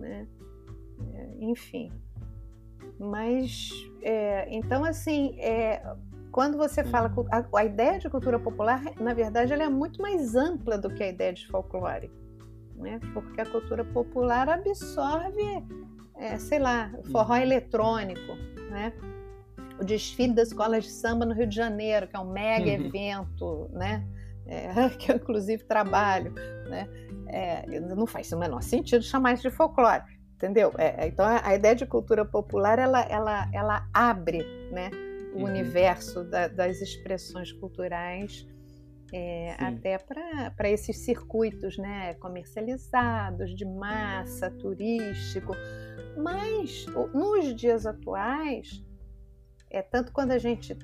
né? 0.00 0.26
É, 1.14 1.28
enfim. 1.40 1.92
Mas, 2.98 3.70
é, 4.02 4.46
então, 4.54 4.84
assim, 4.84 5.38
é, 5.38 5.82
quando 6.30 6.56
você 6.56 6.84
fala. 6.84 7.12
A, 7.30 7.58
a, 7.58 7.64
ideia 7.64 7.98
de 7.98 8.08
cultura 8.08 8.38
popular, 8.38 8.82
na 8.98 9.14
verdade, 9.14 9.52
ela 9.52 9.64
é 9.64 9.68
muito 9.68 10.00
mais 10.00 10.34
ampla 10.34 10.78
do 10.78 10.90
que 10.90 11.02
a 11.02 11.08
ideia 11.08 11.32
de 11.32 11.46
folclore. 11.48 12.10
Né? 12.76 12.98
Porque 13.12 13.40
a 13.40 13.46
cultura 13.46 13.84
popular 13.84 14.48
absorve, 14.48 15.64
é, 16.16 16.38
sei 16.38 16.58
lá, 16.58 16.90
forró 17.12 17.34
uhum. 17.34 17.40
eletrônico, 17.40 18.34
né? 18.70 18.92
o 19.80 19.84
desfile 19.84 20.34
das 20.34 20.48
escolas 20.48 20.84
de 20.84 20.90
samba 20.90 21.24
no 21.24 21.34
Rio 21.34 21.46
de 21.46 21.56
Janeiro, 21.56 22.06
que 22.06 22.14
é 22.14 22.18
um 22.18 22.30
mega 22.30 22.66
uhum. 22.66 22.86
evento, 22.86 23.70
né? 23.72 24.06
É, 24.46 24.88
que 24.98 25.10
eu 25.10 25.16
inclusive 25.16 25.64
trabalho, 25.64 26.32
né? 26.68 26.88
É, 27.28 27.80
não 27.80 28.06
faz 28.06 28.30
o 28.32 28.38
menor 28.38 28.62
sentido 28.62 29.02
chamar 29.02 29.34
isso 29.34 29.48
de 29.48 29.50
folclore, 29.50 30.02
entendeu? 30.34 30.72
É, 30.76 31.04
é, 31.04 31.08
então 31.08 31.24
a, 31.24 31.40
a, 31.44 31.54
ideia 31.54 31.74
de 31.74 31.86
cultura 31.86 32.24
popular 32.24 32.78
ela, 32.78 33.02
ela, 33.02 33.48
ela 33.52 33.88
abre 33.94 34.44
né, 34.70 34.90
o 35.32 35.38
uhum. 35.38 35.44
universo 35.44 36.24
da, 36.24 36.48
das 36.48 36.80
expressões 36.80 37.52
culturais 37.52 38.46
é, 39.12 39.56
até 39.58 39.98
para 39.98 40.70
esses 40.70 40.98
circuitos 40.98 41.76
né, 41.76 42.14
comercializados, 42.14 43.54
de 43.54 43.64
massa, 43.64 44.50
turístico. 44.50 45.52
Mas 46.16 46.86
nos 47.12 47.54
dias 47.54 47.86
atuais, 47.86 48.84
é 49.68 49.82
tanto 49.82 50.12
quando 50.12 50.32
a 50.32 50.38
gente 50.38 50.76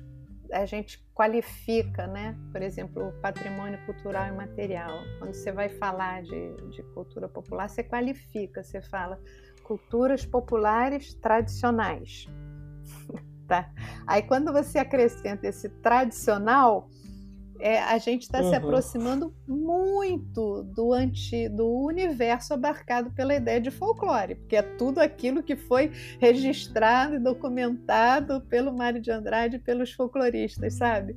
a 0.49 0.65
gente 0.65 1.05
qualifica, 1.13 2.07
né? 2.07 2.33
Por 2.53 2.61
exemplo, 2.61 3.09
o 3.09 3.11
patrimônio 3.19 3.77
cultural 3.85 4.27
e 4.27 4.31
material. 4.31 4.97
Quando 5.19 5.33
você 5.33 5.51
vai 5.51 5.67
falar 5.67 6.23
de, 6.23 6.55
de 6.71 6.83
cultura 6.93 7.27
popular, 7.27 7.69
você 7.69 7.83
qualifica, 7.83 8.63
você 8.63 8.81
fala 8.81 9.19
culturas 9.63 10.25
populares 10.25 11.13
tradicionais. 11.15 12.27
tá? 13.47 13.69
Aí 14.05 14.21
quando 14.21 14.51
você 14.51 14.77
acrescenta 14.77 15.47
esse 15.47 15.69
tradicional, 15.69 16.89
é, 17.59 17.81
a 17.81 17.97
gente 17.97 18.23
está 18.23 18.41
uhum. 18.41 18.49
se 18.49 18.55
aproximando 18.55 19.33
muito 19.47 20.63
do, 20.63 20.93
anti, 20.93 21.49
do 21.49 21.67
universo 21.67 22.53
abarcado 22.53 23.09
pela 23.11 23.33
ideia 23.33 23.59
de 23.59 23.71
folclore, 23.71 24.35
porque 24.35 24.55
é 24.55 24.61
tudo 24.61 24.99
aquilo 24.99 25.41
que 25.41 25.55
foi 25.55 25.91
registrado 26.19 27.15
e 27.15 27.19
documentado 27.19 28.41
pelo 28.41 28.71
Mário 28.71 29.01
de 29.01 29.09
Andrade 29.09 29.55
e 29.55 29.59
pelos 29.59 29.91
folcloristas, 29.91 30.75
sabe? 30.75 31.15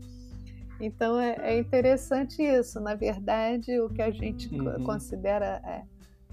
Então 0.80 1.20
é, 1.20 1.36
é 1.40 1.58
interessante 1.58 2.42
isso. 2.42 2.80
Na 2.80 2.94
verdade, 2.94 3.78
o 3.80 3.90
que 3.90 4.00
a 4.00 4.10
gente 4.10 4.48
uhum. 4.54 4.82
considera 4.82 5.60
é, 5.66 5.82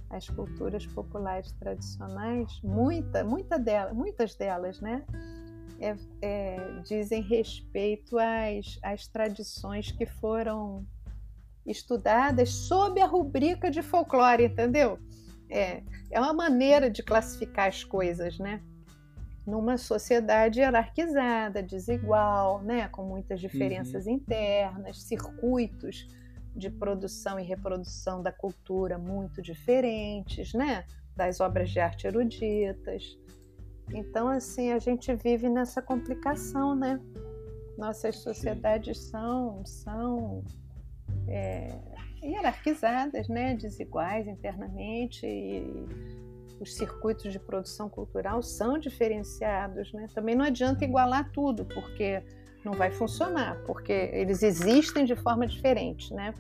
as 0.10 0.30
culturas 0.30 0.86
populares 0.86 1.52
tradicionais, 1.54 2.62
muita, 2.64 3.26
muita 3.26 3.60
dela, 3.60 3.94
muitas 3.94 4.36
delas, 4.36 4.80
né? 4.80 5.04
É, 5.80 5.96
é, 6.22 6.82
dizem 6.84 7.22
respeito 7.22 8.18
às, 8.18 8.80
às 8.84 9.08
tradições 9.08 9.92
que 9.92 10.06
foram 10.06 10.86
estudadas 11.66 12.50
sob 12.50 13.00
a 13.02 13.06
rubrica 13.06 13.70
de 13.70 13.82
folclore, 13.82 14.46
entendeu? 14.46 14.98
É, 15.50 15.84
é 16.10 16.20
uma 16.20 16.34
maneira 16.34 16.90
de 16.90 17.04
classificar 17.04 17.68
as 17.68 17.84
coisas, 17.84 18.40
né? 18.40 18.62
Numa 19.46 19.78
sociedade 19.78 20.60
hierarquizada, 20.60 21.64
desigual, 21.64 22.62
né? 22.64 22.88
com 22.90 23.04
muitas 23.04 23.40
diferenças 23.40 24.06
uhum. 24.06 24.14
internas, 24.14 25.04
circuitos 25.04 26.08
de 26.56 26.70
produção 26.70 27.40
e 27.40 27.44
reprodução 27.44 28.22
da 28.22 28.32
cultura 28.32 28.98
muito 28.98 29.42
diferentes, 29.42 30.54
né? 30.54 30.86
Das 31.16 31.40
obras 31.40 31.70
de 31.70 31.80
arte 31.80 32.08
eruditas. 32.08 33.18
Então, 33.94 34.28
assim, 34.28 34.72
a 34.72 34.80
gente 34.80 35.14
vive 35.16 35.50
nessa 35.50 35.82
complicação, 35.82 36.76
né? 36.76 37.00
Nossas 37.78 38.18
sociedades 38.18 38.98
são, 39.10 39.64
são 39.66 40.44
é, 41.28 41.80
hierarquizadas, 42.22 43.28
né? 43.28 43.56
Desiguais 43.56 44.28
internamente 44.28 45.26
e 45.26 45.86
os 46.60 46.76
circuitos 46.76 47.32
de 47.32 47.40
produção 47.40 47.88
cultural 47.88 48.42
são 48.42 48.78
diferenciados, 48.78 49.94
né? 49.94 50.08
Também 50.14 50.36
não 50.36 50.46
adianta 50.46 50.84
igualar 50.84 51.32
tudo, 51.32 51.66
porque 51.66 52.24
não 52.66 52.74
vai 52.74 52.92
funcionar, 52.92 53.62
porque 53.66 53.94
eles 53.94 54.44
existem 54.44 55.06
de 55.06 55.16
forma 55.16 55.48
diferente, 55.48 56.14
né? 56.14 56.34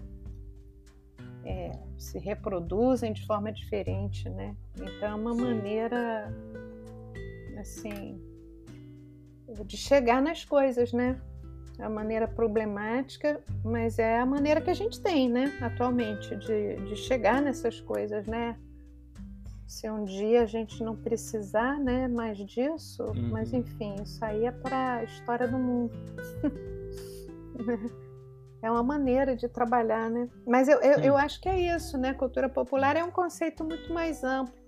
É, 1.45 1.72
se 1.98 2.20
reproduzem 2.20 3.14
de 3.14 3.26
forma 3.26 3.52
diferente, 3.52 4.30
né? 4.30 4.56
Então 4.76 5.10
é 5.10 5.16
uma 5.16 5.34
Sim. 5.34 5.41
maneira 5.41 6.34
assim 7.58 8.20
de 9.66 9.78
chegar 9.78 10.22
nas 10.22 10.43
coisas, 10.43 10.91
né? 10.91 11.20
É 11.80 11.84
a 11.84 11.89
maneira 11.89 12.28
problemática, 12.28 13.39
mas 13.64 13.99
é 13.99 14.20
a 14.20 14.26
maneira 14.26 14.60
que 14.60 14.70
a 14.70 14.74
gente 14.74 14.99
tem, 14.99 15.30
né, 15.30 15.55
atualmente, 15.62 16.36
de, 16.36 16.76
de 16.76 16.95
chegar 16.95 17.41
nessas 17.41 17.80
coisas, 17.80 18.26
né? 18.26 18.58
Se 19.68 19.89
um 19.89 20.03
dia 20.05 20.41
a 20.41 20.45
gente 20.45 20.82
não 20.84 20.95
precisar, 20.95 21.78
né, 21.80 22.08
mais 22.08 22.38
disso, 22.38 23.03
uhum. 23.03 23.30
mas 23.32 23.53
enfim, 23.53 23.95
isso 24.01 24.24
aí 24.26 24.45
é 24.45 24.51
para 24.51 24.95
a 24.95 25.03
história 25.03 25.47
do 25.47 25.58
mundo. 25.58 25.93
é 28.64 28.72
uma 28.72 28.82
maneira 28.82 29.36
de 29.36 29.47
trabalhar, 29.47 30.10
né? 30.10 30.28
Mas 30.47 30.68
eu, 30.68 30.80
eu, 30.80 30.99
eu, 30.99 31.18
acho 31.18 31.39
que 31.39 31.49
é 31.49 31.76
isso, 31.76 31.97
né? 31.97 32.14
Cultura 32.14 32.49
popular 32.49 32.95
é 32.95 33.03
um 33.03 33.12
conceito 33.12 33.64
muito 33.64 33.93
mais 33.93 34.24
amplo 34.24 34.66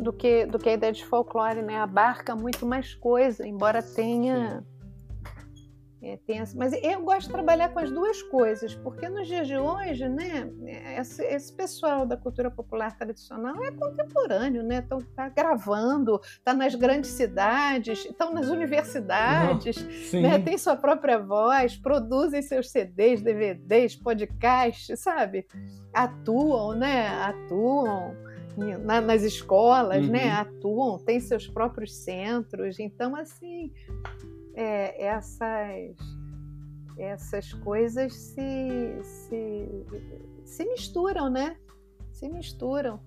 do 0.00 0.12
que, 0.12 0.46
do 0.46 0.58
que 0.58 0.68
a 0.68 0.72
ideia 0.72 0.92
de 0.92 1.04
folclore, 1.04 1.62
né? 1.62 1.78
Abarca 1.78 2.34
muito 2.34 2.64
mais 2.64 2.94
coisa, 2.94 3.46
embora 3.46 3.82
tenha. 3.82 4.64
É, 6.02 6.16
tenha 6.26 6.44
mas 6.56 6.72
eu 6.72 7.02
gosto 7.02 7.26
de 7.26 7.32
trabalhar 7.32 7.68
com 7.68 7.78
as 7.78 7.90
duas 7.90 8.22
coisas, 8.22 8.74
porque 8.74 9.06
nos 9.06 9.28
dias 9.28 9.46
de 9.46 9.58
hoje, 9.58 10.08
né, 10.08 10.50
esse, 10.98 11.22
esse 11.22 11.52
pessoal 11.52 12.06
da 12.06 12.16
cultura 12.16 12.50
popular 12.50 12.96
tradicional 12.96 13.62
é 13.62 13.70
contemporâneo, 13.70 14.62
né? 14.62 14.82
Então 14.82 14.98
tá 15.14 15.28
gravando, 15.28 16.18
tá 16.42 16.54
nas 16.54 16.74
grandes 16.74 17.10
cidades, 17.10 18.06
estão 18.06 18.32
nas 18.32 18.48
universidades, 18.48 19.76
uhum, 20.10 20.22
né? 20.22 20.38
Tem 20.38 20.56
sua 20.56 20.74
própria 20.74 21.18
voz, 21.18 21.76
produzem 21.76 22.40
seus 22.40 22.70
CDs, 22.70 23.20
DVDs, 23.20 23.94
podcasts, 23.94 25.00
sabe? 25.00 25.46
Atuam, 25.92 26.72
né? 26.72 27.08
Atuam 27.08 28.29
na, 28.56 29.00
nas 29.00 29.22
escolas, 29.22 30.06
né, 30.08 30.18
uhum. 30.18 30.24
né? 30.26 30.30
Atuam, 30.30 30.98
têm 30.98 31.20
seus 31.20 31.46
próprios 31.46 31.94
centros. 31.94 32.78
Então, 32.78 33.14
assim, 33.16 33.72
é, 34.54 35.04
essas, 35.04 35.96
essas 36.98 37.52
coisas 37.54 38.12
se, 38.14 38.98
se, 39.02 39.68
se 40.44 40.64
misturam, 40.64 41.28
né? 41.30 41.56
Se 42.12 42.28
misturam. 42.28 43.00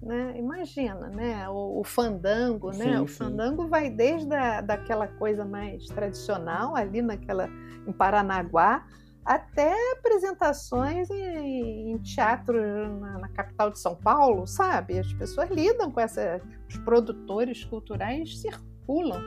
Né? 0.00 0.34
Imagina, 0.36 1.08
né? 1.08 1.48
O, 1.48 1.80
o 1.80 1.84
fandango, 1.84 2.68
né? 2.68 2.84
sim, 2.84 2.90
né? 2.90 3.00
O 3.00 3.06
sim. 3.06 3.14
fandango 3.14 3.68
vai 3.68 3.88
desde 3.88 4.34
a, 4.34 4.60
daquela 4.60 5.06
coisa 5.06 5.44
mais 5.44 5.86
tradicional 5.86 6.74
ali 6.74 7.00
naquela 7.00 7.48
em 7.86 7.92
Paranaguá 7.92 8.84
até 9.24 9.72
apresentações 9.92 11.08
em, 11.10 11.92
em 11.92 11.98
teatro 11.98 12.58
na, 12.98 13.18
na, 13.18 13.28
capital 13.28 13.70
de 13.70 13.78
São 13.78 13.94
Paulo, 13.94 14.46
sabe? 14.46 14.98
As 14.98 15.12
pessoas 15.12 15.48
lidam 15.50 15.90
com 15.90 16.00
essa, 16.00 16.40
os 16.68 16.76
produtores 16.78 17.64
culturais 17.64 18.40
circulam 18.40 19.20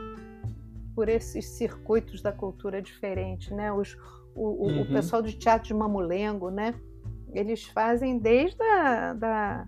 por 0.93 1.09
esses 1.09 1.45
circuitos 1.45 2.21
da 2.21 2.31
cultura 2.31 2.81
diferente, 2.81 3.53
né? 3.53 3.71
Os, 3.71 3.97
o, 4.35 4.67
uhum. 4.67 4.81
o 4.81 4.87
pessoal 4.87 5.21
de 5.21 5.33
teatro 5.33 5.67
de 5.67 5.73
Mamulengo, 5.73 6.49
né? 6.49 6.75
Eles 7.33 7.63
fazem 7.65 8.17
desde 8.17 8.61
a 8.61 9.13
da, 9.13 9.67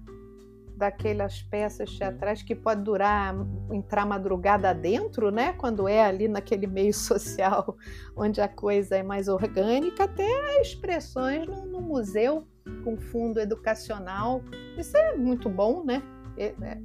daquelas 0.78 1.42
peças 1.42 1.98
teatrais 1.98 2.44
que 2.44 2.56
pode 2.56 2.82
durar, 2.82 3.36
entrar 3.72 4.06
madrugada 4.06 4.74
dentro, 4.74 5.32
né? 5.32 5.54
Quando 5.54 5.88
é 5.88 6.04
ali 6.04 6.28
naquele 6.28 6.68
meio 6.68 6.94
social 6.96 7.76
onde 8.16 8.40
a 8.40 8.48
coisa 8.48 8.96
é 8.96 9.04
mais 9.04 9.28
orgânica, 9.28 10.04
até 10.04 10.62
expressões 10.62 11.48
no, 11.48 11.66
no 11.66 11.82
museu 11.82 12.48
com 12.84 12.96
fundo 12.96 13.40
educacional. 13.40 14.44
Isso 14.78 14.96
é 14.96 15.16
muito 15.16 15.50
bom, 15.50 15.84
né? 15.84 16.04
É, 16.38 16.54
é, 16.62 16.78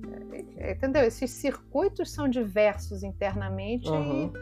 é, 0.56 0.72
entendeu? 0.72 1.02
Esses 1.02 1.30
circuitos 1.30 2.10
são 2.10 2.26
diversos 2.26 3.02
internamente 3.02 3.90
uhum. 3.90 4.32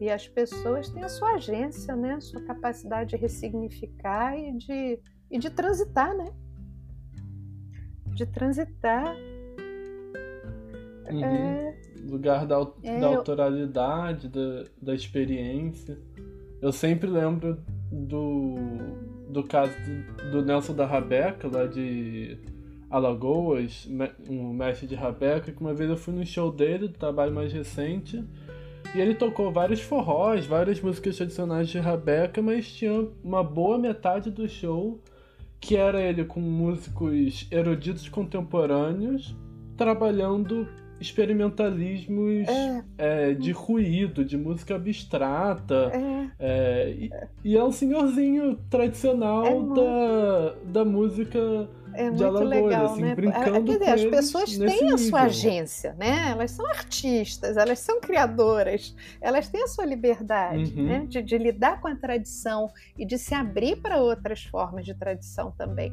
e, 0.00 0.06
e, 0.06 0.10
as 0.10 0.26
pessoas 0.26 0.90
têm 0.90 1.04
a 1.04 1.08
sua 1.08 1.34
agência, 1.34 1.94
né? 1.94 2.14
A 2.14 2.20
sua 2.20 2.42
capacidade 2.42 3.10
de 3.10 3.16
ressignificar 3.16 4.36
e 4.36 4.52
de, 4.56 4.98
e 5.30 5.38
de 5.38 5.48
transitar, 5.50 6.12
né? 6.16 6.32
De 8.16 8.26
transitar. 8.26 9.14
Uhum. 11.10 11.24
É... 11.24 11.76
Lugar 12.08 12.46
da, 12.46 12.66
é, 12.82 13.00
da 13.00 13.06
autoralidade, 13.08 14.28
da, 14.28 14.64
da 14.80 14.94
experiência. 14.94 15.98
Eu 16.62 16.72
sempre 16.72 17.08
lembro 17.08 17.58
do, 17.90 18.54
do 19.28 19.42
caso 19.42 19.72
do, 20.30 20.42
Nelson 20.42 20.74
da 20.74 20.86
Rabeca, 20.86 21.48
lá 21.52 21.66
de 21.66 22.38
Alagoas, 22.88 23.88
um 24.28 24.52
mestre 24.52 24.86
de 24.86 24.94
Rabeca, 24.94 25.52
que 25.52 25.60
uma 25.60 25.74
vez 25.74 25.90
eu 25.90 25.96
fui 25.96 26.14
no 26.14 26.24
show 26.24 26.50
dele, 26.50 26.88
do 26.88 26.94
trabalho 26.94 27.34
mais 27.34 27.52
recente, 27.52 28.24
e 28.94 29.00
ele 29.00 29.14
tocou 29.14 29.52
vários 29.52 29.80
forrós, 29.80 30.46
várias 30.46 30.80
músicas 30.80 31.16
tradicionais 31.16 31.68
de 31.68 31.78
Rabeca, 31.78 32.40
mas 32.40 32.72
tinha 32.72 33.08
uma 33.22 33.42
boa 33.42 33.78
metade 33.78 34.30
do 34.30 34.48
show 34.48 35.00
que 35.66 35.76
era 35.76 36.00
ele 36.00 36.24
com 36.24 36.40
músicos 36.40 37.48
eruditos 37.50 38.08
contemporâneos 38.08 39.36
trabalhando 39.76 40.68
experimentalismos 41.00 42.46
é. 42.48 42.84
É, 42.96 43.34
de 43.34 43.50
ruído, 43.50 44.24
de 44.24 44.36
música 44.36 44.76
abstrata. 44.76 45.90
É. 45.92 46.30
é 46.38 46.90
e, 46.90 47.10
e, 47.44 47.56
é 47.56 47.64
um 47.64 47.72
senhorzinho 47.72 48.56
tradicional 48.70 49.44
é 49.44 49.74
da, 49.74 50.54
da 50.72 50.84
música 50.84 51.68
é 51.96 52.10
muito 52.10 52.44
legal, 52.44 52.86
assim, 52.86 53.02
né? 53.02 53.14
Brincando 53.14 53.64
Quer 53.64 53.78
dizer, 53.78 53.90
as 53.90 54.04
pessoas 54.04 54.56
têm 54.56 54.92
a 54.92 54.98
sua 54.98 55.22
agência, 55.22 55.94
né? 55.94 56.30
Elas 56.30 56.50
são 56.50 56.66
artistas, 56.66 57.56
elas 57.56 57.78
são 57.78 58.00
criadoras, 58.00 58.94
elas 59.20 59.48
têm 59.48 59.62
a 59.62 59.66
sua 59.66 59.84
liberdade, 59.84 60.74
uhum. 60.76 60.86
né? 60.86 61.06
De, 61.06 61.22
de 61.22 61.38
lidar 61.38 61.80
com 61.80 61.88
a 61.88 61.96
tradição 61.96 62.70
e 62.98 63.04
de 63.04 63.18
se 63.18 63.34
abrir 63.34 63.76
para 63.76 63.98
outras 63.98 64.44
formas 64.44 64.84
de 64.84 64.94
tradição 64.94 65.50
também. 65.52 65.92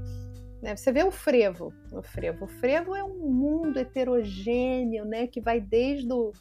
Né? 0.62 0.76
Você 0.76 0.92
vê 0.92 1.04
o 1.04 1.12
frevo, 1.12 1.74
o 1.92 2.02
frevo. 2.02 2.46
O 2.46 2.48
frevo 2.48 2.96
é 2.96 3.04
um 3.04 3.30
mundo 3.30 3.78
heterogêneo, 3.78 5.04
né? 5.06 5.28
Que 5.28 5.42
vai 5.42 5.60
desde 5.60 6.12
o, 6.12 6.32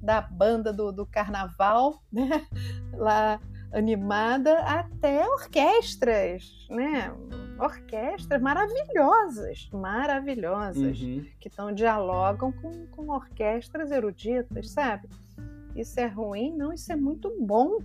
da 0.00 0.20
banda 0.20 0.72
do, 0.72 0.92
do 0.92 1.06
carnaval, 1.06 2.02
né? 2.12 2.46
Lá 2.92 3.40
animada 3.72 4.58
até 4.60 5.26
orquestras, 5.28 6.66
né? 6.68 7.12
Orquestras 7.58 8.40
maravilhosas, 8.40 9.68
maravilhosas, 9.72 11.00
uhum. 11.00 11.24
que 11.38 11.48
estão 11.48 11.72
dialogam 11.72 12.52
com, 12.52 12.86
com 12.86 13.08
orquestras 13.10 13.90
eruditas, 13.90 14.70
sabe? 14.70 15.08
Isso 15.76 16.00
é 16.00 16.06
ruim? 16.06 16.56
Não, 16.56 16.72
isso 16.72 16.92
é 16.92 16.96
muito 16.96 17.34
bom. 17.40 17.78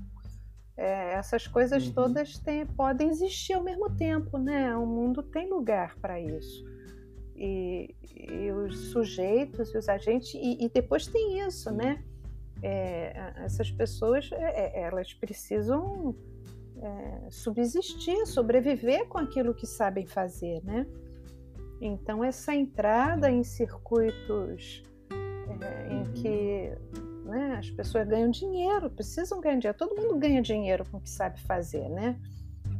É, 0.77 1.13
essas 1.13 1.47
coisas 1.47 1.88
uhum. 1.88 1.93
todas 1.93 2.38
têm, 2.39 2.65
podem 2.65 3.09
existir 3.09 3.53
ao 3.53 3.63
mesmo 3.63 3.89
tempo, 3.89 4.38
né? 4.38 4.75
O 4.75 4.86
mundo 4.86 5.21
tem 5.21 5.49
lugar 5.49 5.95
para 5.97 6.19
isso. 6.19 6.65
E, 7.36 7.93
e, 8.15 8.51
os 8.51 8.91
sujeitos 8.91 9.73
e 9.73 9.77
os 9.77 9.88
agentes, 9.88 10.33
e, 10.33 10.65
e 10.65 10.69
depois 10.69 11.05
tem 11.05 11.39
isso, 11.39 11.71
né? 11.71 12.03
É, 12.62 13.34
essas 13.38 13.70
pessoas 13.72 14.30
é, 14.32 14.80
é, 14.80 14.82
elas 14.84 15.14
precisam 15.14 16.16
é, 16.82 17.30
subsistir, 17.30 18.26
sobreviver 18.26 19.08
com 19.08 19.18
aquilo 19.18 19.53
que 19.53 19.66
sabem 19.66 20.06
fazer, 20.06 20.64
né? 20.64 20.86
Então 21.82 22.24
essa 22.24 22.56
entrada 22.56 23.30
em 23.30 23.43
circuitos 23.43 24.84
é, 25.62 25.93
em 25.93 25.97
uhum. 25.97 26.14
que 26.14 26.72
né, 27.26 27.56
as 27.58 27.70
pessoas 27.72 28.08
ganham 28.08 28.30
dinheiro, 28.30 28.89
precisam 28.89 29.41
ganhar 29.41 29.58
dinheiro, 29.58 29.78
todo 29.78 29.99
mundo 29.99 30.18
ganha 30.18 30.41
dinheiro 30.41 30.86
com 30.89 30.97
o 30.97 31.01
que 31.01 31.10
sabe 31.10 31.39
fazer, 31.41 31.89
né? 31.89 32.20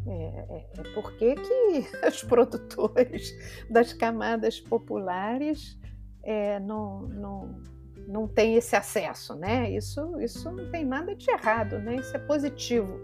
É, 0.08 0.12
é, 0.14 0.68
é 0.78 0.94
porque 0.94 1.36
que 1.36 1.98
os 2.08 2.24
produtores 2.24 3.34
das 3.70 3.92
camadas 3.92 4.60
populares 4.60 5.80
é, 6.22 6.60
não, 6.60 7.02
não, 7.02 7.62
não 8.08 8.28
têm 8.28 8.56
esse 8.56 8.76
acesso, 8.76 9.36
né? 9.36 9.70
Isso, 9.72 10.20
isso 10.20 10.52
não 10.52 10.70
tem 10.70 10.86
nada 10.86 11.16
de 11.16 11.30
errado, 11.30 11.80
né? 11.80 11.96
Isso 11.96 12.16
é 12.16 12.20
positivo. 12.20 13.00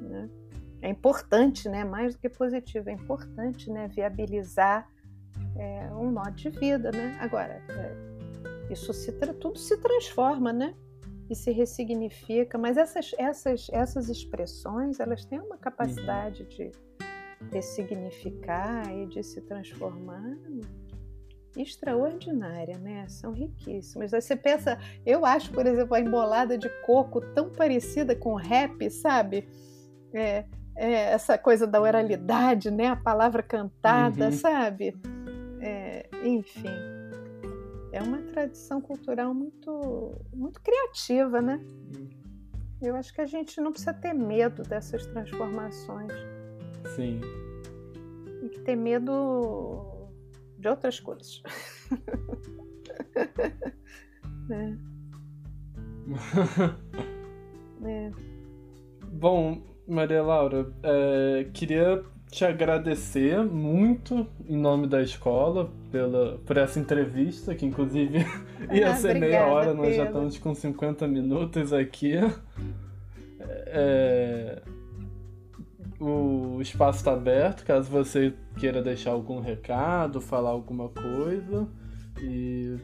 Né? 0.00 0.28
É 0.82 0.88
importante, 0.88 1.68
né? 1.68 1.84
Mais 1.84 2.14
do 2.14 2.20
que 2.20 2.28
positivo, 2.28 2.90
é 2.90 2.92
importante, 2.92 3.70
né? 3.70 3.88
Viabilizar 3.88 4.88
é, 5.56 5.92
um 5.94 6.12
modo 6.12 6.32
de 6.32 6.50
vida, 6.50 6.90
né? 6.90 7.16
Agora, 7.20 7.62
é, 7.68 8.72
isso 8.72 8.92
se 8.92 9.12
tudo 9.12 9.58
se 9.58 9.76
transforma, 9.78 10.52
né? 10.52 10.74
E 11.30 11.34
se 11.34 11.50
ressignifica, 11.52 12.58
mas 12.58 12.76
essas, 12.76 13.12
essas, 13.18 13.68
essas 13.72 14.08
expressões, 14.10 15.00
elas 15.00 15.24
têm 15.24 15.40
uma 15.40 15.56
capacidade 15.56 16.42
uhum. 16.42 16.48
de 16.48 16.70
ressignificar 17.50 18.92
e 18.94 19.06
de 19.06 19.22
se 19.22 19.40
transformar 19.40 20.36
extraordinária, 21.56 22.78
né? 22.78 23.06
São 23.08 23.32
riquíssimas. 23.32 24.12
Aí 24.12 24.20
você 24.20 24.36
pensa, 24.36 24.78
eu 25.04 25.24
acho, 25.24 25.52
por 25.52 25.66
exemplo, 25.66 25.94
a 25.94 26.00
embolada 26.00 26.58
de 26.58 26.68
coco 26.84 27.20
tão 27.20 27.50
parecida 27.50 28.14
com 28.14 28.34
rap, 28.34 28.90
sabe? 28.90 29.48
É, 30.12 30.44
é 30.76 30.92
essa 31.12 31.38
coisa 31.38 31.66
da 31.66 31.80
oralidade, 31.80 32.70
né? 32.70 32.88
A 32.88 32.96
palavra 32.96 33.42
cantada, 33.42 34.26
uhum. 34.26 34.32
sabe? 34.32 34.96
É, 35.60 36.08
enfim, 36.24 36.68
é 37.92 38.02
uma 38.02 38.18
tradição 38.18 38.80
cultural 38.80 39.32
muito, 39.32 40.20
muito 40.32 40.60
criativa, 40.60 41.40
né? 41.40 41.60
Uhum. 41.64 42.08
Eu 42.82 42.96
acho 42.96 43.14
que 43.14 43.20
a 43.20 43.26
gente 43.26 43.60
não 43.60 43.70
precisa 43.70 43.94
ter 43.94 44.12
medo 44.12 44.62
dessas 44.62 45.06
transformações. 45.06 46.12
Sim. 46.94 47.20
E 48.42 48.48
que 48.48 48.60
ter 48.60 48.76
medo 48.76 49.93
de 50.64 50.68
outras 50.68 50.98
coisas. 50.98 51.42
é. 54.50 54.72
é. 57.86 58.10
Bom, 59.12 59.62
Maria 59.86 60.22
Laura, 60.22 60.72
é, 60.82 61.46
queria 61.52 62.02
te 62.30 62.46
agradecer 62.46 63.44
muito 63.44 64.26
em 64.48 64.56
nome 64.56 64.86
da 64.86 65.02
escola 65.02 65.70
pela, 65.92 66.38
por 66.38 66.56
essa 66.56 66.80
entrevista, 66.80 67.54
que 67.54 67.66
inclusive 67.66 68.24
ia 68.72 68.90
ah, 68.90 68.96
ser 68.96 69.16
obrigada, 69.16 69.44
meia 69.44 69.46
hora, 69.46 69.74
nós 69.74 69.88
Pedro. 69.88 69.96
já 69.96 70.06
estamos 70.06 70.38
com 70.38 70.54
50 70.54 71.06
minutos 71.06 71.74
aqui. 71.74 72.14
É, 73.66 74.62
o 76.04 76.60
espaço 76.60 76.98
está 76.98 77.12
aberto, 77.12 77.64
caso 77.64 77.90
você 77.90 78.34
queira 78.58 78.82
deixar 78.82 79.12
algum 79.12 79.40
recado, 79.40 80.20
falar 80.20 80.50
alguma 80.50 80.88
coisa. 80.88 81.66
E 82.20 82.76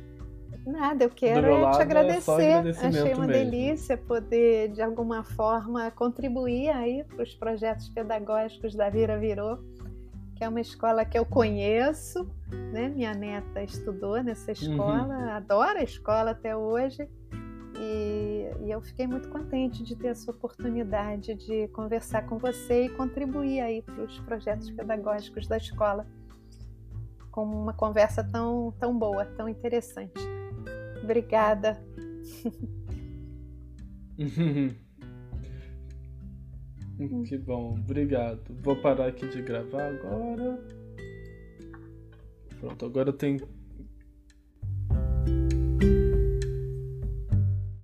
Nada, 0.67 1.05
eu 1.05 1.11
quero 1.11 1.47
é 1.47 1.71
te 1.73 1.83
agradecer. 1.83 2.43
É 2.43 2.71
Achei 2.71 3.15
uma 3.15 3.27
mesmo. 3.27 3.51
delícia 3.51 3.97
poder, 3.97 4.69
de 4.69 4.83
alguma 4.83 5.23
forma, 5.23 5.91
contribuir 5.91 6.69
aí 6.71 7.05
para 7.05 7.23
os 7.23 7.35
projetos 7.35 7.89
pedagógicos 7.89 8.75
da 8.75 8.91
Vira 8.91 9.19
Virou, 9.19 9.59
que 10.37 10.45
é 10.45 10.49
uma 10.49 10.61
escola 10.61 11.05
que 11.05 11.19
eu 11.19 11.25
conheço, 11.25 12.29
né? 12.73 12.89
Minha 12.89 13.15
neta 13.15 13.63
estudou 13.63 14.23
nessa 14.23 14.51
uhum. 14.51 14.57
escola, 14.57 15.19
uhum. 15.19 15.31
adora 15.31 15.81
a 15.81 15.85
escola 15.85 16.33
até 16.33 16.57
hoje. 16.57 17.09
E, 17.83 18.67
e, 18.67 18.71
eu 18.71 18.83
fiquei 18.83 19.07
muito 19.07 19.31
contente 19.31 19.83
de 19.83 19.97
ter 19.97 20.09
essa 20.09 20.31
oportunidade 20.31 21.35
de 21.35 21.67
conversar 21.69 22.27
com 22.27 22.37
você 22.37 22.85
e 22.85 22.91
contribuir 22.91 23.61
aí 23.61 23.81
para 23.81 24.05
os 24.05 24.21
projetos 24.21 24.71
pedagógicos 24.71 25.49
da 25.49 25.57
escola 25.57 26.07
com 27.31 27.45
uma 27.45 27.73
conversa 27.73 28.23
tão, 28.23 28.75
tão 28.79 28.99
boa, 28.99 29.25
tão 29.25 29.49
interessante. 29.49 30.21
Obrigada. 31.03 31.83
que 37.27 37.39
bom, 37.39 37.79
obrigado. 37.79 38.43
Vou 38.63 38.77
parar 38.77 39.07
aqui 39.07 39.27
de 39.27 39.41
gravar 39.41 39.89
agora. 39.89 40.63
Pronto, 42.61 42.85
agora 42.85 43.11
tem 43.11 43.41